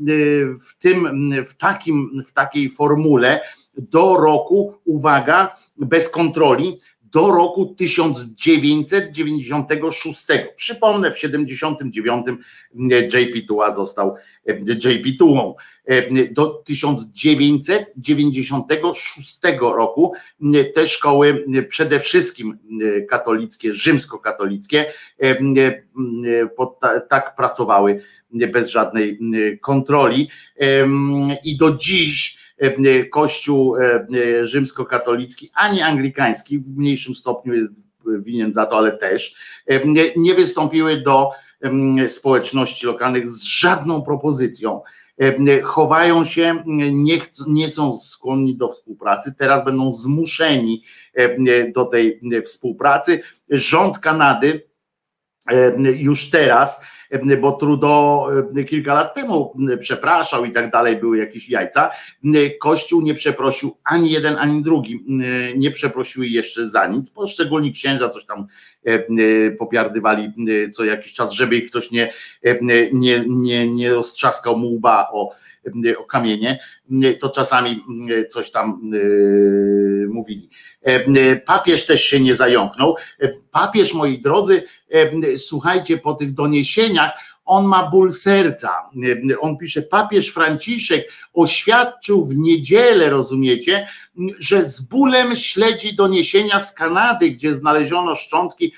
[0.70, 3.42] w tym, w takim, w takiej formule
[3.78, 6.78] do roku, uwaga, bez kontroli,
[7.12, 10.28] do roku 1996.
[10.56, 12.26] Przypomnę, w 79
[13.14, 14.16] JP Tuła został
[14.86, 15.56] JP Tułą.
[16.32, 20.14] Do 1996 roku
[20.74, 22.58] te szkoły, przede wszystkim
[23.10, 24.86] katolickie, rzymskokatolickie,
[27.10, 28.02] tak pracowały
[28.32, 29.20] bez żadnej
[29.62, 30.30] kontroli
[31.44, 32.41] i do dziś E,
[33.10, 34.08] kościół e,
[34.40, 37.74] e, rzymskokatolicki, ani anglikański, w mniejszym stopniu jest
[38.06, 39.36] winien za to, ale też,
[40.16, 41.30] nie wystąpiły do
[42.08, 44.82] społeczności lokalnych z żadną propozycją.
[45.64, 50.84] Chowają się, nie, nie są skłonni do współpracy, teraz będą zmuszeni
[51.76, 53.22] do tej współpracy.
[53.50, 54.68] Rząd Kanady
[55.98, 56.82] już teraz
[57.42, 58.28] bo Trudeau
[58.68, 61.90] kilka lat temu przepraszał i tak dalej, były jakieś jajca.
[62.60, 65.06] Kościół nie przeprosił ani jeden, ani drugi,
[65.56, 67.12] nie przeprosiły jeszcze za nic.
[67.12, 68.48] Poszczególni księża coś tam
[69.60, 70.34] popiardywali
[70.74, 72.14] co jakiś czas, żeby ich ktoś nie,
[72.92, 75.30] nie, nie, nie roztrzaskał mu łba o,
[75.98, 76.60] o kamienie,
[77.20, 77.84] to czasami
[78.30, 78.92] coś tam
[80.10, 80.50] mówili.
[81.46, 82.96] Papież też się nie zająknął.
[83.52, 84.64] Papież, moi drodzy,
[85.38, 87.12] słuchajcie, po tych doniesieniach,
[87.46, 88.90] on ma ból serca.
[89.42, 93.88] On pisze, papież Franciszek oświadczył w niedzielę, rozumiecie,
[94.40, 98.74] że z bólem śledzi doniesienia z Kanady, gdzie znaleziono szczątki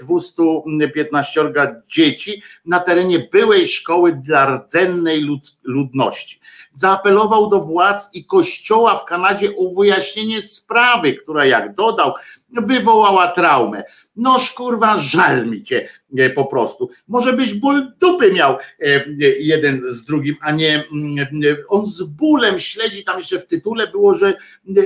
[0.00, 1.52] 215
[1.88, 5.26] dzieci na terenie byłej szkoły dla rdzennej
[5.64, 6.40] ludności.
[6.74, 12.14] Zaapelował do władz i kościoła w Kanadzie o wyjaśnienie sprawy, która, jak dodał,
[12.60, 13.82] wywołała traumę.
[14.16, 15.88] No kurwa, żal mi cię
[16.18, 16.90] e, po prostu.
[17.08, 19.04] Może byś ból dupy miał e,
[19.38, 21.26] jeden z drugim, a nie mm,
[21.68, 24.34] on z bólem śledzi, tam jeszcze w tytule było, że,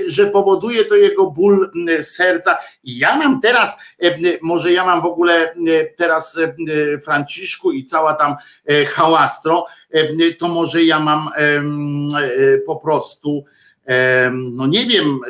[0.07, 1.71] że powoduje to jego ból
[2.01, 2.57] serca.
[2.85, 5.55] I ja mam teraz, e, może ja mam w ogóle
[5.97, 6.41] teraz
[7.05, 8.35] Franciszku i cała tam
[8.89, 9.67] hałastro,
[10.39, 11.29] to może ja mam
[12.67, 13.45] po prostu,
[14.33, 15.21] no nie wiem,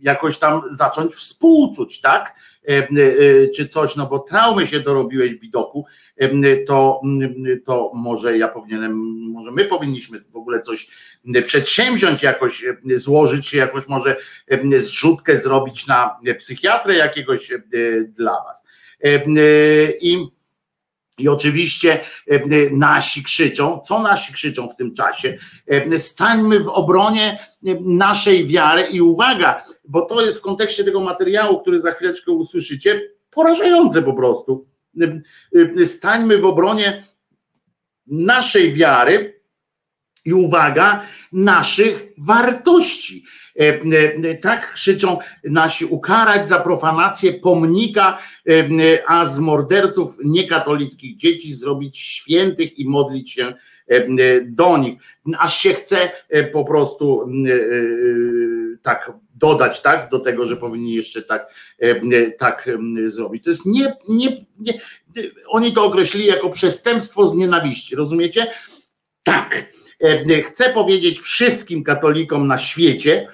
[0.00, 2.34] jakoś tam zacząć współczuć, tak?
[2.68, 7.00] E, e, czy coś, no bo traumy się dorobiłeś bidoku, e, to,
[7.64, 8.96] to może ja powinienem,
[9.32, 10.88] może my powinniśmy w ogóle coś
[11.46, 12.64] przedsięwziąć, jakoś
[12.94, 14.16] złożyć się, jakoś może
[14.76, 17.52] zrzutkę zrobić na psychiatrę jakiegoś
[18.08, 18.66] dla was.
[20.00, 20.26] I
[21.18, 22.00] i oczywiście
[22.70, 25.38] nasi krzyczą, co nasi krzyczą w tym czasie?
[25.98, 27.38] Stańmy w obronie
[27.80, 33.02] naszej wiary i uwaga, bo to jest w kontekście tego materiału, który za chwileczkę usłyszycie,
[33.30, 34.66] porażające po prostu.
[35.84, 37.04] Stańmy w obronie
[38.06, 39.42] naszej wiary
[40.24, 43.24] i uwaga, naszych wartości.
[43.58, 43.80] E,
[44.30, 48.18] e, tak krzyczą nasi ukarać za profanację pomnika,
[48.48, 48.68] e,
[49.06, 53.54] a z morderców niekatolickich dzieci zrobić świętych i modlić się
[54.44, 54.94] do nich.
[55.38, 56.10] Aż się chce
[56.52, 57.28] po prostu
[58.82, 61.54] tak dodać tak, do tego, że powinni jeszcze tak,
[62.38, 62.70] tak
[63.06, 63.44] zrobić.
[63.44, 64.74] To jest nie, nie, nie,
[65.46, 68.46] oni to określili jako przestępstwo z nienawiści, rozumiecie?
[69.22, 69.64] Tak.
[70.46, 73.28] Chcę powiedzieć wszystkim katolikom na świecie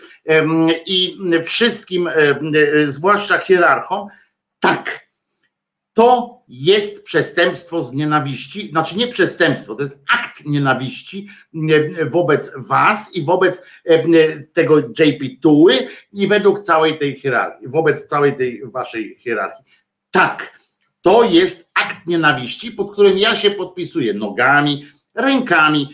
[0.87, 2.11] i wszystkim,
[2.87, 4.09] zwłaszcza hierarchom,
[4.61, 5.05] tak,
[5.93, 11.29] to jest przestępstwo z nienawiści, znaczy nie przestępstwo, to jest akt nienawiści
[12.07, 13.63] wobec was i wobec
[14.53, 19.65] tego JP Tuły i według całej tej hierarchii, wobec całej tej waszej hierarchii.
[20.11, 20.59] Tak,
[21.01, 25.89] to jest akt nienawiści, pod którym ja się podpisuję nogami, rękami,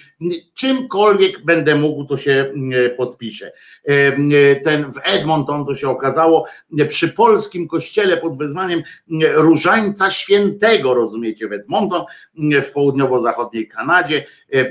[0.54, 3.52] czymkolwiek będę mógł, to się mm, podpiszę.
[3.88, 4.30] E, mm,
[4.64, 6.46] ten w Edmonton to się okazało
[6.88, 8.82] przy polskim kościele pod wezwaniem
[9.34, 12.04] Różańca Świętego, rozumiecie, w Edmonton,
[12.62, 14.68] w południowo-zachodniej Kanadzie, e, e,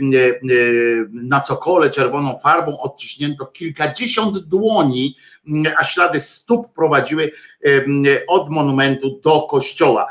[1.11, 5.15] na cokole czerwoną farbą odciśnięto kilkadziesiąt dłoni,
[5.77, 7.31] a ślady stóp prowadziły
[8.27, 10.07] od monumentu do kościoła.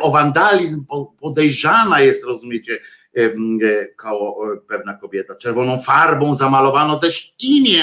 [0.00, 0.84] O wandalizm
[1.20, 3.03] podejrzana jest, rozumiecie, E,
[3.96, 5.34] koło pewna kobieta.
[5.34, 7.82] Czerwoną farbą zamalowano też imię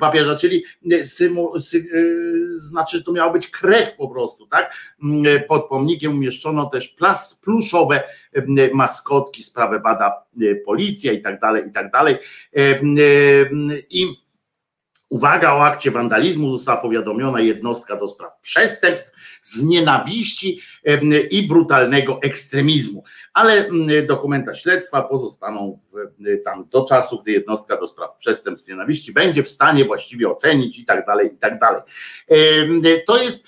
[0.00, 4.74] papieża, czyli e, symu, sy, e, znaczy, że to miała być krew po prostu, tak?
[5.48, 8.02] Pod pomnikiem umieszczono też plas, pluszowe
[8.74, 10.24] maskotki, sprawę bada
[10.64, 12.16] policja i tak dalej, i tak dalej.
[13.90, 14.29] I
[15.10, 19.12] Uwaga, o akcie wandalizmu została powiadomiona jednostka do spraw przestępstw
[19.42, 20.60] z nienawiści
[21.30, 23.04] i brutalnego ekstremizmu.
[23.32, 23.68] Ale
[24.08, 25.94] dokumenta śledztwa pozostaną w,
[26.44, 30.78] tam do czasu, gdy jednostka do spraw przestępstw z nienawiści będzie w stanie właściwie ocenić
[30.78, 31.82] i tak dalej, i tak dalej.
[33.06, 33.46] To jest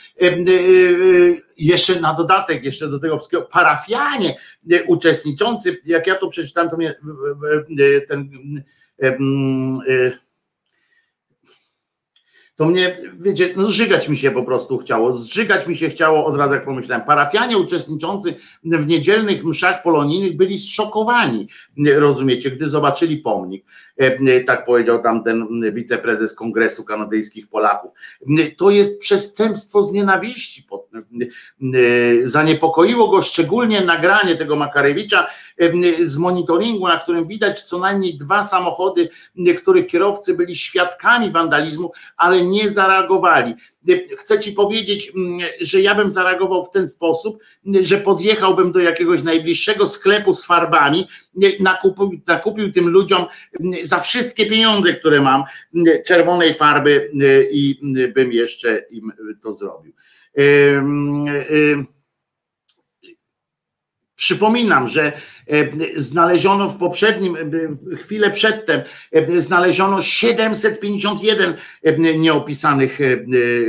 [1.57, 4.35] jeszcze na dodatek, jeszcze do tego wszystkiego, parafianie
[4.87, 6.95] uczestniczący, jak ja to przeczytałem, to mnie
[8.09, 8.31] ten
[12.57, 16.37] to mnie, wiecie, no zżygać mi się po prostu chciało, zżygać mi się chciało od
[16.37, 17.07] razu, jak pomyślałem.
[17.07, 18.35] Parafianie uczestniczący
[18.65, 21.49] w niedzielnych mszach polonijnych byli zszokowani,
[21.97, 23.65] rozumiecie, gdy zobaczyli pomnik.
[23.97, 27.91] E, tak powiedział tam ten wiceprezes Kongresu Kanadyjskich Polaków.
[28.57, 30.67] To jest przestępstwo z nienawiści.
[32.23, 35.27] Zaniepokoiło go szczególnie nagranie tego Makarewicza
[36.03, 39.09] z monitoringu, na którym widać co najmniej dwa samochody,
[39.59, 43.55] których kierowcy byli świadkami wandalizmu, ale nie zareagowali
[44.19, 47.43] chcę ci powiedzieć, mm, że ja bym zareagował w ten sposób,
[47.81, 51.09] że podjechałbym do jakiegoś najbliższego sklepu z farbami,
[51.61, 53.27] nakupił, nakupił tym ludziom
[53.83, 55.45] za wszystkie pieniądze, które mam,
[56.07, 57.11] czerwonej farby
[57.51, 57.81] i
[58.15, 59.93] bym jeszcze im to zrobił.
[64.33, 65.13] Przypominam, że
[65.47, 68.81] e, znaleziono w poprzednim, e, chwilę przedtem,
[69.13, 71.55] e, znaleziono 751
[72.21, 72.99] nieopisanych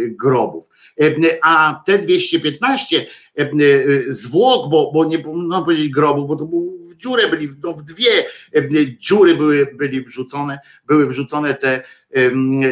[0.07, 0.69] grobów.
[1.41, 3.05] A te 215
[4.07, 7.83] zwłok, bo, bo nie można powiedzieć grobów, bo to był w dziurę byli, no w
[7.83, 8.25] dwie
[8.99, 11.83] dziury były, byli wrzucone, były wrzucone te,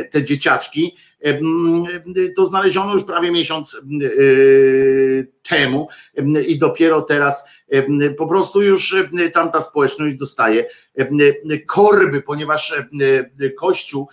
[0.10, 0.96] te dzieciaczki
[2.36, 3.82] to znaleziono już prawie miesiąc
[5.52, 5.88] temu
[6.48, 7.50] i dopiero teraz
[8.18, 8.96] po prostu już
[9.34, 10.66] tamta społeczność dostaje
[11.68, 12.74] korby, ponieważ
[13.58, 14.10] Kościół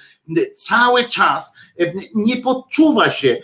[0.55, 1.57] cały czas
[2.15, 3.37] nie podczuwa się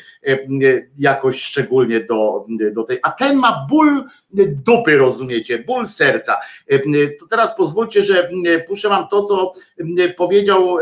[0.98, 4.04] jakoś szczególnie do, do tej, a ten ma ból
[4.66, 6.36] dupy, rozumiecie, ból serca.
[7.20, 8.30] To teraz pozwólcie, że
[8.68, 9.52] puszczę wam to, co
[10.16, 10.76] powiedział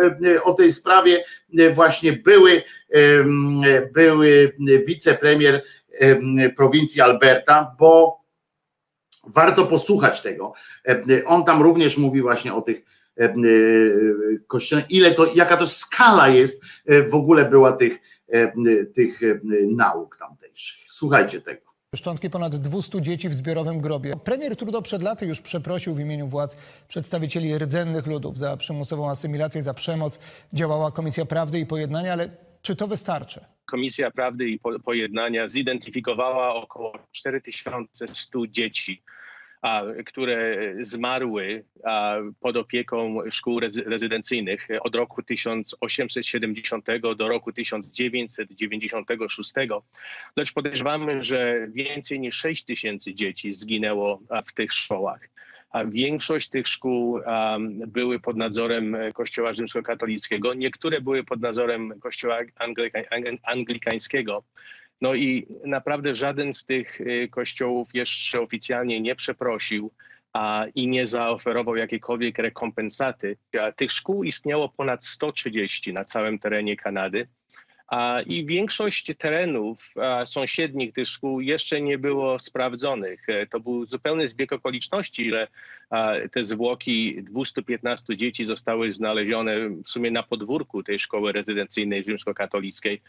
[0.45, 1.25] o tej sprawie
[1.73, 2.63] właśnie były,
[3.93, 4.53] były
[4.87, 5.63] wicepremier
[6.57, 8.23] prowincji Alberta, bo
[9.27, 10.53] warto posłuchać tego.
[11.27, 12.83] On tam również mówi właśnie o tych
[14.47, 16.65] kościołach, ile to, jaka to skala jest
[17.11, 17.99] w ogóle była tych,
[18.95, 19.21] tych
[19.77, 20.85] nauk tamtejszych.
[20.87, 21.73] Słuchajcie tego.
[21.97, 24.13] Szczątki ponad 200 dzieci w zbiorowym grobie.
[24.25, 26.57] Premier Trudeau przed laty już przeprosił w imieniu władz
[26.89, 30.19] przedstawicieli rdzennych ludów za przymusową asymilację, za przemoc.
[30.53, 32.29] Działała Komisja Prawdy i Pojednania, ale
[32.63, 33.41] czy to wystarczy?
[33.65, 39.03] Komisja Prawdy i Pojednania zidentyfikowała około 4100 dzieci,
[40.07, 41.65] które zmarły
[42.41, 46.87] pod opieką szkół rezydencyjnych od roku 1870
[47.17, 49.53] do roku 1996.
[50.37, 55.32] Lecz podejrzewamy, że więcej niż 6 tysięcy dzieci zginęło w tych szkołach
[55.73, 57.21] a większość tych szkół
[57.87, 62.99] były pod nadzorem Kościoła rzymskokatolickiego, niektóre były pod nadzorem Kościoła anglika,
[63.43, 64.45] anglikańskiego.
[65.03, 69.91] No i naprawdę żaden z tych y, kościołów jeszcze oficjalnie nie przeprosił
[70.33, 73.37] a, i nie zaoferował jakiejkolwiek rekompensaty.
[73.77, 77.29] Tych szkół istniało ponad 130 na całym terenie Kanady.
[78.27, 79.95] I większość terenów
[80.25, 83.29] sąsiednich tych szkół jeszcze nie było sprawdzonych.
[83.29, 85.49] E, to był zupełny zbieg okoliczności, że
[86.33, 93.01] te zwłoki 215 dzieci zostały znalezione w sumie na podwórku tej szkoły rezydencyjnej rzymskokatolickiej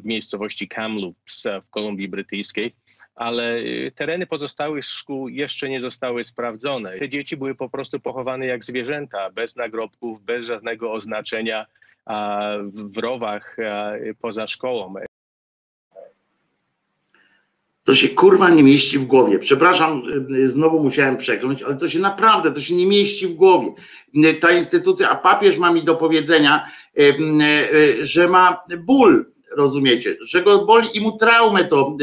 [0.00, 2.74] w miejscowości Kamloops w Kolumbii Brytyjskiej
[3.18, 6.98] ale e, tereny pozostałych szkół jeszcze nie zostały sprawdzone.
[6.98, 11.66] Te dzieci były po prostu pochowane jak zwierzęta, bez nagrobków, bez żadnego oznaczenia
[12.72, 13.56] w rowach
[14.20, 14.94] poza szkołą.
[17.88, 19.38] To się kurwa nie mieści w głowie.
[19.38, 20.02] Przepraszam,
[20.34, 23.72] y, znowu musiałem przekląć, ale to się naprawdę, to się nie mieści w głowie.
[24.14, 26.66] Y, ta instytucja, a papież ma mi do powiedzenia,
[28.00, 31.96] że ma ból, rozumiecie, że go boli i mu traumę to,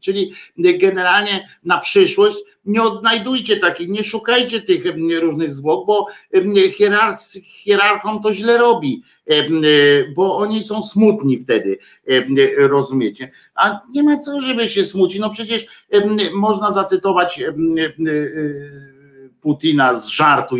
[0.00, 4.84] czyli generalnie na przyszłość nie odnajdujcie takich, nie szukajcie tych
[5.20, 6.06] różnych zwłok, bo
[7.42, 9.17] hierarchom to źle robi E,
[10.14, 11.78] bo oni są smutni wtedy,
[12.58, 13.30] rozumiecie?
[13.54, 15.20] A nie ma co, żeby się smucić.
[15.20, 15.86] No przecież
[16.34, 17.42] można zacytować
[19.40, 20.56] Putina z żartu,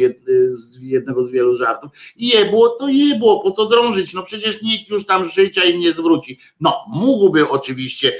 [0.47, 1.91] z jednego z wielu żartów.
[2.17, 4.15] Jebło to jebło, po co drążyć?
[4.15, 6.39] No przecież nikt już tam życia im nie zwróci.
[6.61, 8.13] No, mógłby oczywiście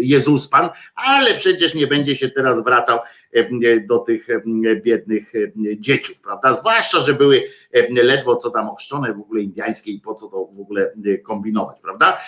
[0.00, 2.98] Jezus Pan, ale przecież nie będzie się teraz wracał
[3.88, 4.26] do tych
[4.82, 5.32] biednych
[5.78, 6.54] dzieciów, prawda?
[6.54, 7.44] Zwłaszcza, że były
[7.90, 10.92] ledwo co tam ochrzczone w ogóle indiańskie i po co to w ogóle
[11.24, 12.20] kombinować, prawda?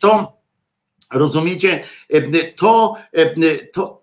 [0.00, 0.42] To
[1.12, 1.84] rozumiecie,
[2.56, 2.96] to,
[3.72, 4.01] to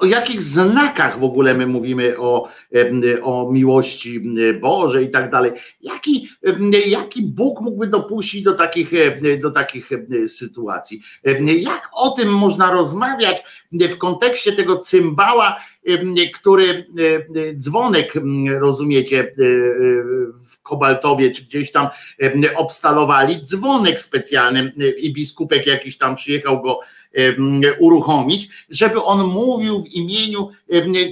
[0.00, 2.48] o jakich znakach w ogóle my mówimy o,
[3.22, 4.20] o miłości
[4.60, 5.52] Bożej i tak dalej.
[5.80, 6.28] Jaki,
[6.86, 8.90] jaki Bóg mógłby dopuścić do takich,
[9.42, 9.90] do takich
[10.26, 11.00] sytuacji?
[11.44, 15.56] Jak o tym można rozmawiać w kontekście tego cymbała,
[16.34, 16.86] który
[17.56, 18.12] dzwonek,
[18.58, 19.34] rozumiecie,
[20.46, 21.88] w Kobaltowie czy gdzieś tam
[22.56, 26.78] obstalowali, dzwonek specjalny i biskupek jakiś tam przyjechał go
[27.78, 30.48] uruchomić, żeby on mówił w imieniu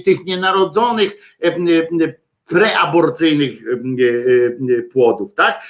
[0.05, 1.37] tych nienarodzonych
[2.47, 3.63] preaborcyjnych
[4.91, 5.63] płodów, tak?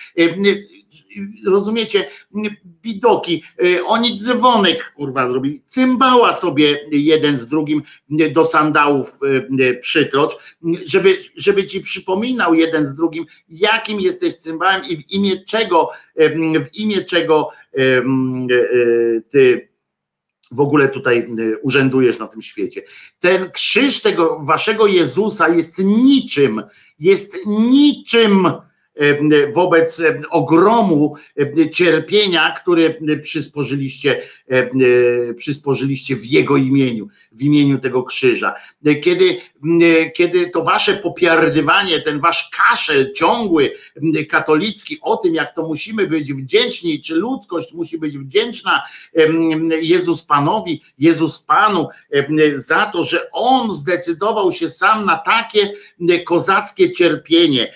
[1.48, 2.10] Rozumiecie,
[2.64, 3.44] bidoki,
[3.86, 7.82] oni dzwonek kurwa zrobili, cymbała sobie jeden z drugim
[8.34, 9.20] do sandałów
[9.82, 10.38] przytrocz,
[10.86, 15.90] żeby, żeby ci przypominał jeden z drugim, jakim jesteś cymbałem i w imię czego,
[16.66, 17.50] w imię czego
[19.30, 19.69] ty
[20.52, 22.82] w ogóle tutaj y, urzędujesz na tym świecie.
[23.20, 26.62] Ten krzyż tego waszego Jezusa jest niczym,
[27.00, 28.48] jest niczym
[29.54, 31.16] wobec ogromu
[31.72, 34.22] cierpienia, które przysporzyliście,
[35.38, 38.54] przysporzyliście w Jego imieniu, w imieniu tego krzyża.
[39.02, 39.38] Kiedy,
[40.16, 43.72] kiedy to wasze popiardywanie, ten wasz kaszel ciągły,
[44.30, 48.82] katolicki o tym, jak to musimy być wdzięczni, czy ludzkość musi być wdzięczna
[49.82, 51.88] Jezus Panowi, Jezus Panu
[52.56, 55.74] za to, że On zdecydował się sam na takie
[56.26, 57.74] kozackie cierpienie,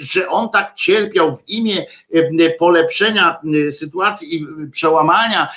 [0.00, 5.48] że On tak cierpiał w imię e, polepszenia e, sytuacji i przełamania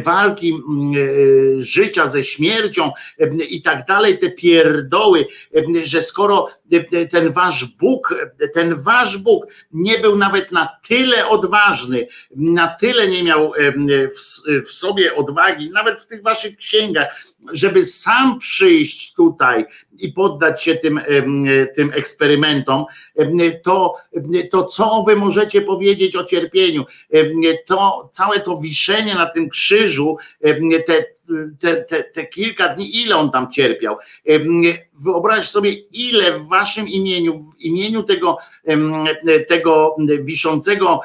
[0.00, 0.58] walki e,
[1.62, 2.92] życia ze śmiercią
[3.50, 5.26] i tak dalej, te pierdoły,
[5.82, 6.48] że skoro
[7.10, 8.14] ten wasz Bóg,
[8.54, 12.06] ten wasz Bóg nie był nawet na tyle odważny,
[12.36, 13.52] na tyle nie miał
[14.64, 19.64] w, sobie odwagi, nawet w tych waszych księgach, żeby sam przyjść tutaj
[19.98, 21.00] i poddać się tym,
[21.76, 22.84] tym eksperymentom,
[23.62, 23.94] to,
[24.50, 26.84] to co wy możecie powiedzieć o cierpieniu?
[27.66, 30.16] To całe to wiszenie na tym krzyżu,
[30.86, 31.04] te,
[31.58, 33.96] te, te, te kilka dni, ile on tam cierpiał.
[35.04, 38.38] Wyobraź sobie, ile w waszym imieniu, w imieniu tego,
[39.48, 41.00] tego wiszącego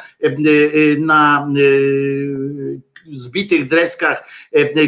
[0.97, 1.47] na
[3.11, 4.23] zbitych dreskach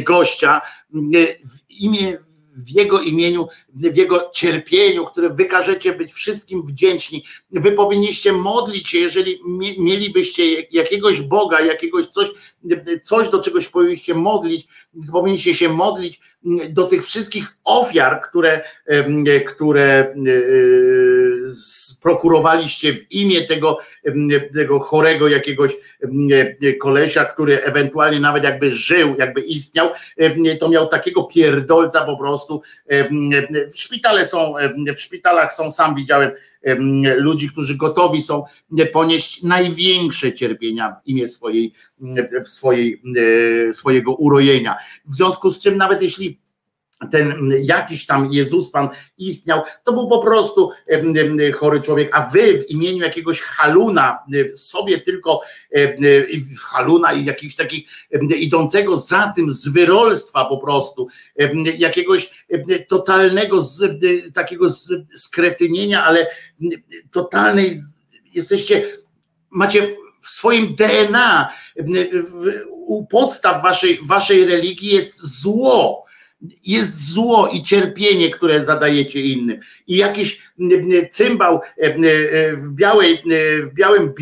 [0.03, 0.61] gościa,
[0.91, 2.17] w imię
[2.55, 7.23] w Jego imieniu, w Jego cierpieniu, które wykażecie być wszystkim wdzięczni.
[7.51, 9.39] Wy powinniście modlić się, jeżeli
[9.79, 12.27] mielibyście jakiegoś Boga, jakiegoś coś,
[13.03, 14.67] coś do czegoś powinniście modlić,
[15.11, 16.19] powinniście się modlić
[16.69, 18.61] do tych wszystkich ofiar, które,
[19.47, 20.15] które
[21.53, 23.77] sprokurowaliście w imię tego,
[24.53, 25.71] tego chorego jakiegoś
[26.81, 29.89] kolesia, który ewentualnie nawet jakby żył, jakby istniał,
[30.59, 32.61] to miał takiego pierdolca po prostu.
[33.73, 34.53] W szpitale są,
[34.95, 36.31] w szpitalach są, sam widziałem
[37.15, 38.43] ludzi, którzy gotowi są
[38.93, 41.73] ponieść największe cierpienia w imię swojej,
[42.45, 43.01] w swojej,
[43.71, 44.75] swojego urojenia.
[45.05, 46.40] W związku z czym nawet jeśli
[47.11, 50.71] ten jakiś tam Jezus Pan istniał, to był po prostu
[51.55, 54.19] chory człowiek, a wy w imieniu jakiegoś haluna,
[54.55, 55.41] sobie tylko
[56.65, 57.89] haluna i jakichś takich
[58.37, 61.07] idącego za tym zwyrolstwa po prostu,
[61.77, 62.45] jakiegoś
[62.87, 63.57] totalnego
[64.33, 64.67] takiego
[65.15, 66.27] skretynienia, ale
[67.11, 67.77] totalnej,
[68.33, 68.83] jesteście,
[69.49, 69.87] macie
[70.21, 71.53] w swoim DNA,
[72.69, 76.10] u podstaw waszej, waszej religii jest zło
[76.65, 79.59] jest zło i cierpienie, które zadajecie innym.
[79.87, 80.41] I jakiś
[81.11, 81.59] cymbał
[82.57, 83.23] w, białej,
[83.63, 84.13] w białym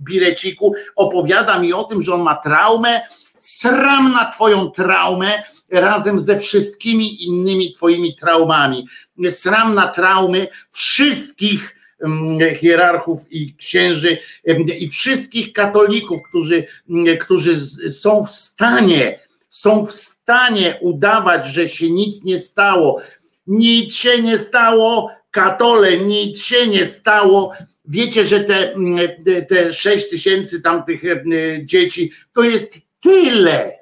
[0.00, 3.00] bireciku opowiada mi o tym, że on ma traumę,
[3.38, 8.86] sram na twoją traumę razem ze wszystkimi innymi twoimi traumami.
[9.30, 11.76] Sram na traumy wszystkich
[12.56, 14.18] hierarchów i księży
[14.78, 16.66] i wszystkich katolików, którzy,
[17.20, 17.58] którzy
[17.90, 19.23] są w stanie
[19.54, 23.00] są w stanie udawać, że się nic nie stało.
[23.46, 27.52] Nic się nie stało, katole, nic się nie stało.
[27.84, 28.74] Wiecie, że te,
[29.48, 31.24] te 6 tysięcy tamtych e,
[31.64, 33.78] dzieci to jest tyle.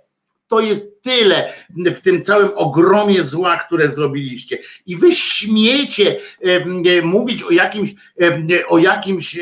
[0.49, 4.59] To jest tyle w tym całym ogromie zła, które zrobiliście.
[4.87, 9.39] I wy śmiecie e, mówić o jakimś, e, o jakimś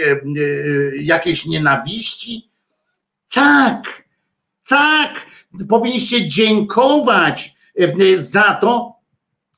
[1.00, 2.48] jakiejś nienawiści?
[3.32, 4.04] Tak,
[4.68, 5.29] tak
[5.68, 9.00] powinniście dziękować e, za to,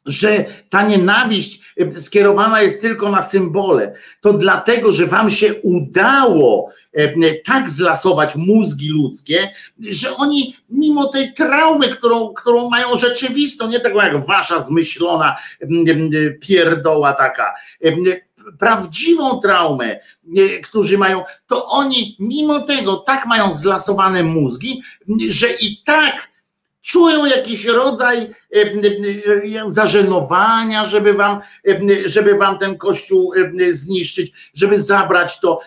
[0.06, 3.94] że ta nienawiść e, skierowana jest tylko na symbole.
[4.20, 9.50] To dlatego, że wam się udało e, tak zlasować mózgi ludzkie,
[9.80, 15.36] że oni mimo tej traumy, którą, którą mają rzeczywistą, nie taką jak wasza zmyślona
[16.40, 17.54] pierdoła taka,
[18.58, 20.00] prawdziwą traumę,
[20.64, 24.82] którzy mają, to oni mimo tego tak mają zlasowane mózgi,
[25.28, 26.32] że i tak
[26.82, 28.72] czują jakiś rodzaj e, e,
[29.66, 33.32] zażenowania, żeby wam, e, żeby wam ten kościół
[33.70, 35.60] zniszczyć, żeby zabrać to.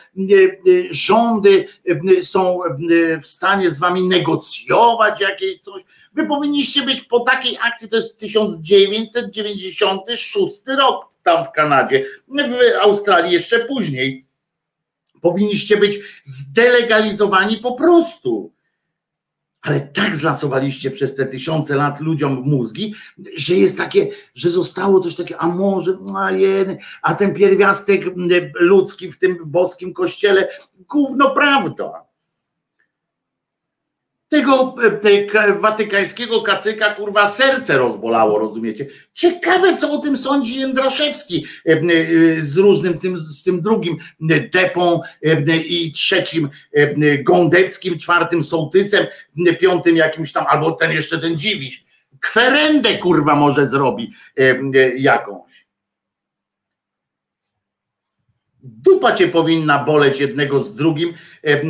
[0.90, 1.68] Rządy
[2.22, 2.60] są
[3.22, 5.84] w stanie z wami negocjować jakieś coś.
[6.14, 13.34] Wy powinniście być po takiej akcji, to jest 1996 rok tam w Kanadzie, w Australii
[13.34, 14.26] jeszcze później.
[15.22, 18.54] Powinniście być zdelegalizowani po prostu.
[19.62, 22.94] Ale tak zlansowaliście przez te tysiące lat ludziom mózgi,
[23.36, 28.02] że jest takie, że zostało coś takiego, a może, a, jeden, a ten pierwiastek
[28.60, 30.50] ludzki w tym boskim kościele,
[30.88, 32.05] gówno prawda
[34.30, 38.88] tego te, watykańskiego kacyka kurwa serce rozbolało, rozumiecie?
[39.14, 41.82] Ciekawe, co o tym sądzi Jędraszewski e, e,
[42.42, 43.98] z różnym tym, z tym drugim
[44.54, 46.50] Depą e, i trzecim
[47.24, 49.06] Gądeckim, czwartym Sołtysem,
[49.60, 51.86] piątym jakimś tam, albo ten jeszcze ten Dziwiś.
[52.20, 54.14] Kwerendę kurwa może zrobi
[54.98, 55.65] jakąś.
[58.66, 61.14] Dupa cię powinna boleć jednego z drugim,
[61.44, 61.66] e, e,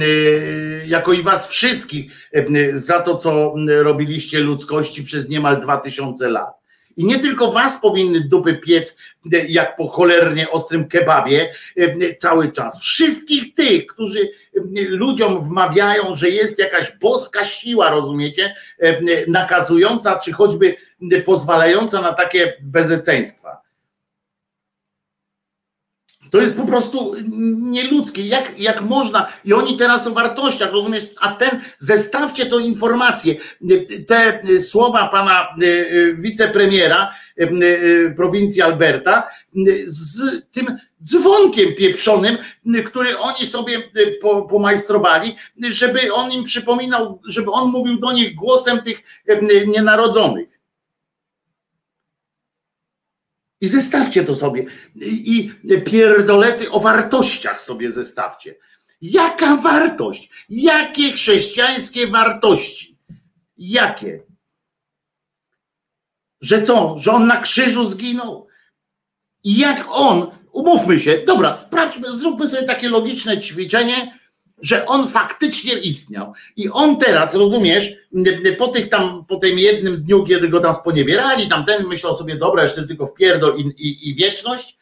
[0.88, 6.66] jako i was wszystkich e, za to, co robiliście ludzkości przez niemal dwa tysiące lat.
[6.98, 8.98] I nie tylko was powinny dupy piec,
[9.48, 11.54] jak po cholernie ostrym kebabie
[12.18, 12.82] cały czas.
[12.82, 14.30] Wszystkich tych, którzy
[14.90, 18.56] ludziom wmawiają, że jest jakaś boska siła, rozumiecie,
[19.28, 20.76] nakazująca, czy choćby
[21.26, 23.65] pozwalająca na takie bezeceństwa
[26.32, 27.16] To jest po prostu
[27.60, 28.28] nieludzkie.
[28.28, 29.28] Jak, jak można?
[29.46, 31.04] I oni teraz o wartościach, rozumiesz?
[31.22, 31.50] A ten,
[31.80, 33.36] zestawcie tą informację.
[34.08, 37.48] Te słowa pana e, e, wicepremiera e,
[38.10, 39.28] prowincji Alberta
[39.86, 40.22] z
[40.52, 42.38] tym dzwonkiem pieprzonym,
[42.86, 43.92] który oni sobie
[44.50, 45.36] pomajstrowali,
[45.70, 49.04] żeby on im przypominał, żeby on mówił do nich głosem tych
[49.68, 50.55] nienarodzonych.
[53.62, 54.66] I zestawcie to sobie.
[55.02, 55.52] I
[55.86, 58.56] pierdolety o wartościach sobie zestawcie.
[59.02, 60.30] Jaka wartość?
[60.50, 62.98] Jakie chrześcijańskie wartości?
[63.58, 64.24] Jakie?
[66.42, 66.96] Że co?
[66.98, 68.48] Że on na krzyżu zginął?
[69.44, 74.20] I jak on, umówmy się, dobra, sprawdźmy, zróbmy sobie takie logiczne ćwiczenie,
[74.62, 76.34] że on faktycznie istniał.
[76.56, 77.94] I on teraz, rozumiesz,
[78.58, 82.36] po tych tam, po tym jednym dniu, kiedy go tam sponiewierali, tam ten myślał sobie,
[82.36, 84.78] dobra, jeszcze tylko wpierdol i, i, i wieczność,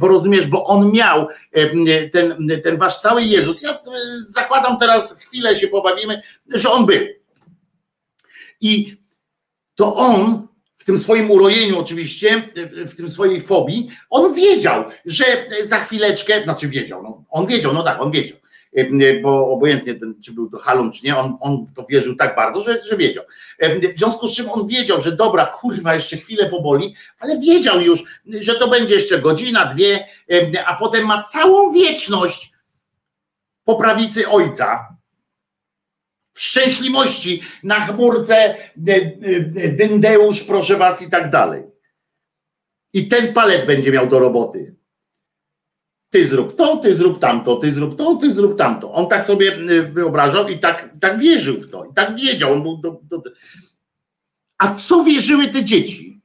[0.00, 1.26] bo rozumiesz, bo on miał
[2.12, 3.62] ten, ten wasz cały Jezus.
[3.62, 3.78] Ja
[4.26, 7.06] zakładam teraz, chwilę się pobawimy, że on był.
[8.60, 8.96] I
[9.74, 12.50] to on w tym swoim urojeniu oczywiście,
[12.86, 15.24] w tym swojej fobii, on wiedział, że
[15.64, 18.38] za chwileczkę, znaczy wiedział, no, on wiedział, no tak, on wiedział,
[19.22, 22.36] bo obojętnie ten, czy był to halon, czy nie, on, on w to wierzył tak
[22.36, 23.24] bardzo, że, że wiedział.
[23.94, 28.04] W związku z czym on wiedział, że dobra, kurwa, jeszcze chwilę poboli, ale wiedział już,
[28.40, 30.06] że to będzie jeszcze godzina, dwie,
[30.66, 32.52] a potem ma całą wieczność
[33.64, 34.96] po prawicy ojca,
[36.32, 38.56] w szczęśliwości, na chmurce,
[39.76, 41.62] dyndeusz, proszę was i tak dalej.
[42.92, 44.77] I ten palec będzie miał do roboty
[46.10, 48.92] ty zrób to, ty zrób tamto, ty zrób to, ty zrób tamto.
[48.92, 52.52] On tak sobie y, wyobrażał i tak, tak wierzył w to, i tak wiedział.
[52.52, 53.22] On do, do...
[54.58, 56.20] A co wierzyły te dzieci?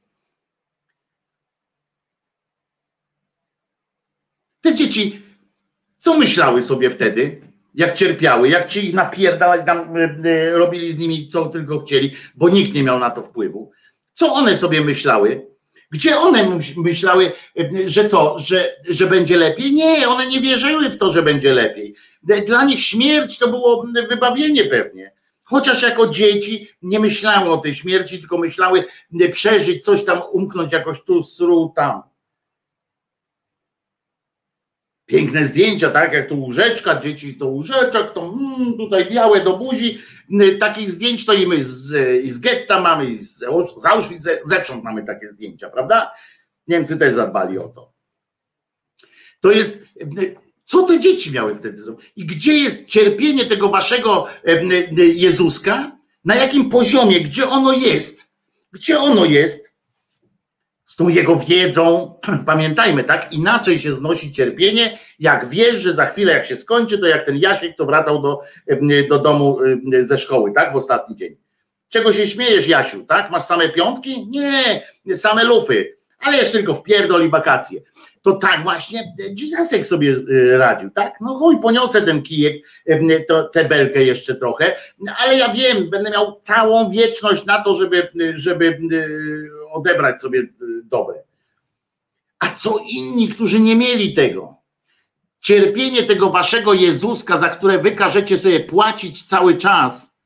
[4.60, 5.22] Te dzieci,
[5.98, 7.40] co myślały sobie wtedy,
[7.74, 12.14] jak cierpiały, jak ci ich napierdalali, tam y, y, robili z nimi co tylko chcieli,
[12.34, 13.70] bo nikt nie miał na to wpływu.
[14.12, 15.53] Co one sobie myślały?
[15.94, 17.32] Gdzie one myślały,
[17.86, 19.72] że co, że, że będzie lepiej?
[19.72, 21.94] Nie, one nie wierzyły w to, że będzie lepiej.
[22.46, 25.12] Dla nich śmierć to było wybawienie pewnie.
[25.44, 28.84] Chociaż jako dzieci nie myślały o tej śmierci, tylko myślały
[29.32, 32.02] przeżyć, coś tam umknąć jakoś tu, sru, tam.
[35.06, 39.98] Piękne zdjęcia, tak jak tu łóżeczka, dzieci to łóżeczek, to mm, tutaj białe do buzi.
[40.60, 43.38] Takich zdjęć to i my z, i z getta mamy, i z,
[43.76, 46.14] z Auschwitz, zewsząd mamy takie zdjęcia, prawda?
[46.68, 47.92] Niemcy też zadbali o to.
[49.40, 49.80] To jest,
[50.64, 52.12] co te dzieci miały wtedy zrobić?
[52.16, 54.26] I gdzie jest cierpienie tego waszego
[54.96, 55.98] Jezuska?
[56.24, 57.20] Na jakim poziomie?
[57.20, 58.24] Gdzie ono jest?
[58.72, 59.63] Gdzie ono jest?
[60.94, 62.14] Z tą jego wiedzą,
[62.46, 67.06] pamiętajmy, tak, inaczej się znosi cierpienie, jak wiesz, że za chwilę jak się skończy, to
[67.06, 68.40] jak ten Jasiek, co wracał do,
[69.08, 69.58] do domu
[70.00, 71.36] ze szkoły, tak, w ostatni dzień.
[71.88, 73.30] Czego się śmiejesz, Jasiu, tak?
[73.30, 74.28] Masz same piątki?
[74.28, 74.82] Nie,
[75.16, 77.80] same lufy, ale jeszcze tylko w pierdol i wakacje.
[78.22, 80.14] To tak właśnie Jesusek sobie
[80.56, 81.14] radził, tak?
[81.20, 82.54] No chuj, poniosę ten kijek,
[83.28, 84.76] to, tę belkę jeszcze trochę,
[85.24, 88.78] ale ja wiem, będę miał całą wieczność na to, żeby, żeby
[89.72, 90.42] odebrać sobie
[90.88, 91.22] dobre.
[92.38, 94.56] A co inni, którzy nie mieli tego?
[95.40, 100.18] Cierpienie tego waszego Jezuska, za które wy każecie sobie płacić cały czas.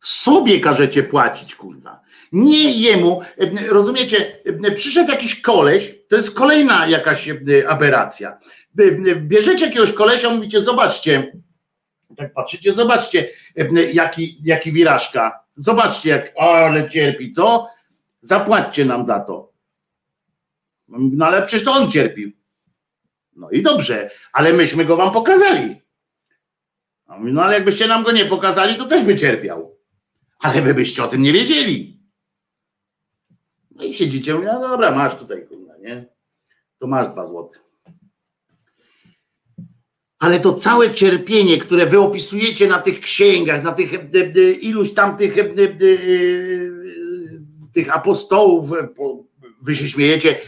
[0.00, 2.00] Sobie każecie płacić, kurwa.
[2.32, 3.22] Nie jemu,
[3.68, 4.38] rozumiecie,
[4.74, 8.38] przyszedł jakiś koleś, to jest kolejna jakaś y, aberracja.
[9.16, 11.32] Bierzecie jakiegoś kolesia, mówicie, zobaczcie,
[12.16, 13.28] tak patrzycie, zobaczcie,
[13.92, 17.70] jaki, jaki wirażka Zobaczcie, jak ale cierpi, co?
[18.24, 19.52] Zapłaćcie nam za to.
[20.88, 22.32] No ale przecież to on cierpił.
[23.36, 25.80] No i dobrze, ale myśmy go wam pokazali.
[27.20, 29.76] No ale jakbyście nam go nie pokazali, to też by cierpiał.
[30.38, 32.00] Ale wy byście o tym nie wiedzieli.
[33.70, 36.06] No i siedzicie, mówię, no dobra, masz tutaj, kurwa, nie?
[36.78, 37.64] To masz dwa złote
[40.24, 43.92] ale to całe cierpienie, które wy opisujecie na tych księgach, na tych
[44.60, 45.16] iluś tam
[47.74, 48.70] tych, apostołów,
[49.62, 50.40] wy się śmiejecie,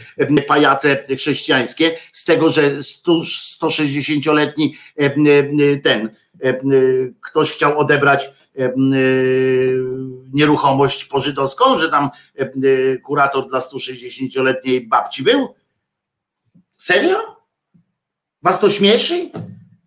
[0.47, 4.77] pajace chrześcijańskie, z tego, że 160-letni
[5.83, 6.09] ten
[7.21, 8.29] ktoś chciał odebrać
[10.33, 12.09] nieruchomość pożytowską, że tam
[13.03, 15.55] kurator dla 160-letniej babci był?
[16.77, 17.37] Serio?
[18.43, 19.29] Was to śmieszy?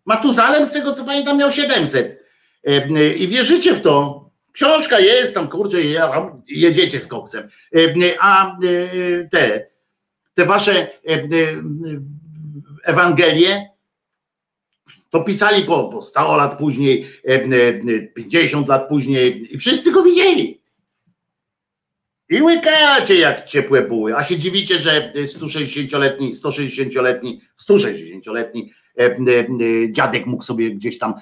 [0.05, 2.25] Matuzalem, z tego co pamiętam, miał 700.
[2.65, 4.30] E, I wierzycie w to.
[4.53, 5.79] Książka jest tam, kurczę,
[6.49, 7.49] jedziecie z koksem.
[7.77, 9.67] E, a e, te,
[10.35, 11.27] te wasze e, e,
[12.85, 13.71] Ewangelie,
[15.11, 17.07] to pisali po, po 100 lat później,
[18.15, 20.61] 50 lat później i wszyscy go widzieli.
[22.29, 28.73] I łykacie jak ciepłe buły, a się dziwicie, że 160-letni, 160-letni, 160-letni
[29.91, 31.15] dziadek mógł sobie gdzieś tam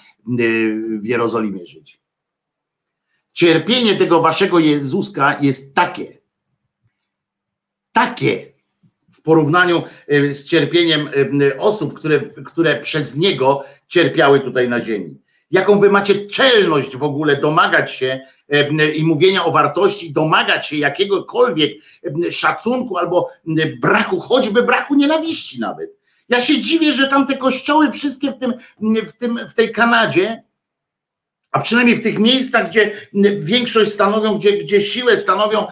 [1.02, 2.00] w Jerozolimie żyć.
[3.38, 6.18] Cierpienie tego waszego Jezuska jest takie,
[7.92, 8.52] takie
[9.12, 11.08] w porównaniu z cierpieniem
[11.58, 15.20] osób, które, które przez niego cierpiały tutaj na ziemi.
[15.50, 18.20] Jaką wy macie czelność w ogóle domagać się
[18.96, 21.72] i mówienia o wartości, domagać się jakiegokolwiek
[22.30, 23.30] szacunku albo
[23.80, 25.90] braku, choćby braku nienawiści nawet.
[26.28, 28.54] Ja się dziwię, że tam te kościoły wszystkie w, tym,
[29.06, 30.47] w, tym, w tej Kanadzie,
[31.50, 32.92] a przynajmniej w tych miejscach, gdzie
[33.38, 35.66] większość stanowią, gdzie, gdzie siłę stanowią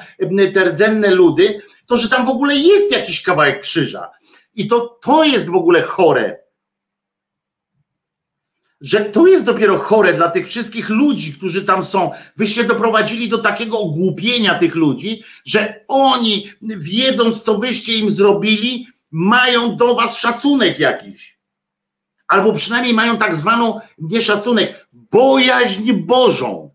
[0.55, 4.11] te rdzenne ludy, to że tam w ogóle jest jakiś kawałek krzyża.
[4.55, 6.47] I to, to jest w ogóle chore
[8.81, 12.11] że to jest dopiero chore dla tych wszystkich ludzi, którzy tam są.
[12.37, 19.77] Wyście doprowadzili do takiego ogłupienia tych ludzi, że oni, wiedząc, co wyście im zrobili, mają
[19.77, 21.36] do was szacunek jakiś.
[22.29, 26.71] Albo przynajmniej mają tak zwaną, nie szacunek, bojaźń Bożą.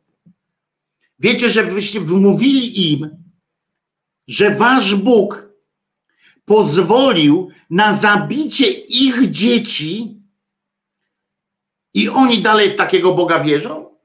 [1.19, 3.23] Wiecie, że wyście wmówili im,
[4.27, 5.49] że wasz Bóg
[6.45, 10.21] pozwolił na zabicie ich dzieci
[11.93, 13.97] i oni dalej w takiego Boga wierzą?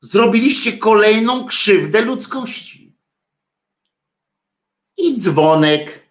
[0.00, 2.96] Zrobiliście kolejną krzywdę ludzkości.
[4.96, 6.03] I dzwonek.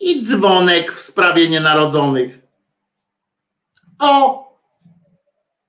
[0.00, 2.38] I dzwonek w sprawie nienarodzonych.
[3.98, 4.40] O!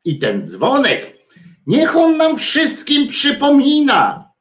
[0.04, 1.18] I ten dzwonek,
[1.68, 4.32] niech on nam wszystkim przypomina.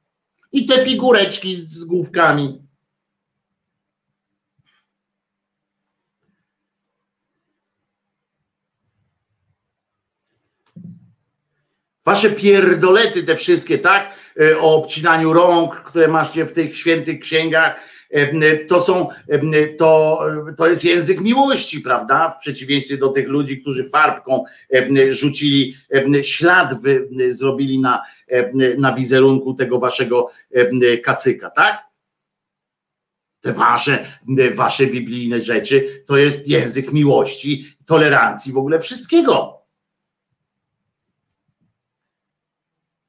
[0.53, 2.62] I te figureczki z, z główkami.
[12.05, 14.15] Wasze pierdolety te wszystkie, tak?
[14.41, 17.81] E, o obcinaniu rąk, które macie w tych świętych księgach,
[18.69, 20.20] to są, e, to,
[20.57, 22.31] to jest język miłości, prawda?
[22.31, 24.45] W przeciwieństwie do tych ludzi, którzy farbką
[25.11, 25.77] rzucili
[26.23, 26.74] ślad,
[27.28, 28.03] zrobili na,
[28.78, 30.31] na wizerunku tego waszego
[31.05, 31.91] kacyka, tak?
[33.41, 34.07] Te wasze,
[34.55, 39.61] wasze biblijne rzeczy to jest język miłości, tolerancji, w ogóle wszystkiego.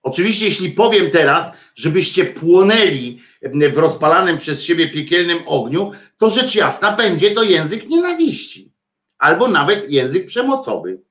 [0.04, 6.92] Oczywiście, jeśli powiem teraz, żebyście płonęli w rozpalanym przez siebie piekielnym ogniu, to rzecz jasna
[6.92, 8.72] będzie to język nienawiści
[9.18, 11.02] albo nawet język przemocowy.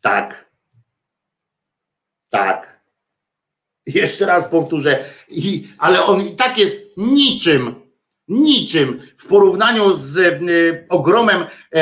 [0.00, 0.50] Tak.
[2.28, 2.80] Tak.
[3.86, 7.74] Jeszcze raz powtórzę, I, ale on i tak jest niczym,
[8.28, 11.78] niczym w porównaniu z y, ogromem, y,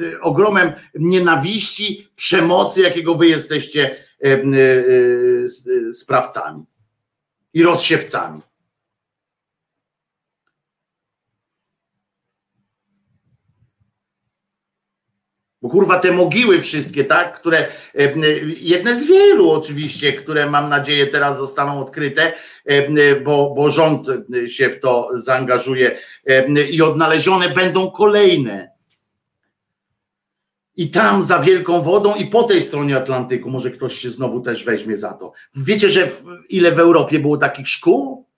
[0.00, 6.64] y, ogromem nienawiści, przemocy, jakiego wy jesteście E, e, sprawcami
[7.54, 8.40] i rozsiewcami.
[15.62, 18.12] Bo kurwa te mogiły wszystkie, tak, które e,
[18.60, 22.32] jedne z wielu oczywiście, które mam nadzieję teraz zostaną odkryte,
[23.24, 24.06] bo, bo rząd
[24.46, 25.98] się w to zaangażuje
[26.70, 28.77] i odnalezione będą kolejne
[30.78, 34.64] i tam za wielką wodą i po tej stronie Atlantyku może ktoś się znowu też
[34.64, 35.32] weźmie za to.
[35.54, 38.28] Wiecie, że w, ile w Europie było takich szkół?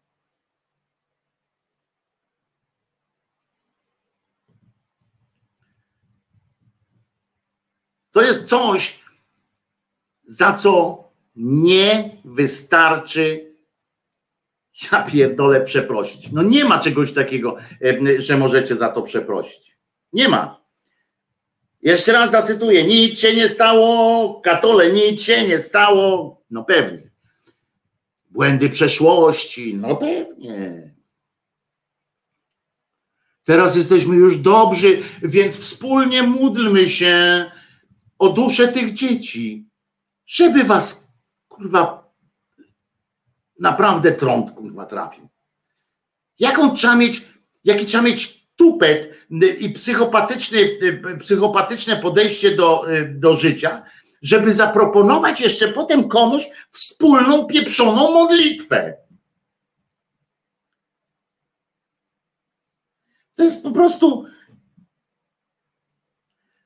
[8.11, 9.05] To jest coś,
[10.25, 11.05] za co
[11.37, 13.55] nie wystarczy,
[14.93, 16.33] ja pierdolę, przeprosić.
[16.33, 17.57] No nie ma czegoś takiego,
[18.17, 19.77] że możecie za to przeprosić.
[20.13, 20.60] Nie ma.
[21.83, 27.11] Jeszcze raz zacytuję, nic się nie stało, katole, nic się nie stało, no pewnie.
[28.31, 30.91] Błędy przeszłości, no pewnie.
[33.45, 37.45] Teraz jesteśmy już dobrzy, więc wspólnie módlmy się
[38.19, 39.69] o duszę tych dzieci,
[40.27, 41.09] żeby was,
[41.49, 42.13] kurwa,
[43.59, 45.29] naprawdę trąd, kurwa, trafił.
[46.39, 47.23] Jaką trzeba mieć,
[47.65, 49.15] jaki trzeba mieć tupet
[49.59, 50.79] i psychopatyczny,
[51.21, 53.83] psychopatyczne podejście do, do życia,
[54.23, 58.97] żeby zaproponować jeszcze potem komuś wspólną pieprzoną modlitwę.
[63.35, 64.25] To jest po prostu.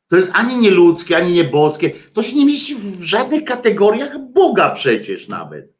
[0.08, 1.90] To jest ani nieludzkie, ani nieboskie.
[2.12, 5.74] To się nie mieści w żadnych kategoriach Boga przecież nawet.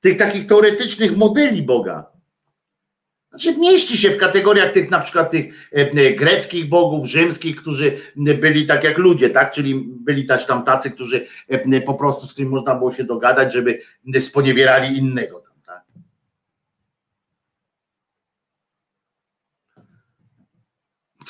[0.00, 2.17] tych takich teoretycznych modeli Boga.
[3.30, 8.66] Znaczy mieści się w kategoriach tych na przykład tych e, greckich bogów, rzymskich, którzy byli
[8.66, 9.52] tak jak ludzie, tak?
[9.52, 13.52] Czyli byli też tam tacy, którzy e, po prostu z którymi można było się dogadać,
[13.52, 13.80] żeby
[14.18, 15.42] sponiewierali innego.
[15.66, 15.84] Tak?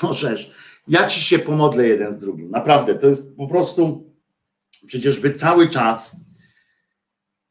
[0.02, 0.50] No rzecz,
[0.88, 2.50] ja ci się pomodlę jeden z drugim.
[2.50, 4.12] Naprawdę, to jest po prostu
[4.86, 6.16] przecież wy cały czas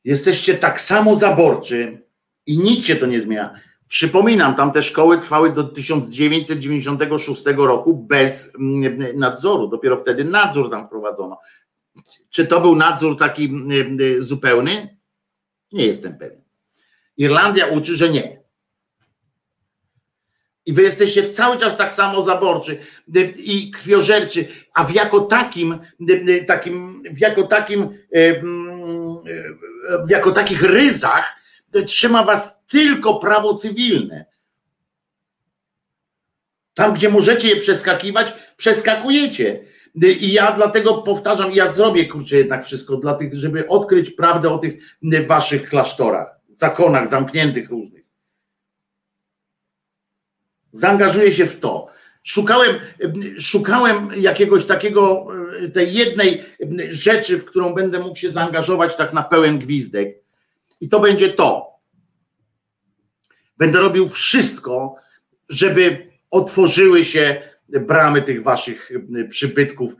[0.03, 2.07] jesteście tak samo zaborczy
[2.45, 8.55] i nic się to nie zmienia Przypominam, tam te szkoły trwały do 1996 roku bez
[8.55, 9.67] mm, nadzoru.
[9.67, 11.39] Dopiero wtedy nadzór tam wprowadzono.
[12.29, 14.97] Czy to był nadzór taki mm, mm, zupełny?
[15.71, 16.41] Nie jestem pewien.
[17.17, 18.37] Irlandia uczy, że nie.
[20.65, 22.77] I wy jesteście cały czas tak samo zaborczy
[23.35, 25.79] i krwiożerczy, a w jako takim,
[26.47, 27.89] takim w jako takim,
[30.05, 31.35] w jako takich ryzach
[31.87, 34.25] trzyma was tylko prawo cywilne.
[36.73, 39.63] Tam, gdzie możecie je przeskakiwać, przeskakujecie.
[40.19, 44.57] I ja dlatego powtarzam, ja zrobię kurczę jednak wszystko dla tych, żeby odkryć prawdę o
[44.57, 48.05] tych waszych klasztorach, zakonach zamkniętych różnych.
[50.71, 51.87] Zaangażuję się w to.
[52.23, 52.75] Szukałem,
[53.39, 55.27] szukałem jakiegoś takiego,
[55.73, 56.43] tej jednej
[56.89, 60.26] rzeczy, w którą będę mógł się zaangażować tak na pełen gwizdek.
[60.81, 61.67] I to będzie to.
[63.57, 64.95] Będę robił wszystko,
[65.49, 68.91] żeby otworzyły się bramy tych waszych
[69.29, 69.95] przybytków,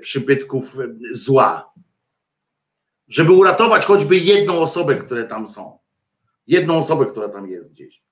[0.00, 0.76] przybytków
[1.10, 1.72] zła.
[3.08, 5.78] Żeby uratować choćby jedną osobę, które tam są.
[6.46, 8.05] Jedną osobę, która tam jest gdzieś.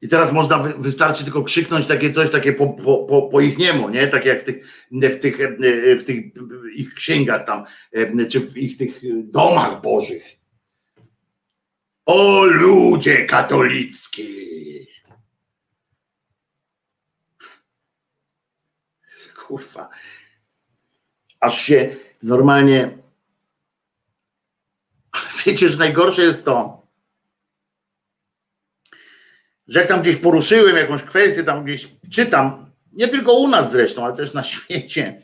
[0.00, 3.88] I teraz można, wystarczy tylko krzyknąć takie coś, takie po, po, po, po ich niemu,
[3.88, 4.08] nie?
[4.08, 5.38] Tak jak w tych, w tych,
[5.98, 6.24] w tych
[6.74, 7.64] ich księgach tam,
[8.30, 9.00] czy w ich tych
[9.30, 10.22] domach bożych.
[12.06, 14.48] O ludzie katolicki!
[19.36, 19.88] Kurwa.
[21.40, 22.98] Aż się normalnie.
[25.46, 26.77] Wiecie, że najgorsze jest to,
[29.68, 34.04] że jak tam gdzieś poruszyłem jakąś kwestię, tam gdzieś czytam, nie tylko u nas zresztą,
[34.04, 35.22] ale też na świecie.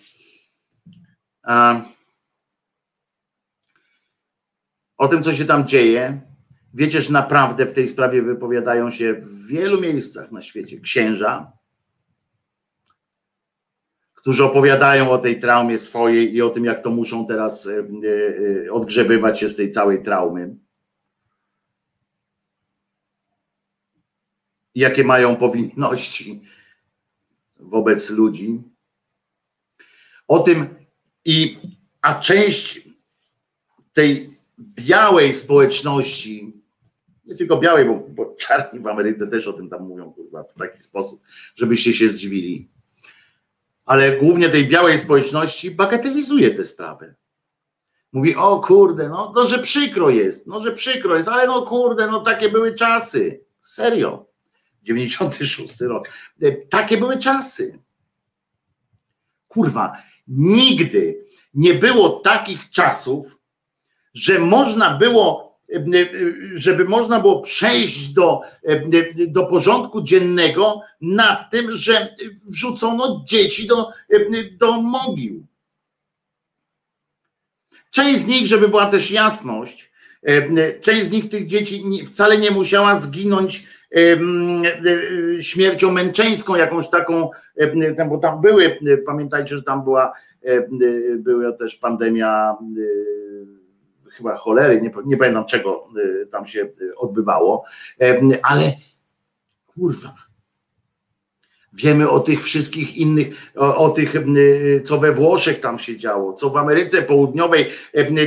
[4.97, 6.21] O tym, co się tam dzieje,
[6.75, 11.53] wiecie, że naprawdę w tej sprawie wypowiadają się w wielu miejscach na świecie księża,
[14.15, 17.85] którzy opowiadają o tej traumie swojej i o tym, jak to muszą teraz e,
[18.67, 20.57] e, odgrzebywać się z tej całej traumy.
[24.75, 26.41] Jakie mają powinności
[27.61, 28.63] wobec ludzi.
[30.29, 30.75] O tym
[31.25, 31.59] i
[32.03, 32.89] a część
[33.93, 36.53] tej białej społeczności,
[37.27, 40.55] nie tylko białej, bo, bo czarni w Ameryce też o tym tam mówią kurwa, w
[40.55, 41.21] taki sposób,
[41.55, 42.69] żebyście się zdziwili.
[43.85, 47.15] Ale głównie tej białej społeczności bagatelizuje tę sprawę.
[48.13, 52.07] Mówi, o kurde, no, no że przykro jest, no że przykro jest, ale no kurde,
[52.07, 53.41] no takie były czasy.
[53.63, 54.34] Serio.
[54.85, 56.09] 96 rok.
[56.43, 57.79] E, takie były czasy.
[59.49, 61.25] Kurwa, nigdy
[61.55, 63.39] nie było takich czasów,
[64.15, 66.07] że można było, e, e,
[66.55, 68.41] żeby można było przejść do,
[69.29, 72.17] do porządku dziennego nad tym, że
[72.47, 73.91] wrzucono dzieci do,
[74.53, 75.47] do mogił.
[77.91, 79.91] Część z nich, żeby była też jasność,
[80.81, 83.67] część z nich tych dzieci wcale nie musiała zginąć
[85.41, 87.31] śmiercią męczeńską, jakąś taką,
[88.09, 90.13] bo tam były, pamiętajcie, że tam była,
[91.17, 92.57] była też pandemia
[94.13, 95.89] chyba cholery, nie, nie pamiętam czego
[96.31, 97.65] tam się odbywało,
[98.43, 98.73] ale
[99.67, 100.15] kurwa,
[101.77, 104.15] Wiemy o tych wszystkich innych, o, o, tych,
[104.85, 107.71] co we Włoszech tam się działo, co w Ameryce Południowej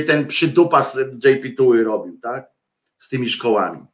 [0.06, 2.50] ten przydupas JP Tuły robił, tak?
[2.98, 3.86] Z tymi szkołami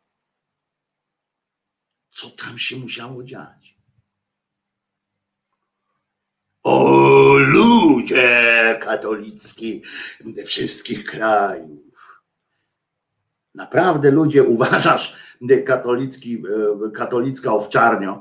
[2.15, 3.77] co tam się musiało dziać.
[6.63, 9.83] O ludzie katolicki
[10.47, 12.23] wszystkich krajów.
[13.55, 15.17] Naprawdę ludzie, uważasz,
[15.67, 16.43] katolicki,
[16.87, 18.21] e, katolicka owczarnio,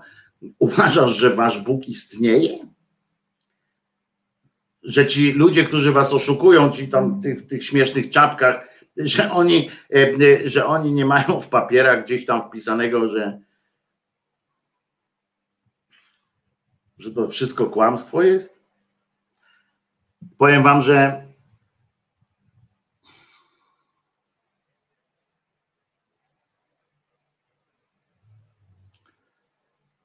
[0.60, 2.57] uważasz, że wasz Bóg istnieje?
[4.84, 8.68] Że ci ludzie, którzy was oszukują, ci tam w tych śmiesznych czapkach,
[8.98, 13.40] że oni, e, że oni nie mają w papierach gdzieś tam wpisanego, że,
[17.04, 18.64] że to wszystko kłamstwo jest?
[20.38, 21.28] Powiem wam, że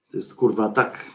[0.09, 1.11] to jest kurwa tak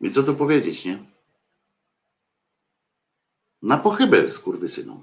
[0.00, 1.04] I co to powiedzieć, nie?
[3.62, 5.02] Na pochybę z kurwysyną.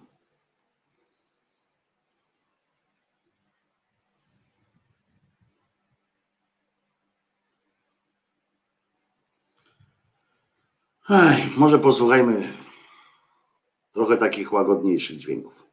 [11.09, 12.53] Ej, może posłuchajmy
[13.93, 15.67] trochę takich łagodniejszych dźwięków.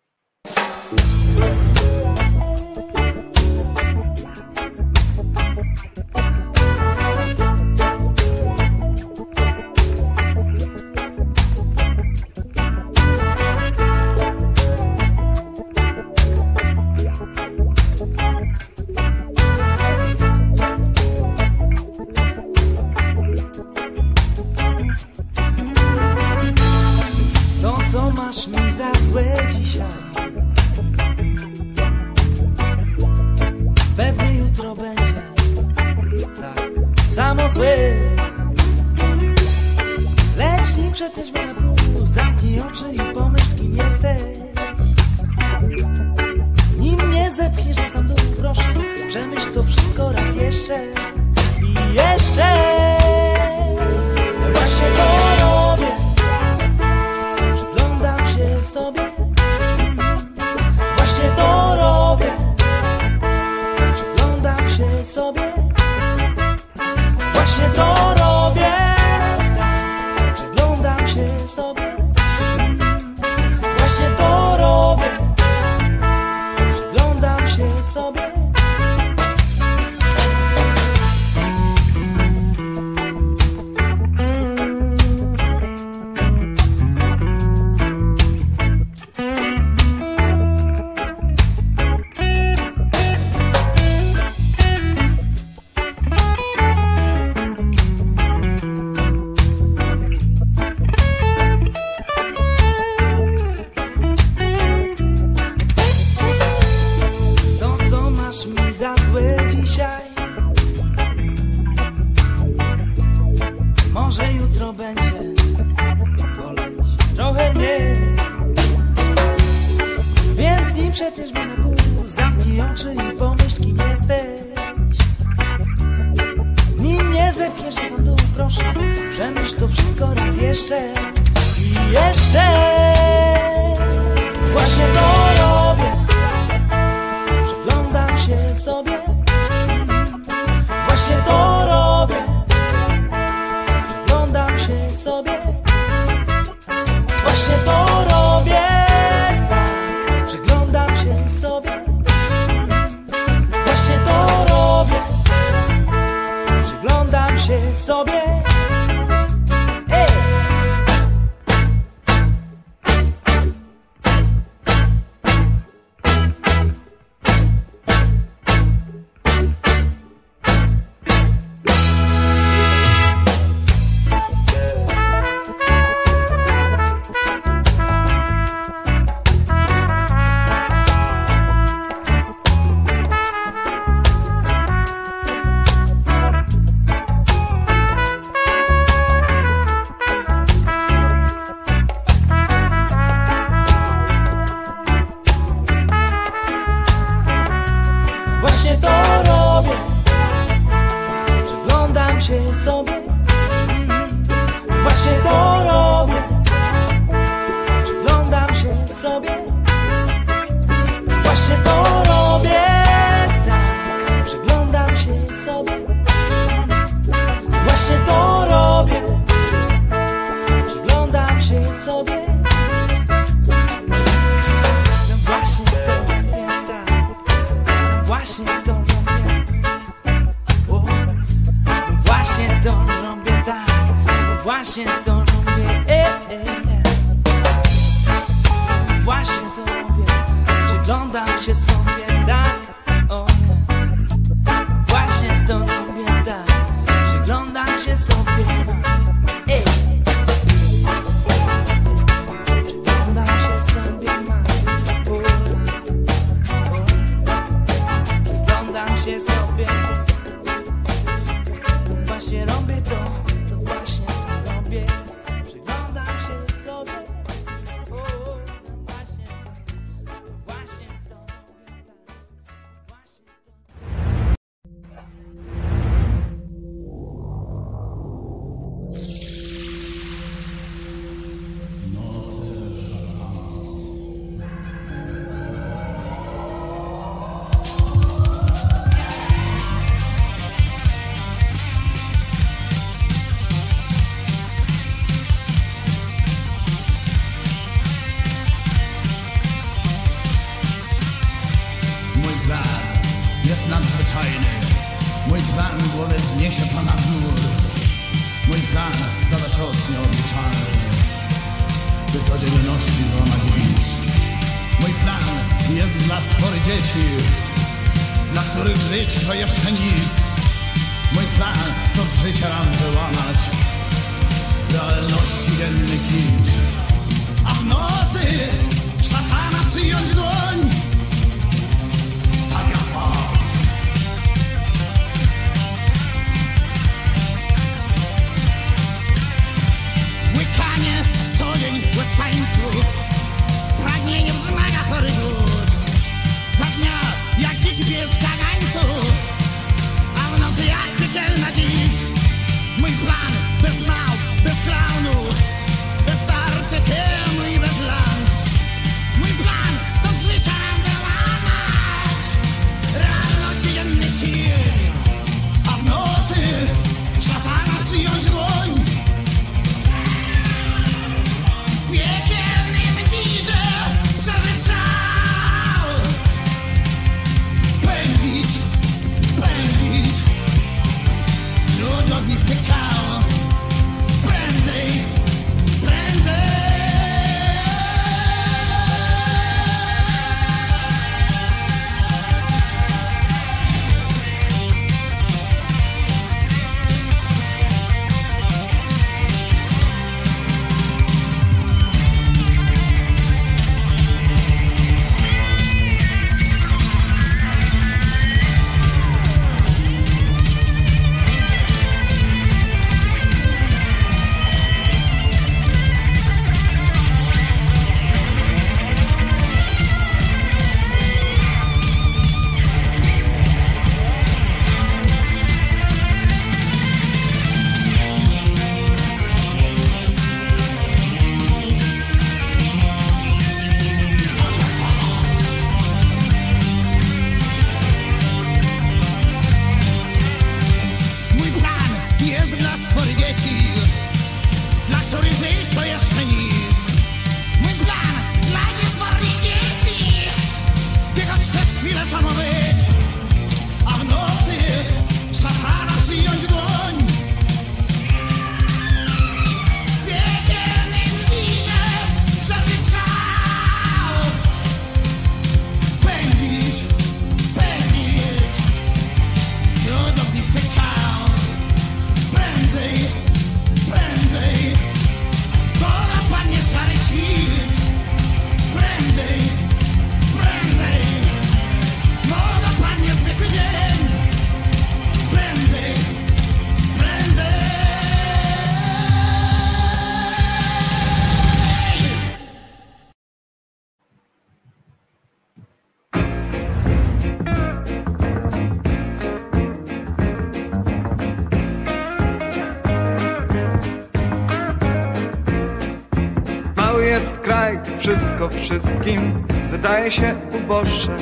[508.49, 511.17] Wszystkim wydaje się uboższe.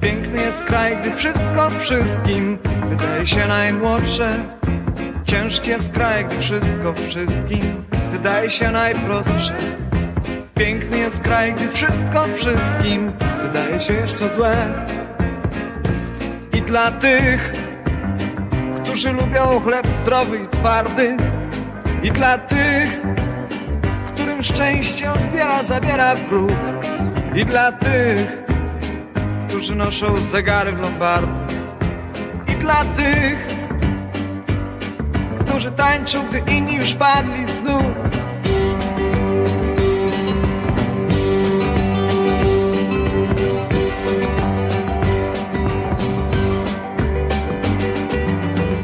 [0.00, 4.30] Piękny jest kraj, gdy wszystko wszystkim wydaje się najmłodsze.
[5.24, 7.60] Ciężki jest kraj, gdy wszystko wszystkim
[8.12, 9.52] wydaje się najprostsze.
[10.54, 14.56] Piękny jest kraj, gdy wszystko wszystkim wydaje się jeszcze złe.
[16.58, 17.52] I dla tych,
[18.82, 21.16] którzy lubią chleb zdrowy i twardy,
[22.02, 23.00] i dla tych,
[24.42, 26.52] szczęście odbiera, zabiera wróg.
[27.34, 28.42] I dla tych,
[29.48, 31.54] którzy noszą zegary w lombardy.
[32.48, 33.46] I dla tych,
[35.46, 37.82] którzy tańczą, gdy inni już padli z nóg.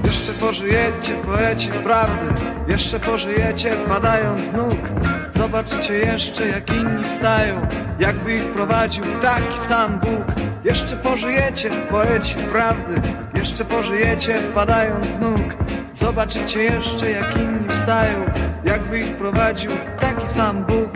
[0.05, 5.16] Jeszcze pożyjecie, poecie prawdy Jeszcze pożyjecie, padając z nóg
[5.47, 7.67] Zobaczycie jeszcze, jak inni wstają.
[7.99, 10.25] Jakby ich prowadził taki sam Bóg.
[10.65, 13.01] Jeszcze pożyjecie, poeci prawdy.
[13.35, 15.55] Jeszcze pożyjecie, padając z nóg.
[15.95, 18.25] Zobaczycie jeszcze, jak inni wstają.
[18.65, 20.91] Jakby ich prowadził taki sam Bóg.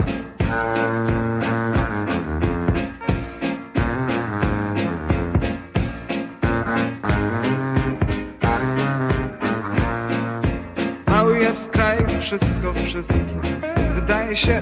[11.07, 13.30] Mały jest kraj, wszystko wszystkim
[14.11, 14.61] wydaje się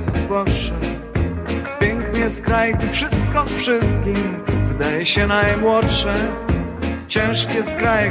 [2.20, 4.16] jest kraj, gdy wszystko wszystkim
[4.68, 6.16] wydaje się najmłodsze.
[7.08, 7.64] Ciężkie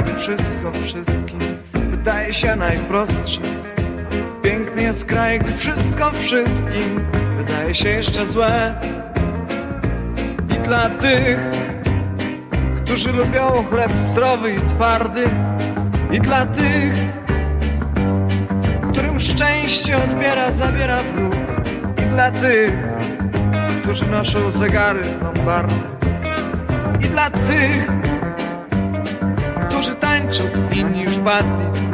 [0.03, 1.39] gdy wszystko wszystkim
[1.73, 3.41] wydaje się najprostsze.
[5.07, 7.05] Kraj, gdy wszystko wszystkim
[7.37, 8.73] wydaje się jeszcze złe.
[10.49, 11.39] I dla tych,
[12.83, 15.23] którzy lubią chleb zdrowy i twardy,
[16.11, 17.18] i dla tych,
[19.39, 21.35] szczęście odbiera, zabiera wróg,
[21.97, 22.73] i dla tych,
[23.81, 25.73] którzy noszą zegary lombardy,
[27.01, 27.87] i dla tych,
[29.69, 31.89] którzy tańczą, inni już padli z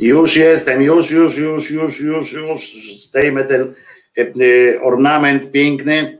[0.00, 3.74] Już jestem, już, już, już, już, już, już zdejmę ten
[4.18, 6.18] e, e, ornament piękny.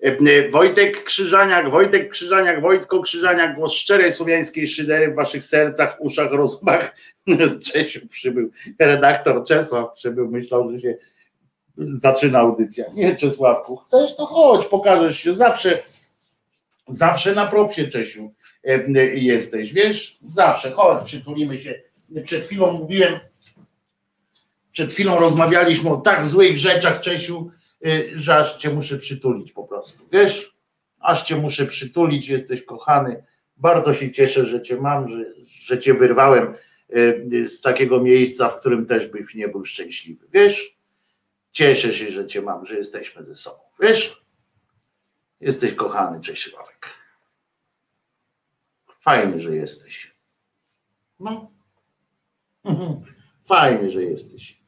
[0.00, 6.32] E, Wojtek Krzyżaniak, Wojtek Krzyżaniak, Wojtko Krzyżaniak, głos szczerej słowiańskiej szydery w waszych sercach, uszach,
[6.32, 6.96] rozumach.
[7.72, 10.94] Czesiu przybył, redaktor Czesław przybył, myślał, że się
[11.78, 12.84] zaczyna audycja.
[12.94, 15.78] Nie, Czesławku, też to chodź, pokażesz się zawsze,
[16.88, 18.32] zawsze na propsie, Czesiu,
[19.14, 20.18] jesteś, wiesz?
[20.24, 23.20] Zawsze, chodź, przytulimy się przed chwilą mówiłem,
[24.72, 27.50] przed chwilą rozmawialiśmy o tak złych rzeczach, Czesiu,
[27.86, 30.04] y, że aż cię muszę przytulić po prostu.
[30.12, 30.56] Wiesz,
[31.00, 33.24] aż cię muszę przytulić, jesteś kochany.
[33.56, 36.54] Bardzo się cieszę, że cię mam, że, że cię wyrwałem
[36.96, 40.26] y, z takiego miejsca, w którym też byś nie był szczęśliwy.
[40.32, 40.78] Wiesz,
[41.52, 43.58] cieszę się, że cię mam, że jesteśmy ze sobą.
[43.80, 44.22] Wiesz,
[45.40, 46.20] jesteś kochany,
[46.56, 46.90] Ławek.
[49.00, 50.14] Fajnie, że jesteś.
[51.20, 51.51] No.
[53.48, 54.62] Fajnie, że jesteś.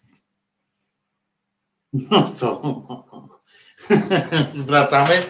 [1.92, 2.62] No co?
[4.66, 5.23] Wracamy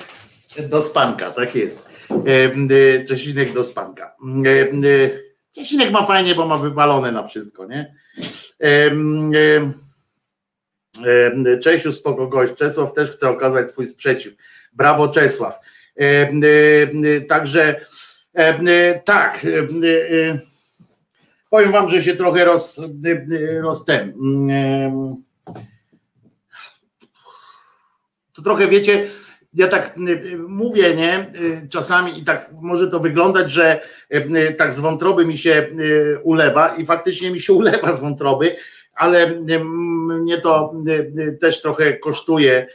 [0.68, 1.88] do spanka, tak jest.
[2.26, 4.16] E, Czesinek do spanka.
[4.46, 5.10] E,
[5.52, 7.94] Czesinek ma fajnie, bo ma wywalone na wszystko, nie?
[11.62, 12.54] Czesiu, spoko gość.
[12.54, 14.34] Czesław też chce okazać swój sprzeciw.
[14.72, 15.58] Brawo Czesław.
[17.28, 17.80] Także
[19.04, 19.46] tak
[21.54, 22.84] powiem wam, że się trochę roz,
[23.62, 24.14] roz ten,
[28.32, 29.06] to trochę wiecie,
[29.54, 29.96] ja tak
[30.48, 31.32] mówię, nie,
[31.70, 33.80] czasami i tak może to wyglądać, że
[34.56, 35.68] tak z wątroby mi się
[36.22, 38.56] ulewa i faktycznie mi się ulewa z wątroby,
[38.94, 39.30] ale
[40.20, 40.72] mnie to
[41.40, 42.66] też trochę kosztuje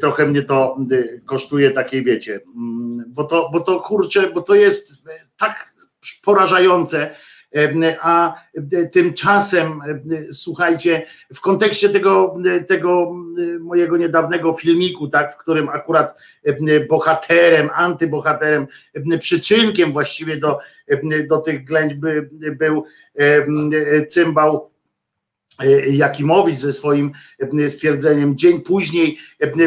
[0.00, 0.76] trochę mnie to
[1.26, 2.40] kosztuje takiej, wiecie,
[3.06, 5.02] bo to, bo to kurczę, bo to jest
[5.38, 5.68] tak
[6.24, 7.10] porażające,
[8.00, 8.34] a
[8.92, 9.80] tymczasem,
[10.32, 12.36] słuchajcie, w kontekście tego,
[12.66, 13.12] tego
[13.60, 16.18] mojego niedawnego filmiku, tak, w którym akurat
[16.88, 18.66] bohaterem, antybohaterem,
[19.20, 20.58] przyczynkiem właściwie do,
[21.28, 22.06] do tych ględźby
[22.52, 22.84] był
[24.08, 24.70] cymbał
[25.90, 27.12] Jakimowicz ze swoim
[27.68, 28.36] stwierdzeniem.
[28.36, 29.18] Dzień później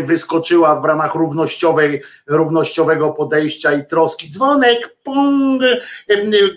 [0.04, 5.62] wyskoczyła w ramach równościowej, równościowego podejścia i troski dzwonek, pong,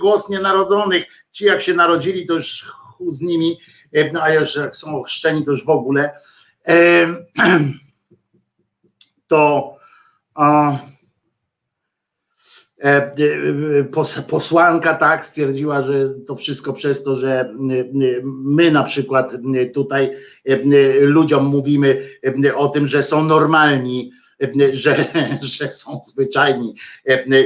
[0.01, 1.05] głos nienarodzonych.
[1.31, 2.73] Ci jak się narodzili, to już
[3.09, 3.59] z nimi,
[4.21, 6.11] a już jak są ochrzczeni, to już w ogóle.
[9.27, 9.75] To
[10.37, 10.79] E, e,
[14.29, 17.55] posłanka tak stwierdziła, że to wszystko przez to, że
[18.25, 19.33] my na przykład
[19.75, 20.17] tutaj
[21.01, 22.09] ludziom mówimy
[22.57, 24.13] o tym, że są normalni,
[24.73, 24.97] że,
[25.59, 26.75] że są zwyczajni.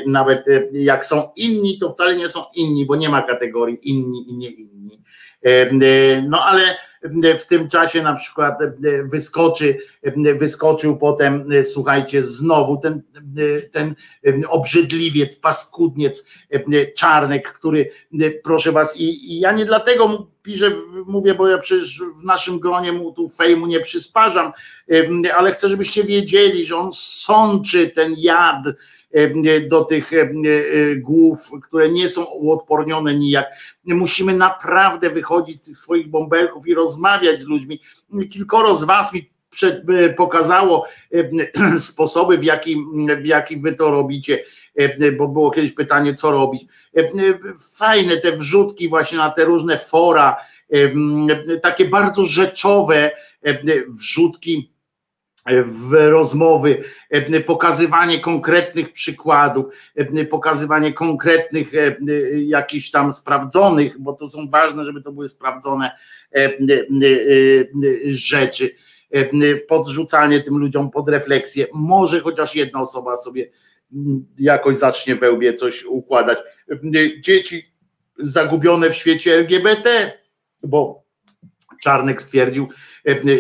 [0.06, 4.34] Nawet jak są inni, to wcale nie są inni, bo nie ma kategorii inni i
[4.34, 5.02] nie inni.
[6.28, 6.62] No ale
[7.38, 8.58] w tym czasie na przykład
[9.04, 9.78] wyskoczy,
[10.38, 13.02] wyskoczył potem, słuchajcie, znowu ten,
[13.72, 13.94] ten
[14.48, 16.26] obrzydliwiec, paskudniec,
[16.96, 17.90] czarnek, który,
[18.42, 20.72] proszę was, i, i ja nie dlatego piszę,
[21.06, 24.52] mówię, bo ja przecież w naszym gronie mu tu fejmu nie przysparzam,
[25.36, 28.62] ale chcę, żebyście wiedzieli, że on sączy ten jad,
[29.68, 30.10] do tych
[30.96, 33.46] głów, które nie są uodpornione nijak.
[33.84, 37.80] Musimy naprawdę wychodzić z tych swoich bąbelków i rozmawiać z ludźmi.
[38.30, 39.82] Kilkoro z Was mi przed,
[40.16, 40.86] pokazało
[41.78, 42.76] sposoby, w jaki,
[43.20, 44.44] w jaki wy to robicie,
[45.18, 46.64] bo było kiedyś pytanie, co robić.
[47.76, 50.36] Fajne te wrzutki właśnie na te różne fora,
[51.62, 53.10] takie bardzo rzeczowe
[53.88, 54.77] wrzutki
[55.64, 56.84] w rozmowy,
[57.46, 59.66] pokazywanie konkretnych przykładów,
[60.30, 61.72] pokazywanie konkretnych
[62.36, 65.90] jakichś tam sprawdzonych, bo to są ważne, żeby to były sprawdzone
[68.04, 68.70] rzeczy,
[69.68, 71.66] podrzucanie tym ludziom pod refleksję.
[71.74, 73.50] Może chociaż jedna osoba sobie
[74.38, 76.38] jakoś zacznie we łbie coś układać.
[77.20, 77.72] Dzieci
[78.18, 80.12] zagubione w świecie LGBT,
[80.62, 81.07] bo
[81.80, 82.68] Czarnek stwierdził,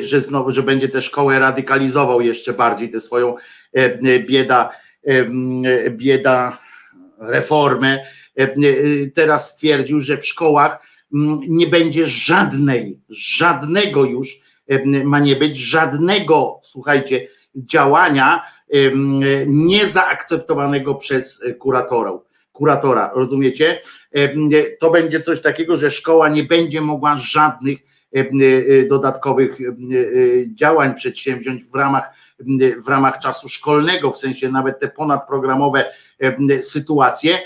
[0.02, 3.34] że znowu, że będzie tę szkołę radykalizował jeszcze bardziej, tę swoją
[4.28, 4.70] bieda,
[5.90, 6.58] bieda
[7.18, 7.98] reformę.
[9.14, 10.88] Teraz stwierdził, że w szkołach
[11.48, 14.40] nie będzie żadnej, żadnego już
[15.04, 18.42] ma nie być, żadnego, słuchajcie, działania
[19.46, 23.80] niezaakceptowanego przez kuratorów kuratora, rozumiecie?
[24.80, 27.78] To będzie coś takiego, że szkoła nie będzie mogła żadnych
[28.88, 29.58] dodatkowych
[30.54, 32.10] działań przedsięwziąć w ramach,
[32.86, 35.84] w ramach czasu szkolnego, w sensie nawet te ponadprogramowe
[36.60, 37.38] sytuacje,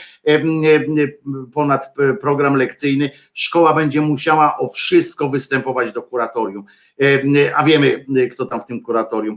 [1.55, 6.65] ponad program lekcyjny, szkoła będzie musiała o wszystko występować do kuratorium.
[7.57, 9.37] A wiemy, kto tam w tym kuratorium.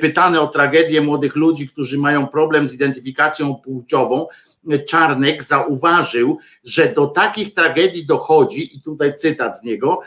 [0.00, 4.26] Pytany o tragedię młodych ludzi, którzy mają problem z identyfikacją płciową,
[4.88, 10.00] Czarnek zauważył, że do takich tragedii dochodzi, i tutaj cytat z niego,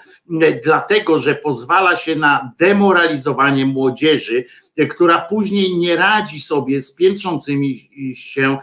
[0.63, 4.45] dlatego, że pozwala się na demoralizowanie młodzieży,
[4.89, 8.57] która później nie radzi sobie z piętrzącymi się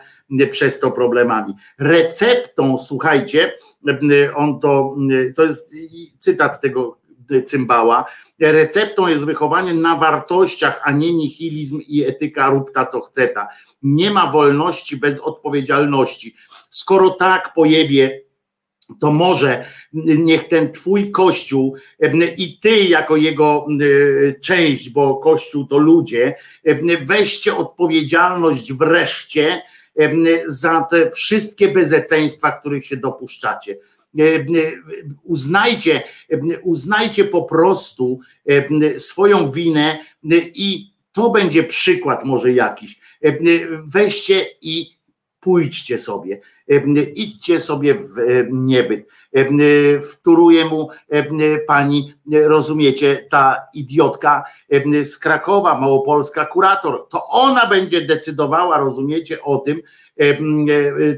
[0.50, 1.54] przez to problemami.
[1.78, 3.52] Receptą, słuchajcie,
[4.34, 4.96] on to,
[5.36, 5.74] to jest
[6.18, 6.98] cytat z tego
[7.44, 8.04] cymbała,
[8.40, 13.34] receptą jest wychowanie na wartościach, a nie nihilizm i etyka rób ta co chce.
[13.82, 16.36] Nie ma wolności bez odpowiedzialności.
[16.70, 18.20] Skoro tak pojebie
[19.00, 21.76] to może niech ten twój kościół
[22.36, 23.66] i ty jako jego
[24.42, 26.34] część, bo kościół to ludzie,
[27.00, 29.62] weźcie odpowiedzialność wreszcie
[30.46, 33.76] za te wszystkie bezeceństwa, których się dopuszczacie.
[35.22, 36.02] Uznajcie,
[36.62, 38.20] uznajcie po prostu
[38.96, 39.98] swoją winę
[40.54, 43.00] i to będzie przykład może jakiś.
[43.84, 44.96] Weźcie i
[45.40, 46.40] pójdźcie sobie,
[47.14, 48.06] idźcie sobie w
[48.52, 49.08] niebyt.
[50.12, 50.88] Wtóruje mu
[51.66, 54.44] pani, rozumiecie, ta idiotka
[55.02, 59.82] z Krakowa, małopolska kurator, to ona będzie decydowała, rozumiecie, o tym,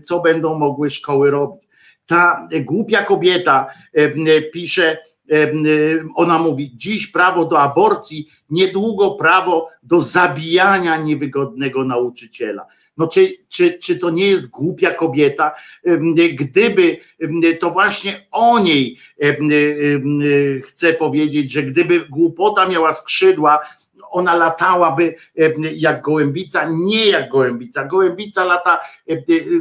[0.04, 1.67] co będą mogły szkoły robić.
[2.08, 3.66] Ta głupia kobieta
[4.52, 4.98] pisze,
[6.14, 12.66] ona mówi, dziś prawo do aborcji, niedługo prawo do zabijania niewygodnego nauczyciela.
[12.96, 15.54] No czy, czy, czy to nie jest głupia kobieta?
[16.38, 16.98] Gdyby
[17.60, 18.98] to właśnie o niej
[20.66, 23.58] chcę powiedzieć, że gdyby głupota miała skrzydła,
[24.10, 25.14] ona latałaby
[25.74, 27.84] jak gołębica, nie jak gołębica.
[27.84, 28.80] Gołębica lata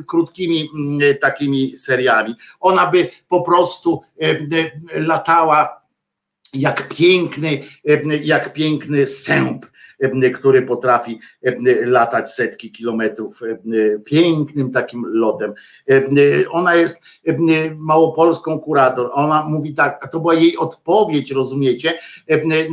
[0.08, 0.70] krótkimi
[1.22, 2.36] takimi seriami.
[2.60, 4.02] Ona by po prostu
[4.94, 5.82] latała
[6.54, 7.64] jak piękny,
[8.24, 9.66] jak piękny sęp
[10.36, 11.20] który potrafi
[11.86, 13.40] latać setki kilometrów
[14.06, 15.54] pięknym takim lotem.
[16.52, 17.04] Ona jest
[17.78, 19.10] małopolską kurator.
[19.14, 21.94] Ona mówi tak, a to była jej odpowiedź, rozumiecie,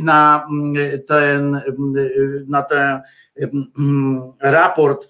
[0.03, 0.47] na
[1.07, 1.61] ten,
[2.47, 3.01] na ten
[4.41, 5.07] raport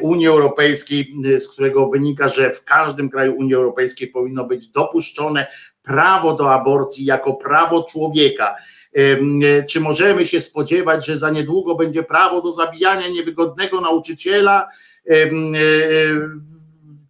[0.00, 5.46] Unii Europejskiej, z którego wynika, że w każdym kraju Unii Europejskiej powinno być dopuszczone
[5.82, 8.54] prawo do aborcji jako prawo człowieka.
[9.68, 14.68] Czy możemy się spodziewać, że za niedługo będzie prawo do zabijania niewygodnego nauczyciela?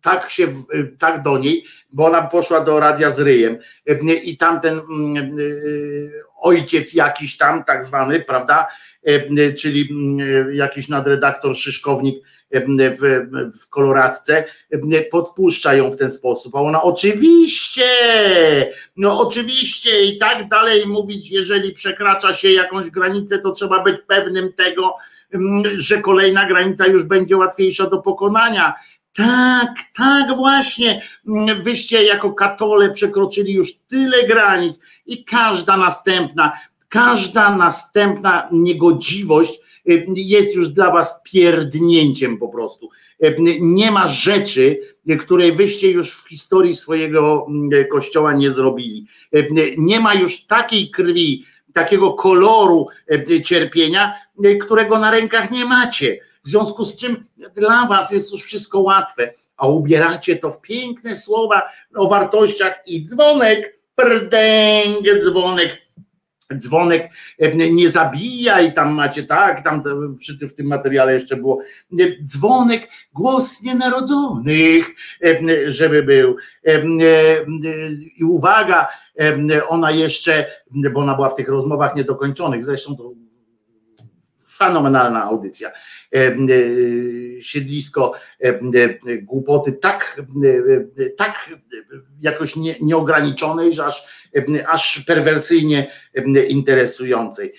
[0.00, 0.46] Tak się,
[0.98, 3.58] tak do niej, bo ona poszła do radia z ryjem
[4.24, 4.80] i tamten
[6.40, 8.66] ojciec jakiś tam, tak zwany, prawda,
[9.58, 9.88] czyli
[10.52, 13.28] jakiś nadredaktor Szyszkownik w,
[13.60, 14.44] w koloradce,
[15.10, 17.86] podpuszcza ją w ten sposób, a ona oczywiście,
[18.96, 24.52] no oczywiście i tak dalej mówić, jeżeli przekracza się jakąś granicę, to trzeba być pewnym
[24.52, 24.96] tego,
[25.76, 28.74] że kolejna granica już będzie łatwiejsza do pokonania.
[29.16, 31.02] Tak, tak właśnie.
[31.58, 36.52] Wyście jako katole przekroczyli już tyle granic i każda następna,
[36.88, 39.60] każda następna niegodziwość
[40.14, 42.88] jest już dla was pierdnięciem po prostu.
[43.60, 44.80] Nie ma rzeczy,
[45.20, 47.46] której wyście już w historii swojego
[47.92, 49.06] kościoła nie zrobili.
[49.78, 52.88] Nie ma już takiej krwi, takiego koloru
[53.44, 54.14] cierpienia,
[54.60, 56.20] którego na rękach nie macie.
[56.44, 57.24] W związku z czym
[57.56, 61.62] dla was jest już wszystko łatwe, a ubieracie to w piękne słowa
[61.94, 65.78] o wartościach i dzwonek, prdęg, dzwonek
[66.56, 67.10] dzwonek
[67.70, 69.82] nie zabija i tam macie tak, tam
[70.18, 71.60] przy tym, w tym materiale jeszcze było
[72.26, 74.90] dzwonek, głos nienarodzonych,
[75.66, 76.36] żeby był.
[78.16, 78.88] I uwaga,
[79.68, 80.46] ona jeszcze,
[80.92, 83.10] bo ona była w tych rozmowach niedokończonych, zresztą to
[84.58, 85.70] fenomenalna audycja.
[87.40, 88.12] Siedlisko
[89.22, 90.22] głupoty tak,
[91.16, 91.50] tak
[92.20, 94.28] jakoś nie, nieograniczonej, że aż,
[94.68, 95.90] aż perwersyjnie
[96.48, 97.52] interesującej.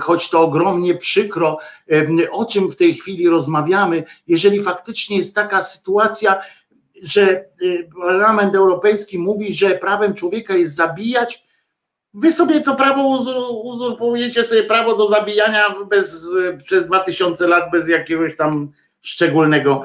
[0.00, 1.58] Choć to ogromnie przykro,
[2.30, 6.40] o czym w tej chwili rozmawiamy, jeżeli faktycznie jest taka sytuacja,
[7.02, 7.44] że
[8.00, 11.49] Parlament Europejski mówi, że prawem człowieka jest zabijać,
[12.14, 13.22] Wy sobie to prawo
[13.64, 16.28] uzurpujecie sobie prawo do zabijania bez,
[16.64, 18.72] przez 2000 lat bez jakiegoś tam
[19.02, 19.82] szczególnego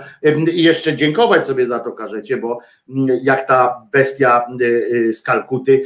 [0.53, 5.21] i jeszcze dziękować sobie za to każecie, bo mm, jak ta bestia y, y, z
[5.21, 5.83] Kalkuty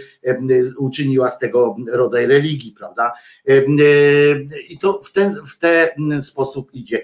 [0.78, 3.14] uczyniła z tego rodzaj religii, prawda?
[3.50, 3.66] Y,
[4.70, 7.04] I to w ten, w ten sposób idzie.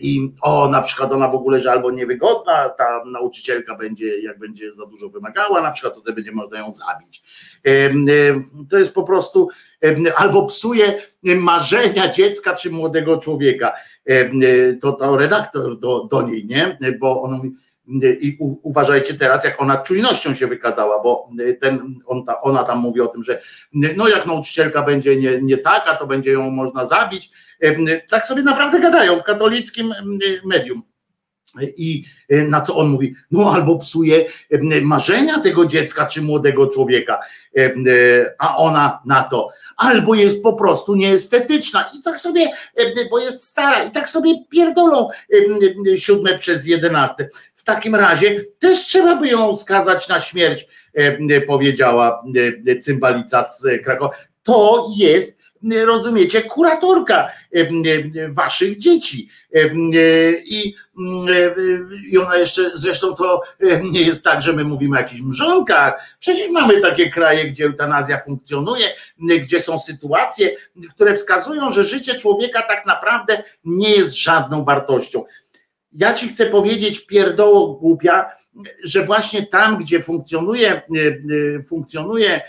[0.00, 4.72] I o, na przykład ona w ogóle, że albo niewygodna, ta nauczycielka będzie, jak będzie
[4.72, 7.22] za dużo wymagała, na przykład to będzie można ją zabić.
[8.70, 9.48] To jest po prostu
[10.16, 13.72] albo psuje marzenia dziecka czy młodego człowieka
[14.06, 16.78] E, to, to redaktor do, do niej, nie?
[17.00, 17.52] Bo on mówi,
[18.20, 21.28] i u, uważajcie teraz, jak ona czujnością się wykazała, bo
[21.60, 25.58] ten, on ta, ona tam mówi o tym, że no jak nauczycielka będzie nie, nie
[25.58, 27.30] taka, to będzie ją można zabić.
[28.10, 29.94] Tak sobie naprawdę gadają w katolickim
[30.44, 30.82] medium.
[31.76, 32.04] I
[32.48, 33.14] na co on mówi?
[33.30, 34.24] No albo psuje
[34.82, 37.20] marzenia tego dziecka czy młodego człowieka,
[38.38, 42.52] a ona na to, albo jest po prostu nieestetyczna i tak sobie,
[43.10, 45.08] bo jest stara i tak sobie pierdolą
[45.96, 47.28] siódme przez jedenaste.
[47.54, 50.66] W takim razie też trzeba by ją skazać na śmierć,
[51.46, 52.24] powiedziała
[52.80, 54.10] cymbalica z Krakowa.
[54.42, 55.41] To jest
[55.84, 57.28] rozumiecie, kuratorka
[58.28, 59.28] waszych dzieci.
[60.44, 60.74] I,
[62.10, 63.40] I ona jeszcze, zresztą to
[63.92, 66.16] nie jest tak, że my mówimy o jakichś mrzonkach.
[66.18, 68.86] Przecież mamy takie kraje, gdzie eutanazja funkcjonuje,
[69.18, 70.50] gdzie są sytuacje,
[70.90, 75.24] które wskazują, że życie człowieka tak naprawdę nie jest żadną wartością.
[75.92, 78.30] Ja ci chcę powiedzieć, pierdoło głupia,
[78.84, 80.82] że właśnie tam, gdzie funkcjonuje,
[81.68, 82.40] funkcjonuje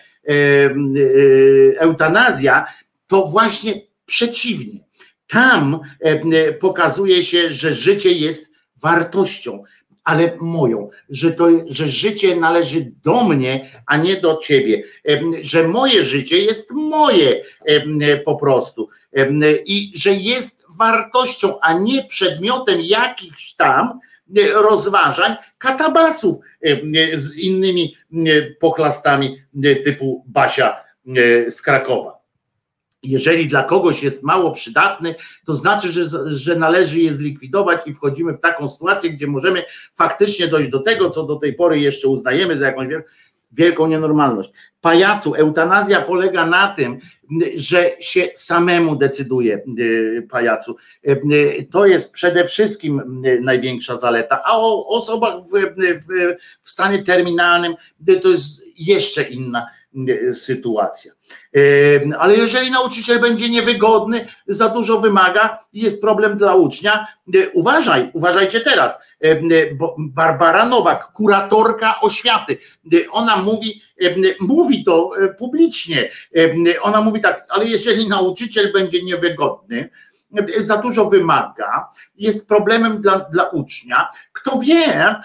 [1.77, 2.65] eutanazja,
[3.13, 4.79] to właśnie przeciwnie.
[5.27, 9.63] Tam e, e, pokazuje się, że życie jest wartością,
[10.03, 15.67] ale moją, że, to, że życie należy do mnie, a nie do ciebie, e, że
[15.67, 17.43] moje życie jest moje
[18.25, 18.89] po prostu.
[19.65, 23.99] I że jest wartością, a nie przedmiotem jakichś tam
[24.53, 26.37] rozważań katabasów
[27.13, 27.95] z innymi
[28.59, 29.37] pochlastami
[29.83, 30.83] typu Basia
[31.47, 32.22] z Krakowa
[33.03, 35.15] jeżeli dla kogoś jest mało przydatny,
[35.45, 40.47] to znaczy, że, że należy je zlikwidować i wchodzimy w taką sytuację, gdzie możemy faktycznie
[40.47, 42.87] dojść do tego, co do tej pory jeszcze uznajemy za jakąś
[43.53, 44.51] wielką nienormalność.
[44.81, 46.99] Pajacu, eutanazja polega na tym,
[47.55, 50.75] że się samemu decyduje y, pajacu.
[51.07, 55.51] Y, to jest przede wszystkim y, największa zaleta, a o osobach w,
[56.01, 57.75] w, w stanie terminalnym
[58.21, 59.67] to jest jeszcze inna
[60.33, 61.11] sytuacja.
[62.19, 67.07] Ale jeżeli nauczyciel będzie niewygodny, za dużo wymaga, jest problem dla ucznia,
[67.53, 68.97] uważaj, uważajcie teraz,
[69.75, 72.57] bo Barbara Nowak, kuratorka oświaty,
[73.11, 73.81] ona mówi,
[74.39, 76.09] mówi to publicznie,
[76.81, 79.89] ona mówi tak, ale jeżeli nauczyciel będzie niewygodny,
[80.59, 85.15] za dużo wymaga, jest problemem dla, dla ucznia, kto wie,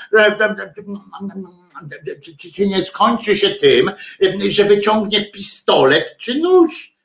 [2.23, 3.91] czy, czy, nie skończy się tym,
[4.49, 6.97] że wyciągnie pistolet czy nóż.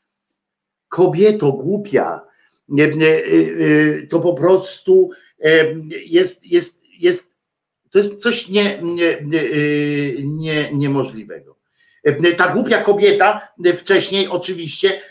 [0.89, 2.21] Kobieto głupia,
[4.09, 5.09] to po prostu
[6.05, 7.33] jest, jest, jest
[7.93, 9.17] to jest coś nie, nie,
[10.23, 11.57] nie, niemożliwego.
[12.37, 15.01] Ta głupia kobieta wcześniej oczywiście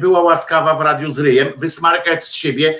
[0.00, 2.78] była łaskawa w radiu z ryjem, wysmarkać z siebie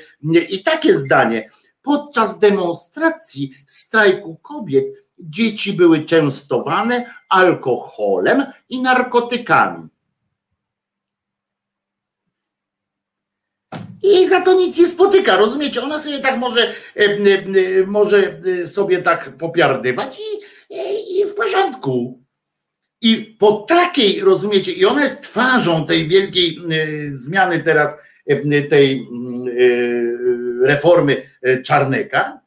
[0.48, 1.50] i takie zdanie.
[1.82, 4.84] Podczas demonstracji strajku kobiet
[5.22, 9.88] dzieci były częstowane alkoholem i narkotykami.
[14.02, 15.82] I za to nic nie spotyka, rozumiecie?
[15.82, 16.72] Ona sobie tak może,
[17.86, 20.40] może sobie tak popiardywać i,
[21.20, 22.20] i w porządku.
[23.02, 26.58] I po takiej, rozumiecie, i ona jest twarzą tej wielkiej
[27.08, 27.98] zmiany teraz,
[28.70, 29.06] tej
[30.62, 31.22] reformy
[31.64, 32.40] Czarneka,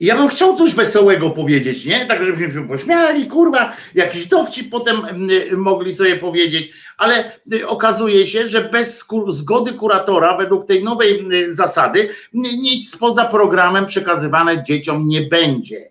[0.00, 2.06] I ja bym chciał coś wesołego powiedzieć, nie?
[2.06, 8.26] Tak, żebyśmy się pośmiali, kurwa, jakiś dowcip potem y, mogli sobie powiedzieć, ale y, okazuje
[8.26, 15.08] się, że bez zgody kuratora, według tej nowej y, zasady, nic poza programem przekazywane dzieciom
[15.08, 15.90] nie będzie.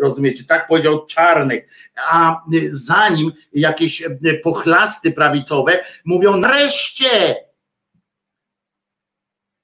[0.00, 4.02] Rozumiecie, tak powiedział Czarnek, a zanim jakieś
[4.42, 7.36] pochlasty prawicowe mówią nareszcie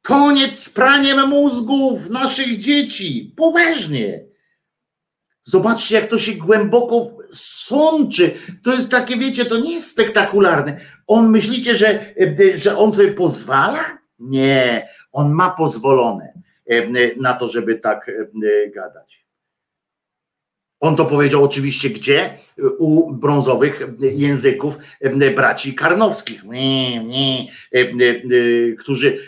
[0.07, 3.35] Koniec z praniem mózgów naszych dzieci.
[3.37, 4.25] Poważnie.
[5.43, 8.35] Zobaczcie, jak to się głęboko sączy.
[8.65, 10.81] To jest takie, wiecie, to nie jest spektakularne.
[11.07, 12.15] On myślicie, że,
[12.55, 13.99] że on sobie pozwala?
[14.19, 16.33] Nie, on ma pozwolone
[17.17, 18.11] na to, żeby tak
[18.75, 19.26] gadać.
[20.81, 22.39] On to powiedział oczywiście gdzie?
[22.79, 24.79] U brązowych języków
[25.37, 26.43] braci karnowskich,
[28.79, 29.19] którzy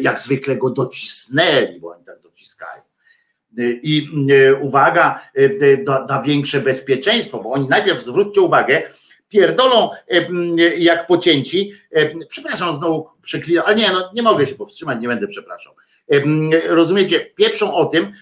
[0.00, 2.82] jak zwykle go docisnęli, bo oni tak dociskają.
[3.82, 4.08] I
[4.60, 5.20] uwaga,
[5.84, 8.82] da, da większe bezpieczeństwo, bo oni najpierw zwróćcie uwagę,
[9.28, 9.90] pierdolą
[10.78, 11.72] jak pocięci.
[12.28, 15.74] Przepraszam, znowu przeklinam, ale nie, no, nie mogę się powstrzymać, nie będę przepraszał
[16.68, 18.12] rozumiecie, pieprzą o tym,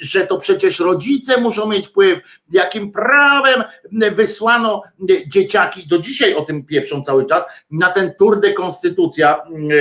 [0.00, 2.20] że to przecież rodzice muszą mieć wpływ,
[2.50, 3.64] jakim prawem
[4.12, 4.82] wysłano
[5.26, 9.74] dzieciaki, do dzisiaj o tym pieprzą cały czas, na ten tour de konstytucja e,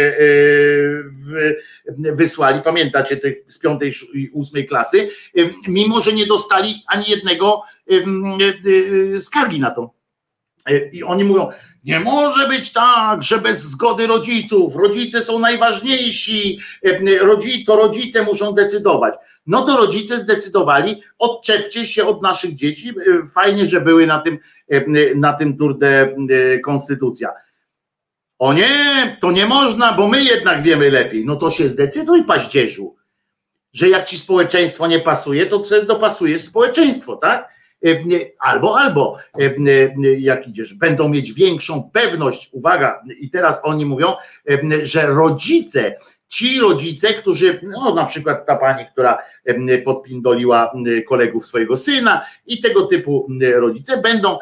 [1.99, 5.09] e, wysłali, pamiętacie tych z piątej i ósmej klasy,
[5.67, 7.61] mimo że nie dostali ani jednego
[9.15, 9.99] e, skargi na to.
[10.91, 11.47] I oni mówią,
[11.83, 16.59] nie może być tak, że bez zgody rodziców, rodzice są najważniejsi,
[17.67, 19.13] to rodzice muszą decydować.
[19.47, 22.93] No to rodzice zdecydowali, odczepcie się od naszych dzieci,
[23.33, 24.39] fajnie, że były na tym,
[25.15, 27.29] na tym Tour de Konstytucja.
[28.39, 31.25] O nie, to nie można, bo my jednak wiemy lepiej.
[31.25, 32.95] No to się zdecyduj, paździerzu,
[33.73, 37.58] że jak ci społeczeństwo nie pasuje, to dopasujesz społeczeństwo, tak?
[37.85, 37.99] E,
[38.39, 44.13] albo, albo, e, jak idziesz, będą mieć większą pewność, uwaga, i teraz oni mówią,
[44.49, 45.95] e, że rodzice,
[46.27, 49.17] ci rodzice, którzy, no na przykład ta pani, która
[49.85, 50.73] podpindoliła
[51.07, 54.37] kolegów swojego syna i tego typu rodzice, będą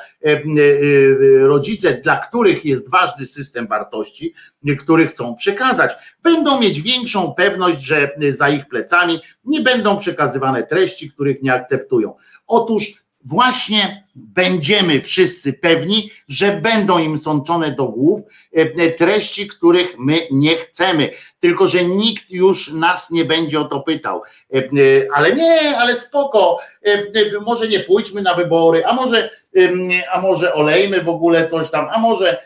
[1.40, 4.34] rodzice, dla których jest ważny system wartości,
[4.80, 5.92] który chcą przekazać,
[6.24, 12.16] będą mieć większą pewność, że za ich plecami nie będą przekazywane treści, których nie akceptują.
[12.48, 20.00] Otóż właśnie będziemy wszyscy pewni, że będą im sączone do głów e, e, treści, których
[20.00, 21.10] my nie chcemy.
[21.40, 24.22] Tylko, że nikt już nas nie będzie o to pytał.
[24.54, 24.62] E,
[25.14, 26.60] ale nie, ale spoko,
[27.46, 29.30] może nie pójdźmy na wybory, a może,
[30.12, 32.38] a może olejmy w ogóle coś tam, a może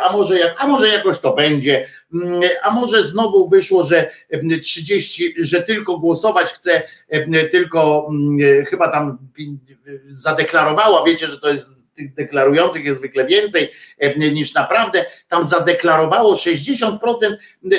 [0.00, 1.86] a może, jak, a może jakoś to będzie,
[2.62, 4.10] a może znowu wyszło, że
[4.62, 6.82] 30, że tylko głosować chce,
[7.50, 8.10] tylko
[8.70, 9.18] chyba tam
[10.08, 13.70] zadeklarowała, wiecie, że to jest tych deklarujących jest zwykle więcej
[14.32, 16.98] niż naprawdę, tam zadeklarowało 60%,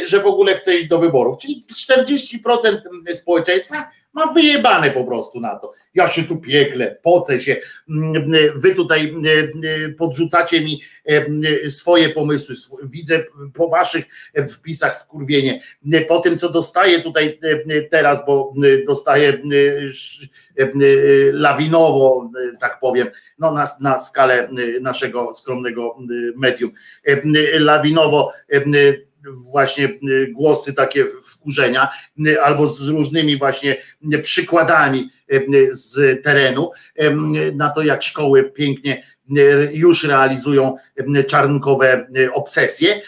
[0.08, 2.78] że w ogóle chce iść do wyborów, czyli 40%
[3.14, 5.74] społeczeństwa ma wyjebane po prostu na to.
[5.94, 7.56] Ja się tu piekle, pocę się.
[8.56, 9.16] Wy tutaj
[9.98, 10.82] podrzucacie mi
[11.68, 12.56] swoje pomysły.
[12.84, 13.24] Widzę
[13.54, 14.06] po waszych
[14.54, 15.62] wpisach w kurwienie.
[16.08, 17.40] Po tym, co dostaję tutaj
[17.92, 18.54] teraz, bo
[18.88, 19.42] dostaję
[21.34, 23.08] lawinowo, tak powiem,
[23.40, 24.50] no na, na skalę
[24.82, 25.98] naszego skromnego
[26.36, 26.72] medium.
[27.54, 28.32] Lawinowo
[29.34, 31.90] właśnie y, głosy takie wkurzenia,
[32.28, 33.76] y, albo z różnymi właśnie
[34.22, 36.72] przykładami y, z terenu
[37.54, 39.04] na to, jak szkoły pięknie
[39.72, 40.76] już realizują
[41.28, 43.02] czarnkowe obsesje,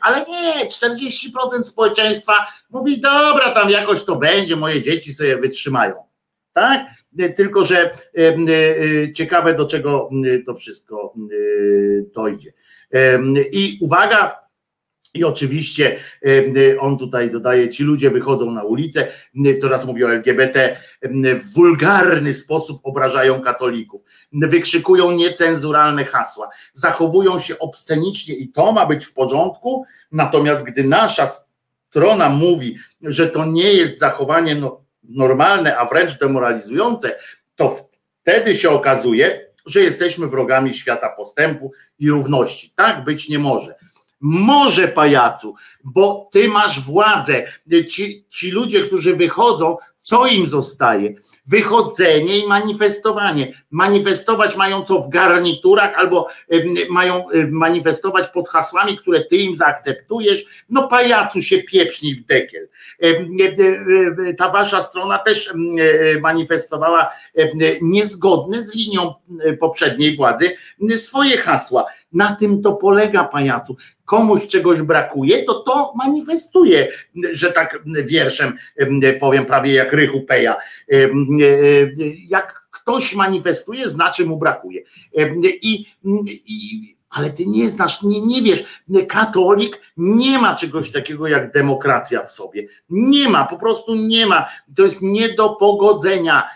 [0.00, 2.32] ale nie, 40% społeczeństwa
[2.70, 5.94] mówi, dobra, tam jakoś to będzie, moje dzieci sobie wytrzymają.
[6.52, 6.86] Tak?
[7.36, 7.94] Tylko, że
[9.14, 10.10] ciekawe, do czego
[10.46, 11.14] to wszystko
[12.14, 12.52] dojdzie.
[13.52, 14.41] I uwaga,
[15.14, 15.96] i oczywiście
[16.80, 19.08] on tutaj dodaje, ci ludzie wychodzą na ulicę,
[19.60, 20.76] teraz mówi o LGBT,
[21.42, 29.06] w wulgarny sposób obrażają katolików, wykrzykują niecenzuralne hasła, zachowują się obscenicznie i to ma być
[29.06, 31.26] w porządku, natomiast gdy nasza
[31.88, 37.16] strona mówi, że to nie jest zachowanie no, normalne, a wręcz demoralizujące,
[37.54, 37.76] to
[38.22, 42.72] wtedy się okazuje, że jesteśmy wrogami świata postępu i równości.
[42.76, 43.74] Tak być nie może.
[44.24, 47.44] Może pajacu, bo ty masz władzę.
[47.88, 51.14] Ci, ci ludzie, którzy wychodzą, Co im zostaje?
[51.46, 53.52] Wychodzenie i manifestowanie.
[53.70, 56.28] Manifestować mają co w garniturach, albo
[56.90, 60.44] mają manifestować pod hasłami, które ty im zaakceptujesz.
[60.70, 62.68] No pajacu się pieprznij w dekiel.
[64.38, 65.52] Ta wasza strona też
[66.20, 67.10] manifestowała
[67.82, 69.14] niezgodne z linią
[69.60, 70.56] poprzedniej władzy
[70.96, 71.84] swoje hasła.
[72.12, 73.76] Na tym to polega pajacu
[74.12, 76.88] komuś czegoś brakuje, to to manifestuje,
[77.32, 78.56] że tak wierszem
[79.20, 80.56] powiem, prawie jak Rychu Peja.
[82.28, 84.82] Jak ktoś manifestuje, znaczy mu brakuje.
[85.62, 85.86] I,
[86.46, 88.64] i ale ty nie znasz, nie, nie wiesz,
[89.08, 92.66] katolik nie ma czegoś takiego jak demokracja w sobie.
[92.90, 94.48] Nie ma, po prostu nie ma.
[94.76, 96.48] To jest nie do pogodzenia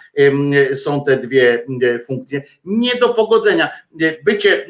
[0.74, 1.66] są te dwie
[2.06, 2.42] funkcje.
[2.64, 3.70] Nie do pogodzenia.
[4.24, 4.68] Bycie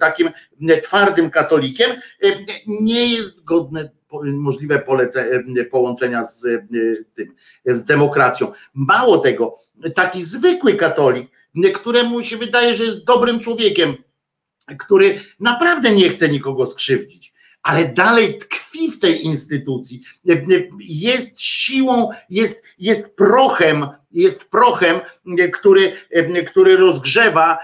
[0.00, 0.30] takim
[0.82, 1.90] twardym katolikiem
[2.66, 3.90] nie jest godne
[4.22, 6.46] możliwe polece, połączenia z
[7.14, 7.34] tym,
[7.66, 8.52] z demokracją.
[8.74, 9.54] Mało tego,
[9.94, 11.30] taki zwykły katolik,
[11.74, 13.94] któremu się wydaje, że jest dobrym człowiekiem,
[14.78, 17.27] który naprawdę nie chce nikogo skrzywdzić,
[17.68, 20.02] ale dalej tkwi w tej instytucji,
[20.78, 25.00] jest siłą, jest, jest prochem, jest prochem,
[25.52, 25.92] który,
[26.46, 27.58] który rozgrzewa,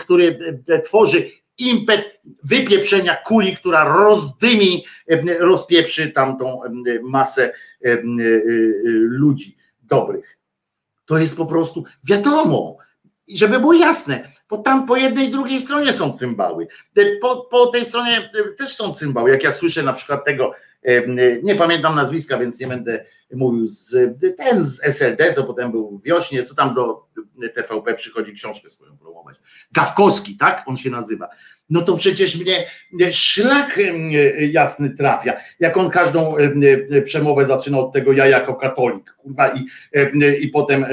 [0.00, 0.38] który
[0.84, 4.84] tworzy impet wypieprzenia kuli, która rozdymi,
[5.38, 6.60] rozpieprzy tamtą
[7.02, 7.52] masę
[8.92, 10.38] ludzi dobrych.
[11.04, 12.76] To jest po prostu wiadomo,
[13.28, 16.68] i żeby było jasne, bo tam po jednej i drugiej stronie są cymbały.
[17.20, 19.30] Po, po tej stronie też są cymbały.
[19.30, 20.52] Jak ja słyszę na przykład tego,
[21.42, 23.96] nie pamiętam nazwiska, więc nie będę mówił z
[24.36, 27.06] ten z SLD, co potem był w wiośnie, co tam do
[27.54, 29.36] TVP przychodzi książkę swoją promować.
[29.72, 30.62] Gawkowski, tak?
[30.66, 31.28] On się nazywa
[31.70, 33.80] no to przecież mnie szlak
[34.50, 36.34] jasny trafia, jak on każdą
[37.04, 39.64] przemowę zaczyna od tego ja jako katolik, kurwa, i,
[40.40, 40.86] i potem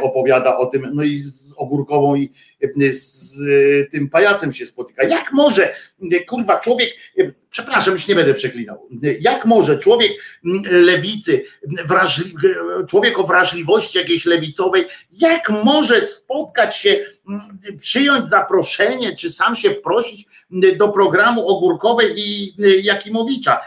[0.00, 2.32] opowiada o tym, no i z Ogórkową i
[2.90, 3.38] z
[3.90, 5.04] tym pajacem się spotyka.
[5.04, 5.74] Jak może,
[6.28, 6.90] kurwa, człowiek,
[7.50, 8.88] przepraszam, już nie będę przeklinał,
[9.20, 10.12] jak może człowiek
[10.70, 11.44] lewicy,
[11.88, 12.34] wrażli,
[12.88, 17.06] człowiek o wrażliwości jakiejś lewicowej, jak może spotkać się,
[17.80, 20.26] przyjąć zaproszenie, czy sam się wprosić
[20.76, 23.60] do programu Ogórkowej i Jakimowicza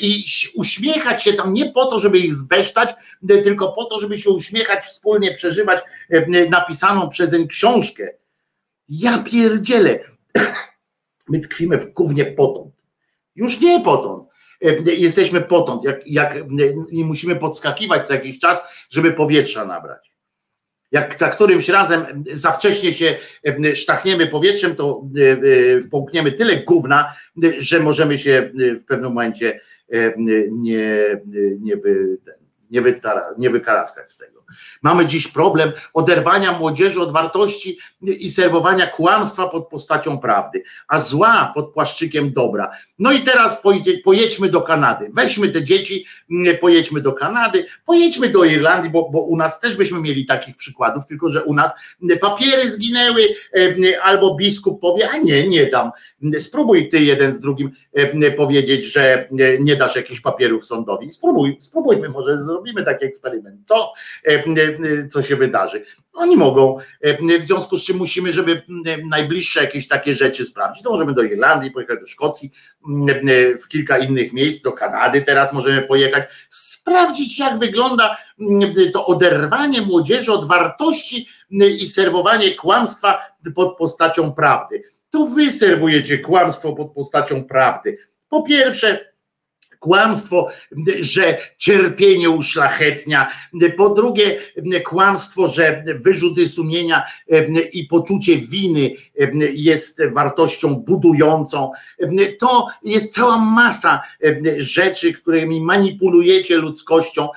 [0.00, 2.90] i uśmiechać się tam nie po to, żeby ich zbesztać,
[3.28, 5.82] tylko po to, żeby się uśmiechać, wspólnie przeżywać
[6.50, 8.14] napisaną przezeń książkę.
[8.92, 9.98] Ja pierdzielę.
[11.28, 12.74] My tkwimy w gównie potąd.
[13.34, 14.28] Już nie potąd.
[14.84, 16.34] Jesteśmy potąd, jak, jak
[16.92, 20.12] nie musimy podskakiwać co jakiś czas, żeby powietrza nabrać.
[20.90, 23.16] Jak za którymś razem za wcześnie się
[23.74, 25.08] sztachniemy powietrzem, to
[25.90, 27.14] połkniemy tyle gówna,
[27.58, 29.60] że możemy się w pewnym momencie
[30.16, 31.16] nie,
[31.60, 32.18] nie, wy,
[32.70, 34.41] nie, wytara, nie wykaraskać z tego.
[34.82, 41.52] Mamy dziś problem oderwania młodzieży od wartości i serwowania kłamstwa pod postacią prawdy, a zła
[41.54, 42.70] pod płaszczykiem dobra.
[42.98, 43.62] No i teraz
[44.04, 45.10] pojedźmy do Kanady.
[45.14, 49.76] Weźmy te dzieci, mm, pojedźmy do Kanady, pojedźmy do Irlandii, bo, bo u nas też
[49.76, 51.72] byśmy mieli takich przykładów, tylko że u nas
[52.20, 53.28] papiery zginęły,
[54.02, 55.90] albo biskup powie, a nie, nie dam.
[56.38, 57.70] Spróbuj ty jeden z drugim
[58.36, 59.28] powiedzieć, że
[59.60, 61.12] nie dasz jakichś papierów sądowi.
[61.12, 63.60] Spróbuj, spróbujmy, może zrobimy taki eksperyment.
[63.66, 63.92] Co?
[65.10, 65.84] Co się wydarzy.
[66.12, 66.78] Oni mogą,
[67.40, 68.62] w związku z czym musimy, żeby
[69.10, 70.82] najbliższe jakieś takie rzeczy sprawdzić.
[70.82, 72.52] To możemy do Irlandii, pojechać do Szkocji,
[73.62, 78.16] w kilka innych miejsc, do Kanady teraz możemy pojechać, sprawdzić jak wygląda
[78.92, 83.18] to oderwanie młodzieży od wartości i serwowanie kłamstwa
[83.54, 84.82] pod postacią prawdy.
[85.10, 87.98] To wy serwujecie kłamstwo pod postacią prawdy.
[88.28, 89.11] Po pierwsze,
[89.82, 90.48] kłamstwo,
[91.00, 93.28] że cierpienie uszlachetnia,
[93.76, 94.38] po drugie
[94.84, 97.02] kłamstwo, że wyrzuty sumienia
[97.72, 98.90] i poczucie winy
[99.52, 101.70] jest wartością budującą.
[102.38, 104.00] To jest cała masa
[104.56, 107.28] rzeczy, którymi manipulujecie ludzkością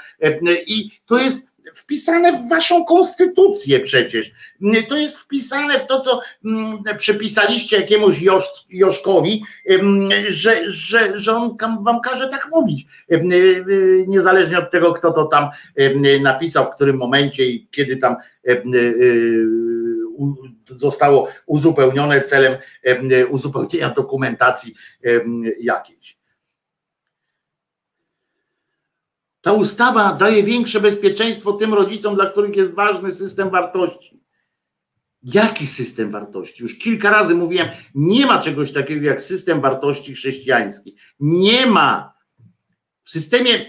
[0.67, 1.44] i to jest
[1.75, 4.31] wpisane w waszą konstytucję przecież.
[4.89, 8.15] To jest wpisane w to, co mm, przepisaliście jakiemuś
[8.69, 9.43] Joszkowi,
[10.27, 12.85] że, że, że on wam każe tak mówić.
[14.07, 15.49] Niezależnie od tego, kto to tam
[16.21, 18.15] napisał, w którym momencie i kiedy tam
[20.65, 22.53] zostało uzupełnione celem
[23.29, 24.73] uzupełnienia dokumentacji
[25.59, 26.14] jakiejś.
[29.45, 34.23] Ta ustawa daje większe bezpieczeństwo tym rodzicom, dla których jest ważny system wartości.
[35.23, 36.63] Jaki system wartości?
[36.63, 40.95] Już kilka razy mówiłem, nie ma czegoś takiego jak system wartości chrześcijański.
[41.19, 42.13] Nie ma.
[43.03, 43.65] W systemie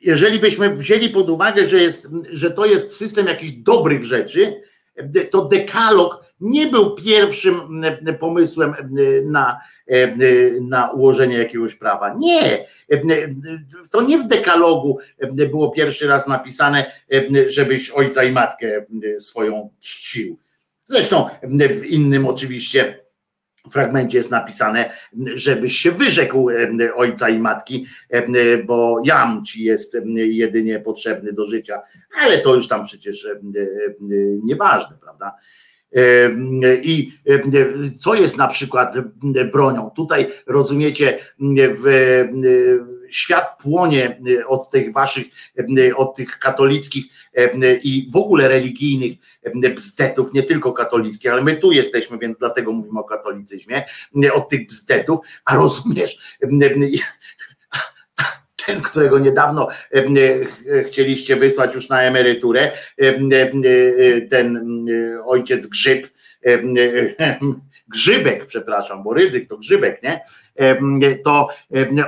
[0.00, 4.62] jeżeli byśmy wzięli pod uwagę, że, jest, że to jest system jakichś dobrych rzeczy,
[5.30, 7.82] to dekalog nie był pierwszym
[8.20, 8.74] pomysłem
[9.24, 9.60] na,
[10.60, 12.14] na ułożenie jakiegoś prawa.
[12.18, 12.66] Nie.
[13.90, 14.98] To nie w dekalogu
[15.50, 16.92] było pierwszy raz napisane,
[17.46, 18.86] żebyś ojca i matkę
[19.18, 20.38] swoją czcił.
[20.84, 21.28] Zresztą
[21.70, 23.06] w innym oczywiście
[23.70, 24.90] fragmencie jest napisane,
[25.34, 26.48] żebyś się wyrzekł
[26.94, 27.86] ojca i matki,
[28.66, 31.82] bo jam ci jest jedynie potrzebny do życia,
[32.22, 33.28] ale to już tam przecież
[34.42, 35.34] nieważne, prawda?
[36.82, 37.12] I
[37.98, 38.94] co jest na przykład
[39.52, 39.90] bronią?
[39.96, 41.18] Tutaj rozumiecie,
[41.82, 42.24] w
[43.10, 45.26] świat płonie od tych waszych,
[45.96, 47.04] od tych katolickich
[47.82, 49.12] i w ogóle religijnych
[49.74, 53.84] bzdetów, nie tylko katolickich, ale my tu jesteśmy, więc dlatego mówimy o katolicyzmie,
[54.32, 56.38] od tych bzdetów, a rozumiesz,
[58.66, 59.68] ten, którego niedawno
[60.86, 62.70] chcieliście wysłać już na emeryturę,
[64.30, 64.66] ten
[65.26, 66.08] ojciec Grzyb,
[67.88, 70.20] Grzybek, przepraszam, bo ryzyk to Grzybek, nie?
[71.24, 71.48] To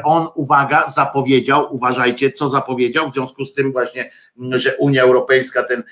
[0.04, 4.10] on, uwaga, zapowiedział, uważajcie, co zapowiedział, w związku z tym właśnie,
[4.50, 5.82] że Unia Europejska ten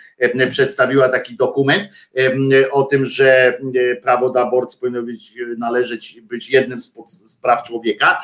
[0.51, 1.89] przedstawiła taki dokument
[2.71, 3.59] o tym, że
[4.03, 8.23] prawo do aborcji powinno być, należeć być jednym z, z praw człowieka,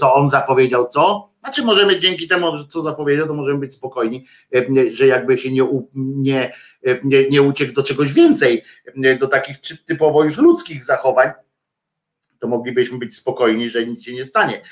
[0.00, 1.28] to on zapowiedział co?
[1.40, 4.26] Znaczy możemy dzięki temu, co zapowiedział, to możemy być spokojni,
[4.90, 6.52] że jakby się nie, nie,
[7.04, 8.64] nie, nie uciekł do czegoś więcej,
[9.20, 11.30] do takich typowo już ludzkich zachowań,
[12.38, 14.62] to moglibyśmy być spokojni, że nic się nie stanie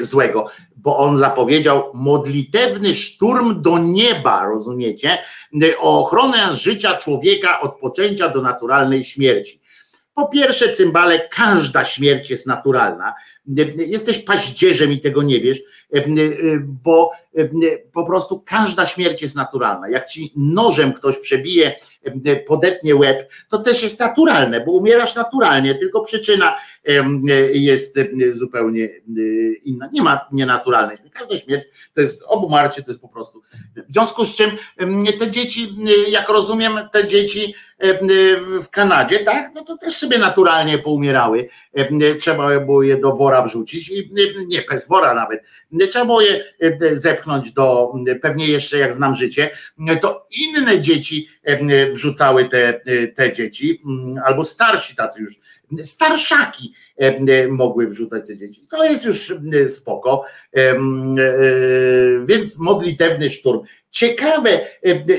[0.00, 5.18] złego, bo on zapowiedział modlitewny szturm do nieba, rozumiecie,
[5.78, 9.60] o ochronę życia człowieka od poczęcia do naturalnej śmierci.
[10.14, 13.14] Po pierwsze, cymbale, każda śmierć jest naturalna.
[13.76, 15.62] Jesteś paździerzem i tego nie wiesz,
[16.64, 17.10] bo
[17.92, 19.88] po prostu każda śmierć jest naturalna.
[19.88, 21.74] Jak ci nożem ktoś przebije,
[22.46, 26.56] podetnie łeb, to też jest naturalne, bo umierasz naturalnie, tylko przyczyna
[27.52, 27.98] jest
[28.30, 28.88] zupełnie
[29.64, 29.88] inna.
[29.92, 30.96] Nie ma nienaturalnej.
[31.12, 31.64] Każda śmierć
[31.94, 33.42] to jest obumarcie, to jest po prostu.
[33.88, 34.50] W związku z czym
[35.18, 35.68] te dzieci,
[36.08, 37.54] jak rozumiem, te dzieci
[38.62, 41.48] w Kanadzie, tak, no to też sobie naturalnie poumierały.
[42.20, 44.10] Trzeba było je do wora wrzucić i
[44.46, 45.42] nie bez wora nawet.
[45.90, 46.44] Trzeba było je
[46.92, 49.50] zepchnąć do, pewnie jeszcze jak znam życie,
[50.00, 51.28] to inne dzieci
[51.92, 52.80] wrzucały te,
[53.14, 53.82] te dzieci,
[54.24, 55.34] albo starsi tacy już,
[55.82, 56.74] starszaki
[57.50, 58.66] mogły wrzucać te dzieci.
[58.70, 59.34] To jest już
[59.68, 60.24] spoko,
[62.24, 63.60] więc modlitewny szturm.
[63.90, 64.60] Ciekawe,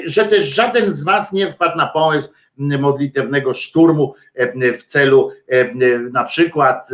[0.05, 4.15] że też żaden z was nie wpadł na pomysł modlitewnego szturmu
[4.79, 5.31] w celu
[6.11, 6.89] na przykład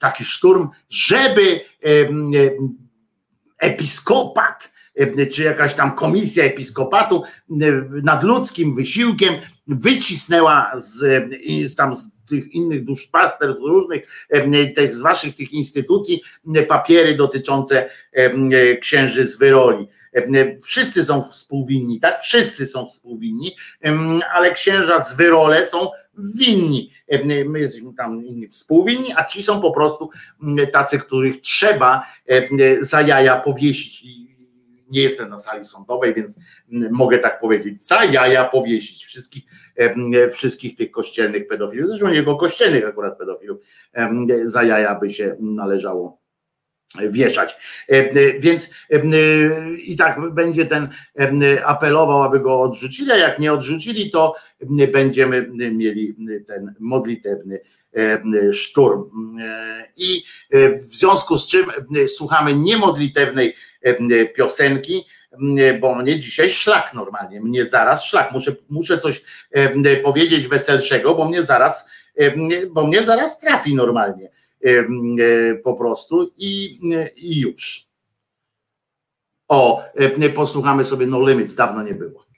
[0.00, 1.60] taki szturm, żeby
[3.58, 4.69] episkopat,
[5.32, 7.22] czy jakaś tam komisja episkopatu
[8.02, 9.34] nad ludzkim wysiłkiem
[9.66, 11.24] wycisnęła z,
[11.70, 14.28] z tam z tych innych duszpasterstw różnych,
[14.74, 16.22] tych, z waszych tych instytucji
[16.68, 17.90] papiery dotyczące
[18.80, 19.88] księży z wyroli.
[20.62, 22.20] Wszyscy są współwinni, tak?
[22.20, 23.56] Wszyscy są współwinni,
[24.34, 25.88] ale księża z wyrole są
[26.18, 26.92] winni.
[27.46, 30.10] My jesteśmy tam inni współwinni, a ci są po prostu
[30.72, 32.06] tacy, których trzeba
[32.80, 34.04] za jaja powiesić.
[34.90, 36.38] Nie jestem na sali sądowej, więc
[36.90, 39.44] mogę tak powiedzieć, za jaja powiesić wszystkich,
[40.32, 41.88] wszystkich tych kościelnych pedofilów.
[41.88, 43.60] Zresztą tylko kościelnych akurat pedofilów,
[44.44, 46.20] za jaja by się należało
[47.08, 47.56] wieszać.
[48.38, 48.70] Więc
[49.78, 50.88] i tak będzie ten
[51.64, 54.34] apelował, aby go odrzucili, a jak nie odrzucili, to
[54.92, 57.60] będziemy mieli ten modlitewny
[58.52, 59.10] szturm.
[59.96, 60.22] I
[60.78, 61.66] w związku z czym
[62.06, 63.54] słuchamy niemodlitewnej
[64.36, 65.06] piosenki,
[65.80, 69.22] bo mnie dzisiaj szlak normalnie, mnie zaraz szlak, muszę, muszę coś
[70.02, 71.88] powiedzieć weselszego, bo mnie zaraz,
[72.70, 74.30] bo mnie zaraz trafi normalnie
[75.64, 76.80] po prostu i,
[77.16, 77.90] i już.
[79.48, 79.82] O,
[80.34, 82.29] posłuchamy sobie No Limits, dawno nie było.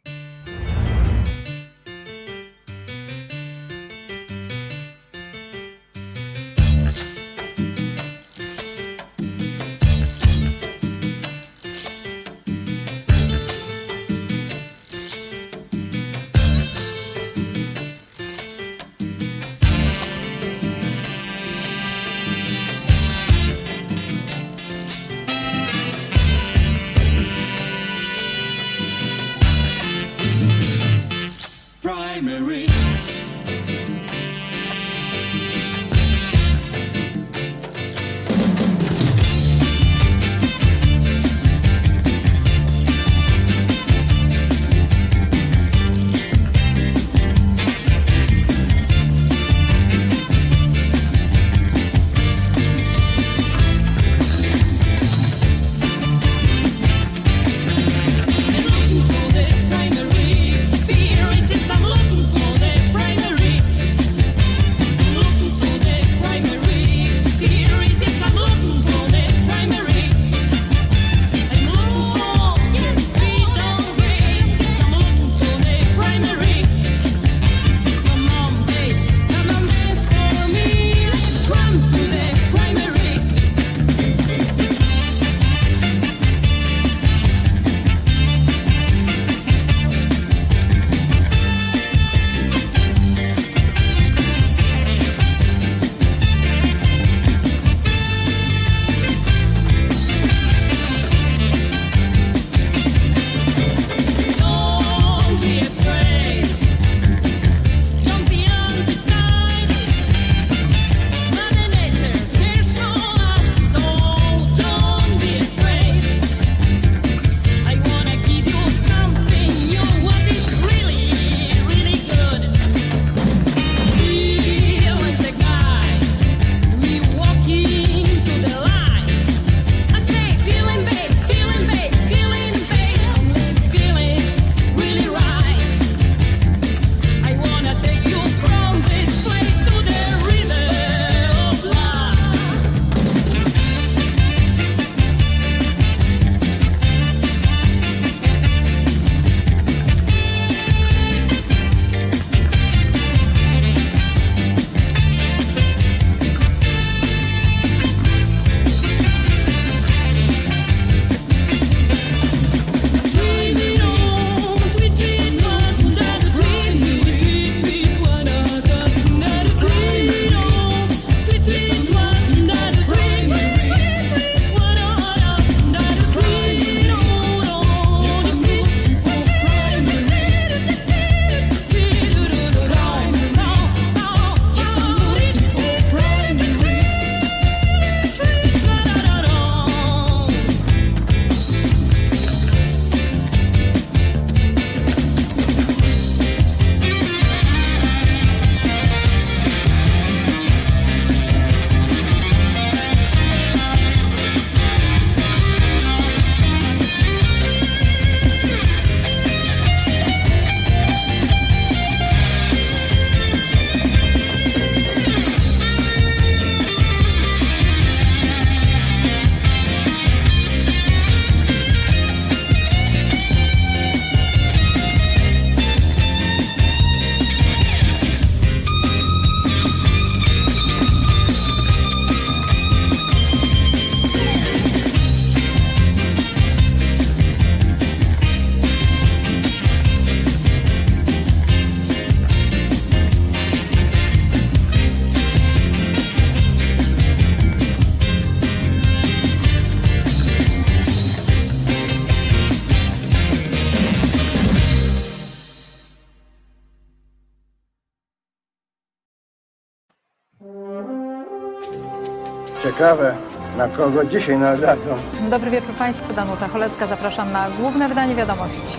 [262.83, 263.15] Ciekawe,
[263.57, 264.97] na kogo dzisiaj nadadzą.
[265.31, 266.87] Dobry wieczór Państwu, Danuta Cholecka.
[266.87, 268.79] Zapraszam na główne wydanie wiadomości.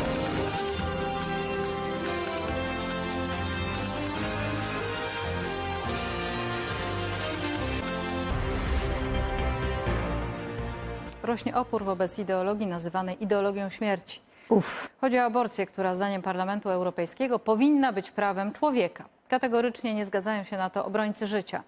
[11.23, 14.19] Rośnie opór wobec ideologii nazywanej ideologią śmierci.
[14.49, 14.89] Uf.
[15.01, 19.03] Chodzi o aborcję, która zdaniem Parlamentu Europejskiego powinna być prawem człowieka.
[19.29, 21.63] Kategorycznie nie zgadzają się na to obrońcy życia.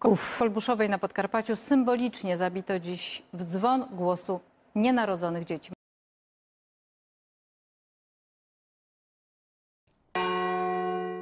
[0.00, 4.40] W Kolbuszowej na Podkarpaciu symbolicznie zabito dziś w dzwon głosu
[4.74, 5.72] nienarodzonych dzieci.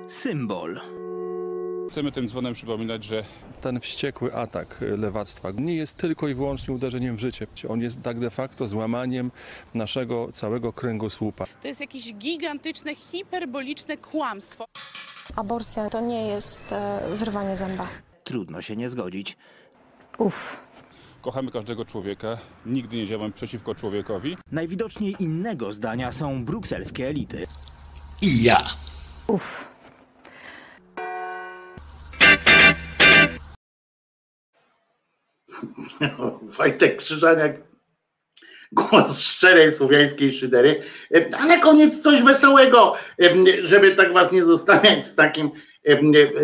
[0.09, 0.81] Symbol.
[1.91, 3.25] Chcemy tym dzwonem przypominać, że
[3.61, 7.47] Ten wściekły atak lewactwa nie jest tylko i wyłącznie uderzeniem w życie.
[7.69, 9.31] On jest tak de facto złamaniem
[9.75, 11.45] naszego całego kręgosłupa.
[11.63, 14.65] To jest jakieś gigantyczne, hiperboliczne kłamstwo.
[15.37, 17.89] Aborcja to nie jest e, wyrwanie zęba.
[18.29, 19.37] Trudno się nie zgodzić.
[20.19, 20.61] Uf.
[21.23, 24.37] kochamy każdego człowieka, nigdy nie działamy przeciwko człowiekowi.
[24.53, 27.47] Najwidoczniej innego zdania są brukselskie elity.
[28.23, 28.67] I ja.
[29.27, 29.69] Uf.
[36.59, 37.53] Wojtek Krzyżaniak,
[38.73, 40.83] głos szczerej słowiańskiej szydery.
[41.39, 42.95] A na koniec coś wesołego,
[43.63, 45.51] żeby tak was nie zostawiać z takim,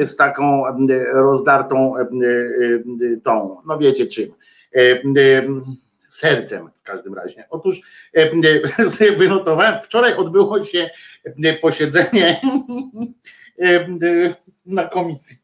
[0.03, 0.65] z taką
[1.13, 1.95] rozdartą
[3.25, 4.33] tą, no wiecie czym,
[6.09, 7.45] sercem w każdym razie.
[7.51, 7.81] Otóż
[8.89, 10.91] sobie wynotowałem, wczoraj odbyło się
[11.61, 12.41] posiedzenie
[14.67, 15.37] na komisji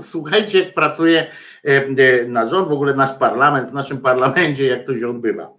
[0.00, 1.26] Słuchajcie, pracuje
[2.26, 5.57] na rząd, w ogóle nasz parlament, w naszym parlamencie, jak to się odbywa.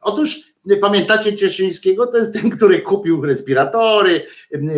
[0.00, 2.06] Otóż pamiętacie Cieszyńskiego?
[2.06, 4.26] To jest ten, który kupił respiratory,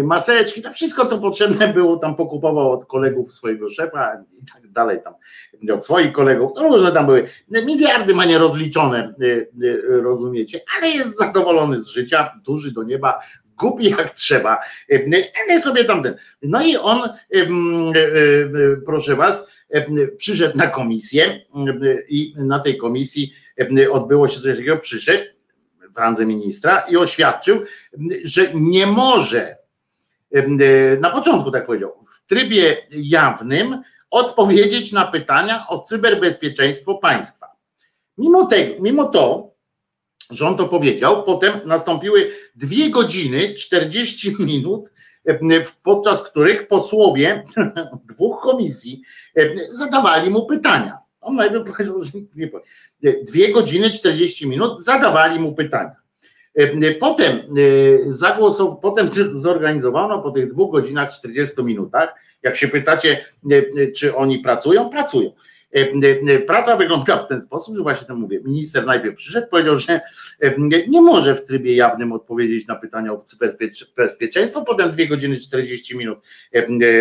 [0.03, 4.99] maseczki, to wszystko, co potrzebne było, tam pokupował od kolegów swojego szefa i tak dalej,
[5.05, 5.15] tam
[5.77, 6.51] od swoich kolegów.
[6.57, 7.29] No różne tam były.
[7.51, 9.15] Miliardy ma nierozliczone,
[9.89, 13.21] rozumiecie, ale jest zadowolony z życia, duży do nieba,
[13.59, 14.59] głupi jak trzeba,
[15.45, 16.17] ale sobie tamten.
[16.43, 17.09] No i on,
[18.87, 19.47] proszę was,
[20.17, 21.41] przyszedł na komisję
[22.09, 23.33] i na tej komisji
[23.93, 25.25] odbyło się coś takiego, przyszedł
[25.91, 27.61] w randze ministra i oświadczył,
[28.25, 29.57] że nie może,
[31.01, 37.47] na początku tak powiedział, w trybie jawnym odpowiedzieć na pytania o cyberbezpieczeństwo państwa.
[38.19, 39.54] Mimo, tego, mimo to,
[40.47, 44.93] on to powiedział, potem nastąpiły dwie godziny 40 minut,
[45.83, 47.45] podczas których posłowie
[48.15, 49.03] dwóch komisji
[49.71, 50.99] zadawali mu pytania.
[51.21, 52.65] On najpierw powiedział, że nie powie.
[53.23, 55.97] Dwie godziny 40 minut zadawali mu pytania.
[57.01, 57.41] Potem
[58.07, 62.15] zagłosował, potem zorganizowano po tych dwóch godzinach 40 minutach.
[62.43, 63.25] Jak się pytacie,
[63.97, 65.31] czy oni pracują, pracują.
[66.47, 68.41] Praca wygląda w ten sposób, że właśnie to mówię.
[68.45, 70.01] Minister najpierw przyszedł, powiedział, że
[70.89, 73.25] nie może w trybie jawnym odpowiedzieć na pytania o
[73.97, 74.63] bezpieczeństwo.
[74.63, 76.19] Potem dwie godziny 40 minut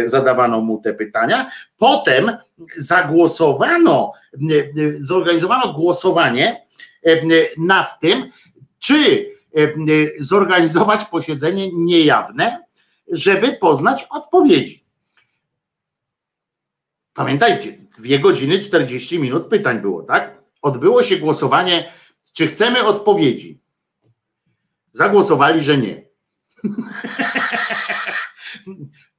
[0.06, 1.50] zadawano mu te pytania.
[1.78, 2.38] Potem
[2.78, 4.12] zagłosowano,
[4.98, 6.66] zorganizowano głosowanie
[7.58, 8.30] nad tym,
[8.80, 9.26] czy
[10.20, 12.64] zorganizować posiedzenie niejawne,
[13.12, 14.83] żeby poznać odpowiedzi.
[17.14, 20.44] Pamiętajcie, dwie godziny 40 minut pytań było, tak?
[20.62, 21.92] Odbyło się głosowanie,
[22.34, 23.62] czy chcemy odpowiedzi.
[24.92, 26.04] Zagłosowali, że nie.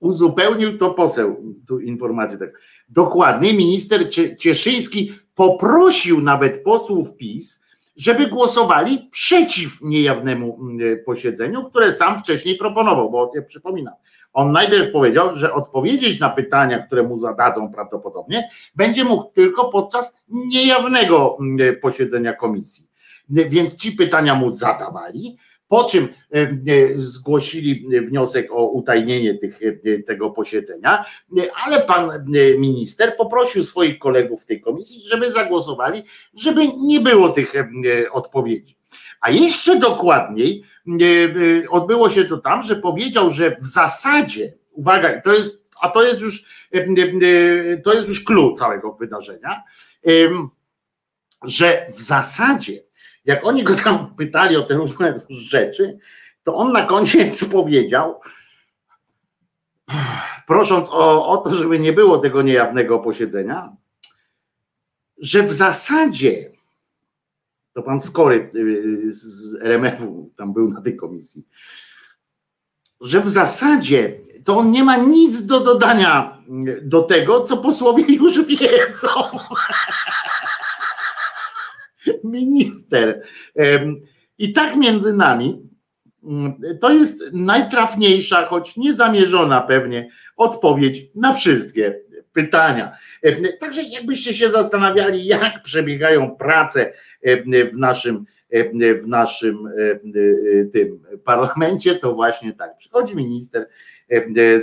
[0.00, 2.60] Uzupełnił to poseł, tu informację tak.
[2.88, 4.00] Dokładnie minister
[4.38, 7.64] Cieszyński poprosił nawet posłów PiS,
[7.96, 10.58] żeby głosowali przeciw niejawnemu
[11.06, 13.94] posiedzeniu, które sam wcześniej proponował, bo ja przypominam,
[14.34, 20.16] on najpierw powiedział, że odpowiedzieć na pytania, które mu zadadzą prawdopodobnie, będzie mógł tylko podczas
[20.28, 21.38] niejawnego
[21.82, 22.86] posiedzenia komisji.
[23.28, 25.36] Więc ci pytania mu zadawali,
[25.68, 26.08] po czym
[26.94, 29.60] zgłosili wniosek o utajnienie tych,
[30.06, 31.04] tego posiedzenia,
[31.64, 32.10] ale pan
[32.58, 36.02] minister poprosił swoich kolegów w tej komisji, żeby zagłosowali,
[36.34, 37.52] żeby nie było tych
[38.12, 38.76] odpowiedzi.
[39.24, 40.64] A jeszcze dokładniej
[41.70, 46.20] odbyło się to tam, że powiedział, że w zasadzie, uwaga, to jest, a to jest
[46.20, 46.44] już
[47.84, 49.62] to jest już clue całego wydarzenia,
[51.42, 52.82] że w zasadzie,
[53.24, 55.98] jak oni go tam pytali o te różne rzeczy,
[56.42, 58.20] to on na koniec powiedział,
[60.46, 63.72] prosząc o, o to, żeby nie było tego niejawnego posiedzenia,
[65.18, 66.54] że w zasadzie
[67.74, 68.50] to pan Skory
[69.06, 71.46] z RMF-u tam był na tej komisji,
[73.00, 76.38] że w zasadzie to on nie ma nic do dodania
[76.82, 79.08] do tego, co posłowie już wiedzą.
[82.24, 83.22] Minister.
[84.38, 85.62] I tak między nami
[86.80, 92.00] to jest najtrafniejsza, choć niezamierzona pewnie odpowiedź na wszystkie
[92.34, 92.96] pytania.
[93.60, 96.92] Także jakbyście się zastanawiali, jak przebiegają prace
[97.72, 98.24] w naszym
[99.02, 99.68] w naszym
[100.72, 102.76] tym parlamencie, to właśnie tak.
[102.76, 103.68] Przychodzi minister,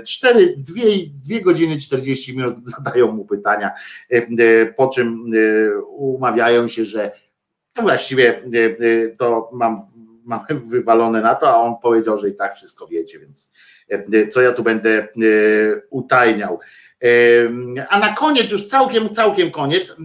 [0.05, 0.83] 4, 2,
[1.23, 3.71] 2 godziny 40 minut zadają mu pytania,
[4.77, 5.31] po czym
[5.87, 7.11] umawiają się, że
[7.81, 8.41] właściwie
[9.17, 9.81] to mam
[10.25, 13.51] mamy wywalone na to, a on powiedział, że i tak wszystko wiecie, więc
[14.29, 15.07] co ja tu będę
[15.89, 16.59] utajniał.
[17.89, 19.97] A na koniec, już całkiem, całkiem koniec,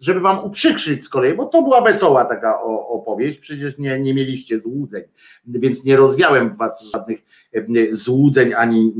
[0.00, 4.60] żeby wam uprzykrzyć z kolei, bo to była wesoła taka opowieść, przecież nie, nie mieliście
[4.60, 5.02] złudzeń,
[5.46, 7.20] więc nie rozwiałem w was żadnych
[7.90, 8.92] złudzeń ani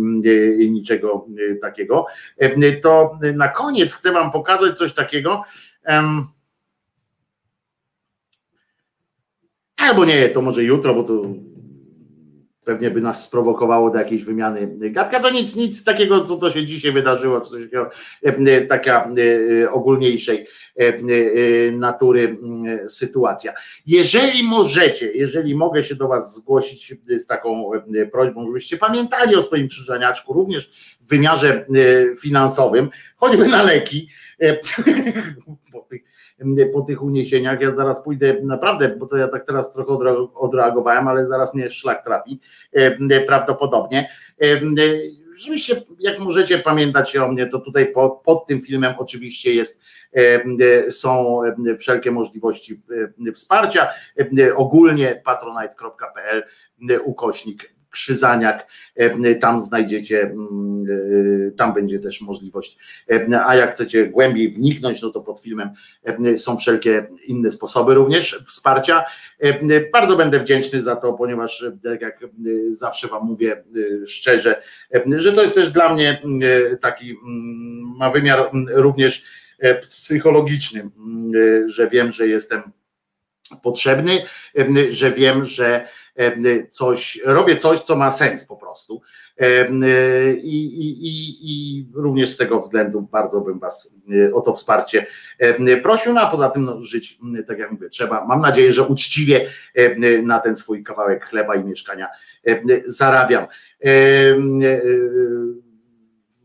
[0.71, 1.27] niczego
[1.63, 2.07] takiego.
[2.83, 5.43] To na koniec chcę wam pokazać coś takiego.
[9.77, 11.23] Albo nie, to może jutro, bo to
[12.69, 15.21] pewnie by nas sprowokowało do jakiejś wymiany gadka.
[15.21, 17.91] To nic, nic takiego, co to się dzisiaj wydarzyło, coś takiego,
[18.23, 19.11] e, taka
[19.63, 20.93] e, ogólniejszej e,
[21.73, 22.39] natury
[22.87, 23.53] sytuacja.
[23.87, 27.71] Jeżeli możecie, jeżeli mogę się do Was zgłosić z taką
[28.13, 31.67] prośbą, żebyście pamiętali o swoim krzyżaniaczku, również w wymiarze
[32.21, 34.09] finansowym, choćby na leki,
[36.39, 37.61] po tych po tych uniesieniach.
[37.61, 39.93] Ja zaraz pójdę naprawdę, bo to ja tak teraz trochę
[40.35, 42.41] odreagowałem, ale zaraz mnie szlak trafi
[43.27, 44.09] prawdopodobnie.
[45.39, 49.83] Żebyście, jak możecie pamiętać o mnie, to tutaj pod, pod tym filmem oczywiście jest,
[50.91, 51.41] są
[51.79, 52.77] wszelkie możliwości
[53.35, 53.89] wsparcia.
[54.57, 56.45] Ogólnie patronite.pl
[57.05, 60.85] ukośnik Krzyzaniak, e, tam znajdziecie, mm,
[61.49, 62.79] e, tam będzie też możliwość,
[63.11, 65.71] e, a jak chcecie głębiej wniknąć, no to pod filmem
[66.37, 69.05] są wszelkie inne sposoby również wsparcia.
[69.93, 72.25] Bardzo będę wdzięczny za to, ponieważ tak jak
[72.71, 73.65] zawsze Wam mówię
[74.07, 74.63] szczerze,
[75.17, 76.23] że to jest też dla mnie
[76.81, 77.17] taki,
[77.99, 79.25] ma wymiar również
[79.91, 80.91] psychologiczny,
[81.67, 82.63] że wiem, że jestem
[83.63, 84.23] potrzebny,
[84.89, 85.89] że wiem, że
[86.71, 89.01] coś, robię coś, co ma sens po prostu.
[90.43, 93.95] I, i, i, również z tego względu bardzo bym Was
[94.33, 95.07] o to wsparcie
[95.83, 96.13] prosił.
[96.13, 98.27] No a poza tym no, żyć, tak jak mówię, trzeba.
[98.27, 99.49] Mam nadzieję, że uczciwie
[100.23, 102.09] na ten swój kawałek chleba i mieszkania
[102.87, 103.47] zarabiam.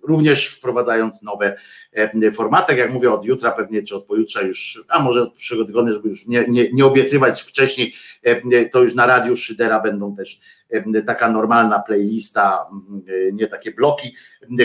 [0.04, 1.56] Również wprowadzając nowe
[1.94, 2.78] E, formatach.
[2.78, 6.10] Jak mówię, od jutra pewnie, czy od pojutrze już, a może od przyszłego tygodnia, żeby
[6.10, 11.02] już nie, nie, nie obiecywać wcześniej, e, to już na radiu Szydera będą też e,
[11.02, 12.66] taka normalna playlista,
[13.34, 14.16] nie takie bloki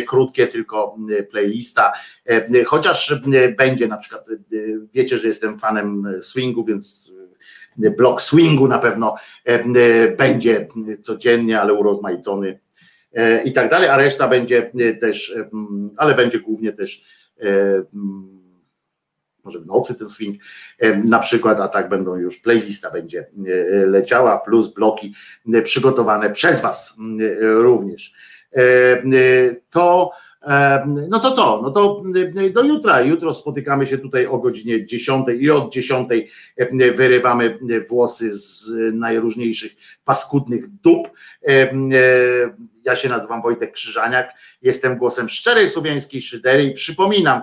[0.06, 0.96] krótkie, tylko
[1.30, 1.92] playlista.
[2.66, 3.14] Chociaż
[3.58, 4.28] będzie na przykład,
[4.94, 7.12] wiecie, że jestem fanem swingu, więc
[7.76, 9.14] blok swingu na pewno
[10.18, 10.68] będzie
[11.02, 12.60] codziennie, ale urozmaicony
[13.44, 14.70] i tak dalej, a reszta będzie
[15.00, 15.36] też,
[15.96, 17.02] ale będzie głównie też
[17.42, 17.82] E,
[19.44, 20.42] może w nocy ten swing
[20.78, 25.14] e, na przykład, a tak będą już playlista będzie e, leciała, plus bloki
[25.64, 26.96] przygotowane przez Was
[27.40, 28.12] również.
[29.70, 30.10] To
[31.08, 31.62] no to co?
[31.62, 32.02] No to
[32.52, 33.00] do jutra.
[33.00, 36.08] Jutro spotykamy się tutaj o godzinie 10 i od 10
[36.94, 39.72] wyrywamy włosy z najróżniejszych
[40.04, 41.10] paskudnych dup.
[42.88, 47.42] Ja się nazywam Wojtek Krzyżaniak, jestem głosem szczerej słowiańskiej szydery i przypominam,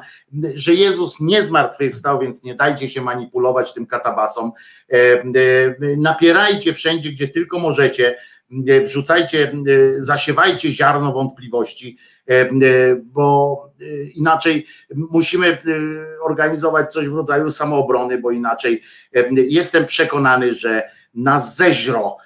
[0.53, 4.51] że Jezus nie zmartwychwstał, więc nie dajcie się manipulować tym katabasom.
[5.97, 8.17] Napierajcie wszędzie, gdzie tylko możecie,
[8.83, 9.51] wrzucajcie,
[9.97, 11.97] zasiewajcie ziarno wątpliwości,
[13.03, 13.63] bo
[14.15, 14.65] inaczej
[14.95, 15.57] musimy
[16.23, 18.83] organizować coś w rodzaju samoobrony, bo inaczej
[19.35, 22.24] jestem przekonany, że nas zeźro E,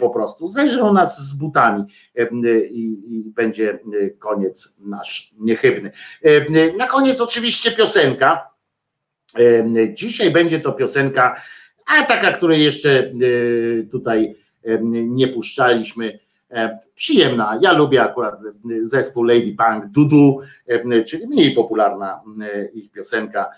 [0.00, 0.48] po prostu.
[0.48, 1.84] Zeżrą nas z butami
[2.16, 2.28] e,
[2.66, 5.90] i, i będzie e, koniec nasz niechybny.
[6.78, 8.48] Na koniec oczywiście piosenka.
[9.92, 11.42] Dzisiaj będzie to piosenka,
[11.86, 13.12] a taka, której jeszcze
[13.90, 14.34] tutaj
[14.90, 16.18] nie puszczaliśmy.
[16.94, 17.58] Przyjemna.
[17.62, 18.34] Ja lubię akurat
[18.82, 20.40] zespół Lady Punk, Dudu,
[21.06, 22.22] czyli mniej popularna
[22.72, 23.50] ich piosenka.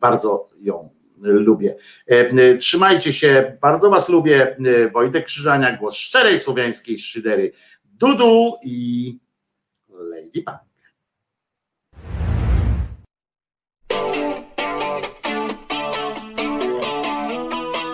[0.00, 0.90] Bardzo ją
[1.22, 1.76] lubię.
[2.06, 4.56] E, trzymajcie się, bardzo Was lubię.
[4.92, 7.52] Wojtek Krzyżania, głos szczerej słowiańskiej szydery.
[7.84, 9.18] Dudu i
[9.88, 10.58] Lady Punk.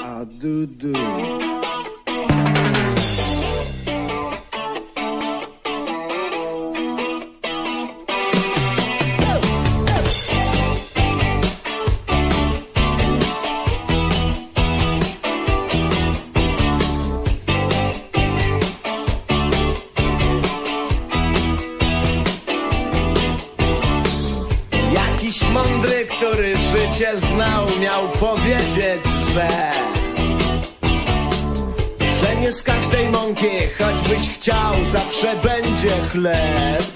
[0.05, 0.93] A Dudu.
[25.29, 29.03] Jakiś mądry, który życie znał, miał powiedzieć,
[29.35, 29.49] że
[32.23, 33.49] że nie z każdej mąki,
[33.79, 36.93] choćbyś chciał, zawsze będzie chleb.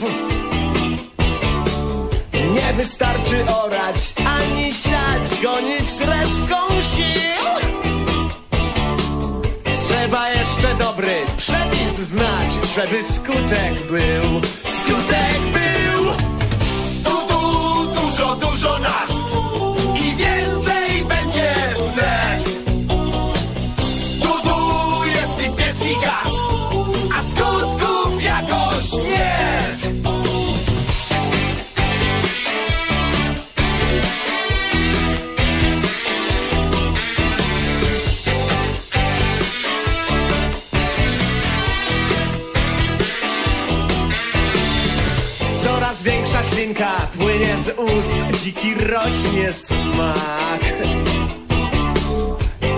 [2.55, 7.73] Nie wystarczy orać, ani siać, gonić resztką sił.
[9.89, 14.41] Trzeba jeszcze dobry przepis znać, żeby skutek był.
[14.69, 16.02] Skutek był!
[18.23, 19.22] Tu, tu, dużo, dużo
[47.19, 50.61] płynie z ust, dziki rośnie smak.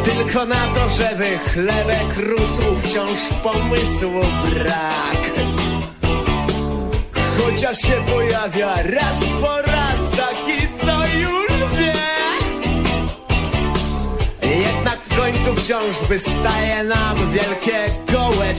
[0.04, 4.20] Tylko na to, żeby chlebek rósł, wciąż pomysłu
[4.54, 5.32] brak.
[7.38, 11.94] Chociaż się pojawia raz po raz taki, co już wie.
[14.58, 18.54] Jednak w końcu wciąż wystaje nam wielkie gołe.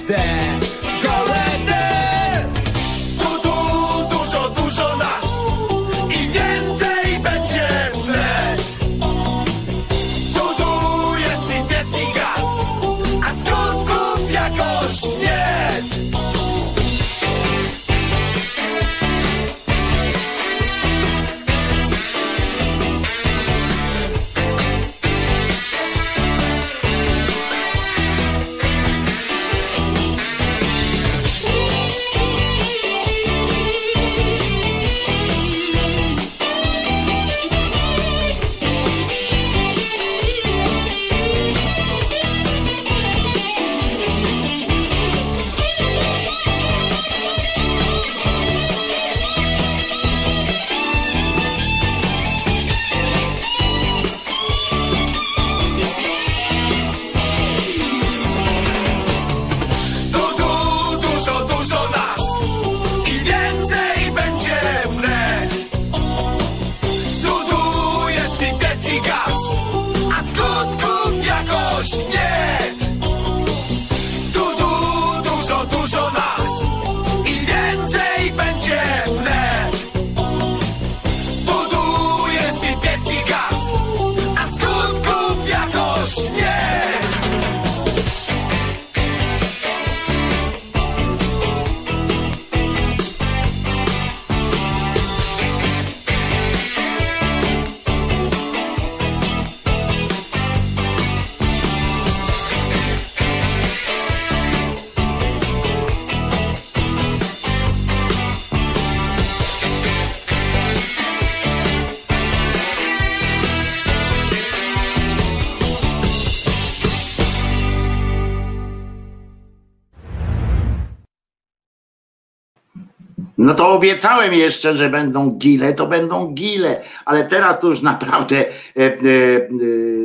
[123.45, 128.38] No to obiecałem jeszcze, że będą gile, to będą gile, ale teraz to już naprawdę
[128.38, 129.49] e, e, e,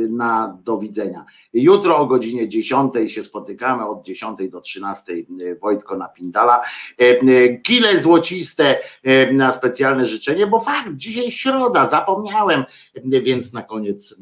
[0.09, 1.25] na do widzenia.
[1.53, 6.61] Jutro o godzinie 10 się spotykamy, od 10 do 13 e, Wojtko na Pindala.
[7.61, 8.77] Gile złociste
[9.33, 12.63] na specjalne życzenie, bo fakt, dzisiaj środa, zapomniałem,
[13.05, 14.21] więc na koniec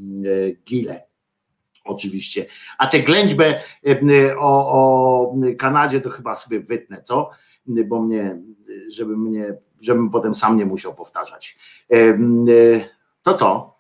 [0.65, 1.03] gile
[1.83, 2.45] oczywiście.
[2.77, 3.61] A tę ględźbę
[4.38, 7.30] o, o Kanadzie to chyba sobie wytnę, co?
[7.65, 8.41] Bo mnie,
[8.92, 11.58] żeby mnie, żebym potem sam nie musiał powtarzać.
[11.92, 12.16] E, e,
[13.24, 13.77] To co?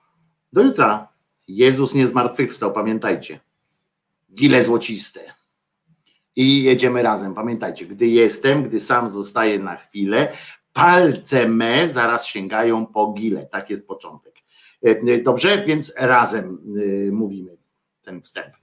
[0.53, 1.07] Do jutra.
[1.47, 3.39] Jezus nie zmartwychwstał, pamiętajcie.
[4.33, 5.19] Gile złociste.
[6.35, 7.33] I jedziemy razem.
[7.33, 10.33] Pamiętajcie, gdy jestem, gdy sam zostaję na chwilę,
[10.73, 13.45] palce me zaraz sięgają po gile.
[13.45, 14.35] Tak jest początek.
[14.83, 16.57] E, Dobrze, więc razem
[17.11, 17.57] mówimy
[18.01, 18.53] ten wstęp.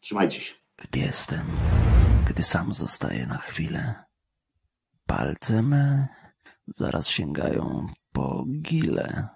[0.00, 0.54] Trzymajcie się.
[0.76, 1.46] Gdy jestem,
[2.30, 3.94] gdy sam zostaję na chwilę.
[5.06, 6.08] Palce me
[6.76, 9.28] zaraz sięgają po gile.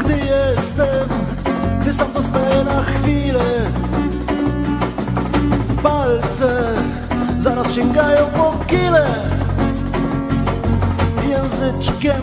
[0.00, 1.08] Gdy jestem,
[1.80, 3.70] gdy sam zostaję na chwilę
[5.82, 6.74] Palce
[7.36, 9.06] zaraz sięgają po kile
[11.28, 12.22] Języczkiem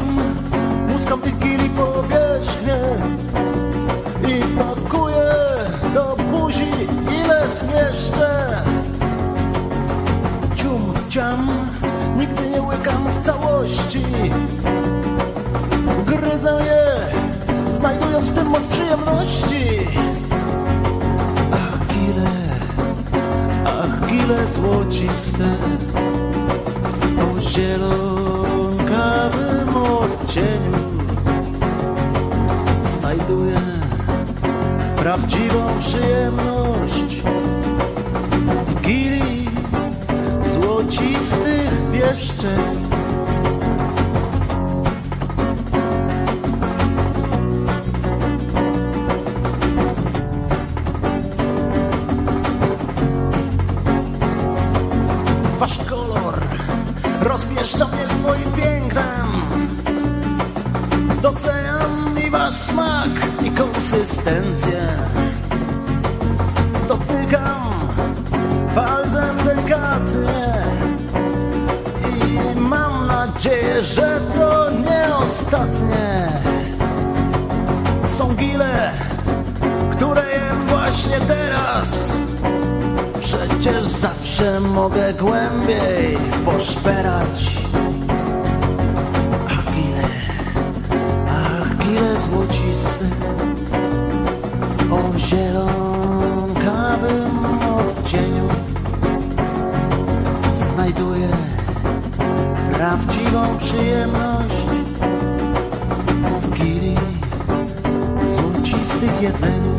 [1.04, 2.78] Ściskam wigili powierzchnię
[4.28, 5.32] I pakuję
[5.94, 6.68] do buzi
[7.24, 8.62] ile zmieszczę.
[10.56, 11.48] Cium, ciam,
[12.18, 14.04] nigdy nie łykam w całości.
[16.06, 16.96] Gryzę je,
[17.68, 19.80] znajdując w tym moc przyjemności.
[21.52, 22.32] Ach, ile,
[23.66, 25.48] ach, ile złociste
[27.20, 28.64] o zielonkawy
[30.34, 30.83] cieniu
[34.96, 37.22] prawdziwą przyjemność
[38.68, 39.48] w gili
[40.54, 42.93] złocistych pieszczeń.
[63.94, 64.82] I konsystencję.
[66.88, 67.74] Dotykam
[68.76, 70.54] palcem delikatnie
[72.08, 76.28] i mam nadzieję, że to nie ostatnie.
[78.18, 78.92] Są gile,
[79.92, 82.12] które jem właśnie teraz.
[83.22, 87.53] Przecież zawsze mogę głębiej poszperać.
[103.34, 104.56] Prawdziwą przyjemność
[106.42, 106.96] w gili
[108.36, 109.74] złocistych jedzeniu.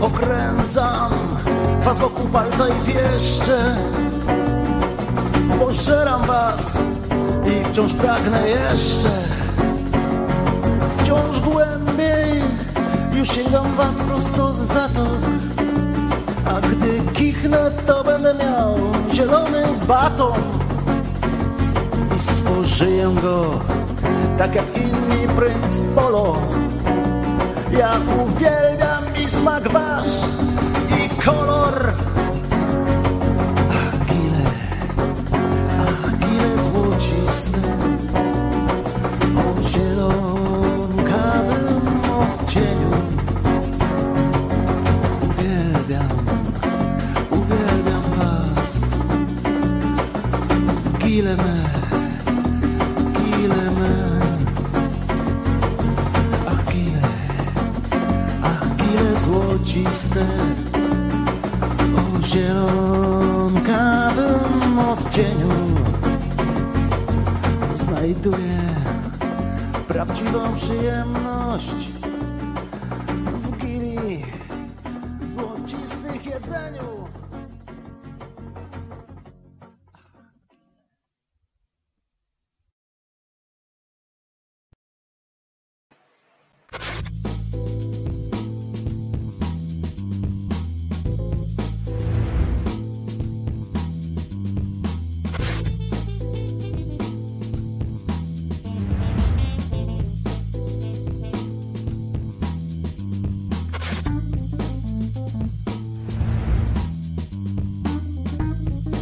[0.00, 1.12] okręcam
[1.82, 3.74] was wokół palca i pieszcze.
[5.58, 6.78] Pożeram was
[7.46, 9.31] i wciąż pragnę jeszcze.
[22.82, 23.50] Spożyję go
[24.38, 26.38] tak jak inni princ Polo.
[27.78, 30.41] Ja uwielbiam i smak wasz